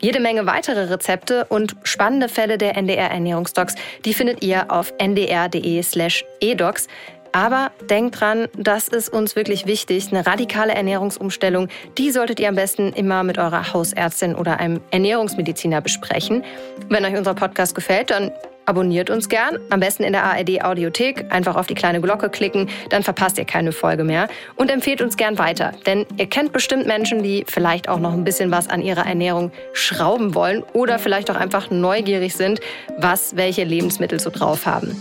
Jede 0.00 0.20
Menge 0.20 0.46
weitere 0.46 0.84
Rezepte 0.84 1.46
und 1.46 1.76
spannende 1.82 2.28
Fälle 2.28 2.58
der 2.58 2.76
NDR 2.76 3.10
Ernährungsdocs, 3.10 3.74
die 4.04 4.14
findet 4.14 4.42
ihr 4.42 4.70
auf 4.70 4.92
ndr.de/slash 4.98 6.24
edocs. 6.40 6.88
Aber 7.32 7.70
denkt 7.90 8.18
dran, 8.20 8.48
das 8.56 8.88
ist 8.88 9.10
uns 9.10 9.36
wirklich 9.36 9.66
wichtig. 9.66 10.10
Eine 10.10 10.26
radikale 10.26 10.74
Ernährungsumstellung, 10.74 11.68
die 11.98 12.10
solltet 12.10 12.40
ihr 12.40 12.48
am 12.48 12.54
besten 12.54 12.94
immer 12.94 13.24
mit 13.24 13.36
eurer 13.36 13.74
Hausärztin 13.74 14.34
oder 14.34 14.58
einem 14.58 14.80
Ernährungsmediziner 14.90 15.82
besprechen. 15.82 16.44
Wenn 16.88 17.04
euch 17.04 17.16
unser 17.16 17.34
Podcast 17.34 17.74
gefällt, 17.74 18.10
dann 18.10 18.32
Abonniert 18.68 19.10
uns 19.10 19.28
gern, 19.28 19.60
am 19.70 19.78
besten 19.78 20.02
in 20.02 20.12
der 20.12 20.24
ARD 20.24 20.64
Audiothek, 20.64 21.26
einfach 21.30 21.54
auf 21.54 21.68
die 21.68 21.76
kleine 21.76 22.00
Glocke 22.00 22.28
klicken, 22.28 22.68
dann 22.90 23.04
verpasst 23.04 23.38
ihr 23.38 23.44
keine 23.44 23.70
Folge 23.70 24.02
mehr 24.02 24.26
und 24.56 24.72
empfehlt 24.72 25.00
uns 25.00 25.16
gern 25.16 25.38
weiter, 25.38 25.70
denn 25.86 26.04
ihr 26.16 26.26
kennt 26.28 26.52
bestimmt 26.52 26.84
Menschen, 26.84 27.22
die 27.22 27.44
vielleicht 27.46 27.88
auch 27.88 28.00
noch 28.00 28.12
ein 28.12 28.24
bisschen 28.24 28.50
was 28.50 28.68
an 28.68 28.82
ihrer 28.82 29.06
Ernährung 29.06 29.52
schrauben 29.72 30.34
wollen 30.34 30.64
oder 30.72 30.98
vielleicht 30.98 31.30
auch 31.30 31.36
einfach 31.36 31.70
neugierig 31.70 32.34
sind, 32.34 32.58
was 32.98 33.36
welche 33.36 33.62
Lebensmittel 33.62 34.18
so 34.18 34.30
drauf 34.30 34.66
haben. 34.66 35.00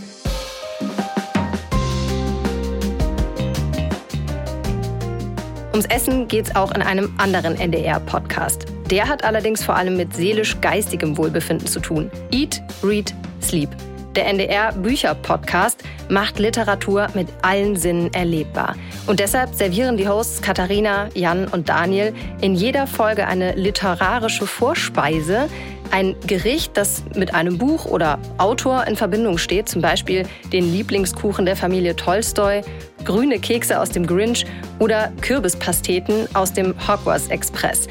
Ums 5.72 5.88
Essen 5.88 6.28
geht's 6.28 6.56
auch 6.56 6.72
in 6.72 6.84
einem 6.84 7.16
anderen 7.18 7.60
NDR-Podcast. 7.60 8.75
Der 8.92 9.08
hat 9.08 9.24
allerdings 9.24 9.64
vor 9.64 9.76
allem 9.76 9.98
mit 9.98 10.14
seelisch-geistigem 10.16 11.18
Wohlbefinden 11.18 11.68
zu 11.68 11.80
tun. 11.80 12.12
Eat, 12.32 12.62
Read, 12.84 13.14
Sleep. 13.42 13.70
Der 14.16 14.28
NDR 14.28 14.72
Bücher-Podcast 14.72 15.84
macht 16.08 16.40
Literatur 16.40 17.08
mit 17.16 17.28
allen 17.42 17.76
Sinnen 17.76 18.14
erlebbar. 18.14 18.76
Und 19.08 19.20
deshalb 19.20 19.54
servieren 19.54 19.98
die 19.98 20.08
Hosts 20.08 20.42
Katharina, 20.42 21.10
Jan 21.16 21.48
und 21.48 21.68
Daniel 21.68 22.14
in 22.40 22.56
jeder 22.56 22.88
Folge 22.88 23.28
eine 23.28 23.56
literarische 23.56 24.48
Vorspeise, 24.48 25.50
ein 25.92 26.16
Gericht, 26.28 26.78
das 26.78 27.04
mit 27.16 27.34
einem 27.34 27.58
Buch 27.58 27.86
oder 27.86 28.20
Autor 28.38 28.86
in 28.88 28.96
Verbindung 28.96 29.38
steht, 29.38 29.68
zum 29.68 29.82
Beispiel 29.82 30.26
den 30.54 30.72
Lieblingskuchen 30.72 31.46
der 31.46 31.56
Familie 31.56 31.96
Tolstoi, 31.96 32.62
grüne 33.04 33.40
Kekse 33.40 33.80
aus 33.80 33.90
dem 33.90 34.08
Grinch 34.08 34.46
oder 34.80 35.12
Kürbispasteten 35.22 36.28
aus 36.36 36.54
dem 36.54 36.74
Hogwarts 36.88 37.28
Express. 37.28 37.88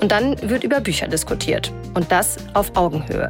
Und 0.00 0.12
dann 0.12 0.36
wird 0.48 0.64
über 0.64 0.80
Bücher 0.80 1.08
diskutiert. 1.08 1.72
Und 1.94 2.10
das 2.10 2.38
auf 2.54 2.74
Augenhöhe. 2.76 3.28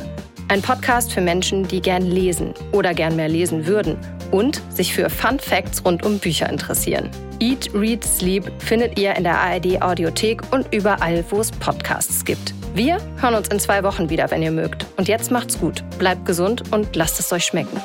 Ein 0.49 0.63
Podcast 0.63 1.13
für 1.13 1.21
Menschen, 1.21 1.67
die 1.67 1.81
gern 1.81 2.03
lesen 2.03 2.55
oder 2.73 2.93
gern 2.95 3.15
mehr 3.15 3.29
lesen 3.29 3.67
würden 3.67 3.97
und 4.33 4.61
sich 4.69 4.93
für 4.93 5.09
Fun 5.09 5.39
Facts 5.39 5.85
rund 5.85 6.05
um 6.05 6.19
Bücher 6.19 6.49
interessieren. 6.49 7.09
Eat, 7.39 7.71
Read, 7.73 8.05
Sleep 8.05 8.51
findet 8.59 8.99
ihr 8.99 9.15
in 9.15 9.25
der 9.25 9.39
ARD 9.39 9.81
Audiothek 9.81 10.43
und 10.53 10.73
überall, 10.75 11.25
wo 11.31 11.41
es 11.41 11.51
Podcasts 11.51 12.25
gibt. 12.25 12.53
Wir 12.75 12.99
hören 13.21 13.35
uns 13.35 13.49
in 13.49 13.61
zwei 13.61 13.83
Wochen 13.83 14.11
wieder, 14.11 14.31
wenn 14.31 14.43
ihr 14.43 14.51
mögt. 14.51 14.87
Und 14.97 15.09
jetzt 15.09 15.31
macht's 15.31 15.59
gut, 15.59 15.85
bleibt 15.99 16.25
gesund 16.27 16.73
und 16.73 16.95
lasst 16.97 17.19
es 17.21 17.33
euch 17.33 17.45
schmecken. 17.45 17.81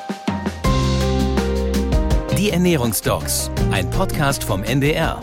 Die 2.38 2.52
Ernährungsdocs, 2.52 3.50
ein 3.72 3.90
Podcast 3.90 4.44
vom 4.44 4.64
NDR 4.64 5.20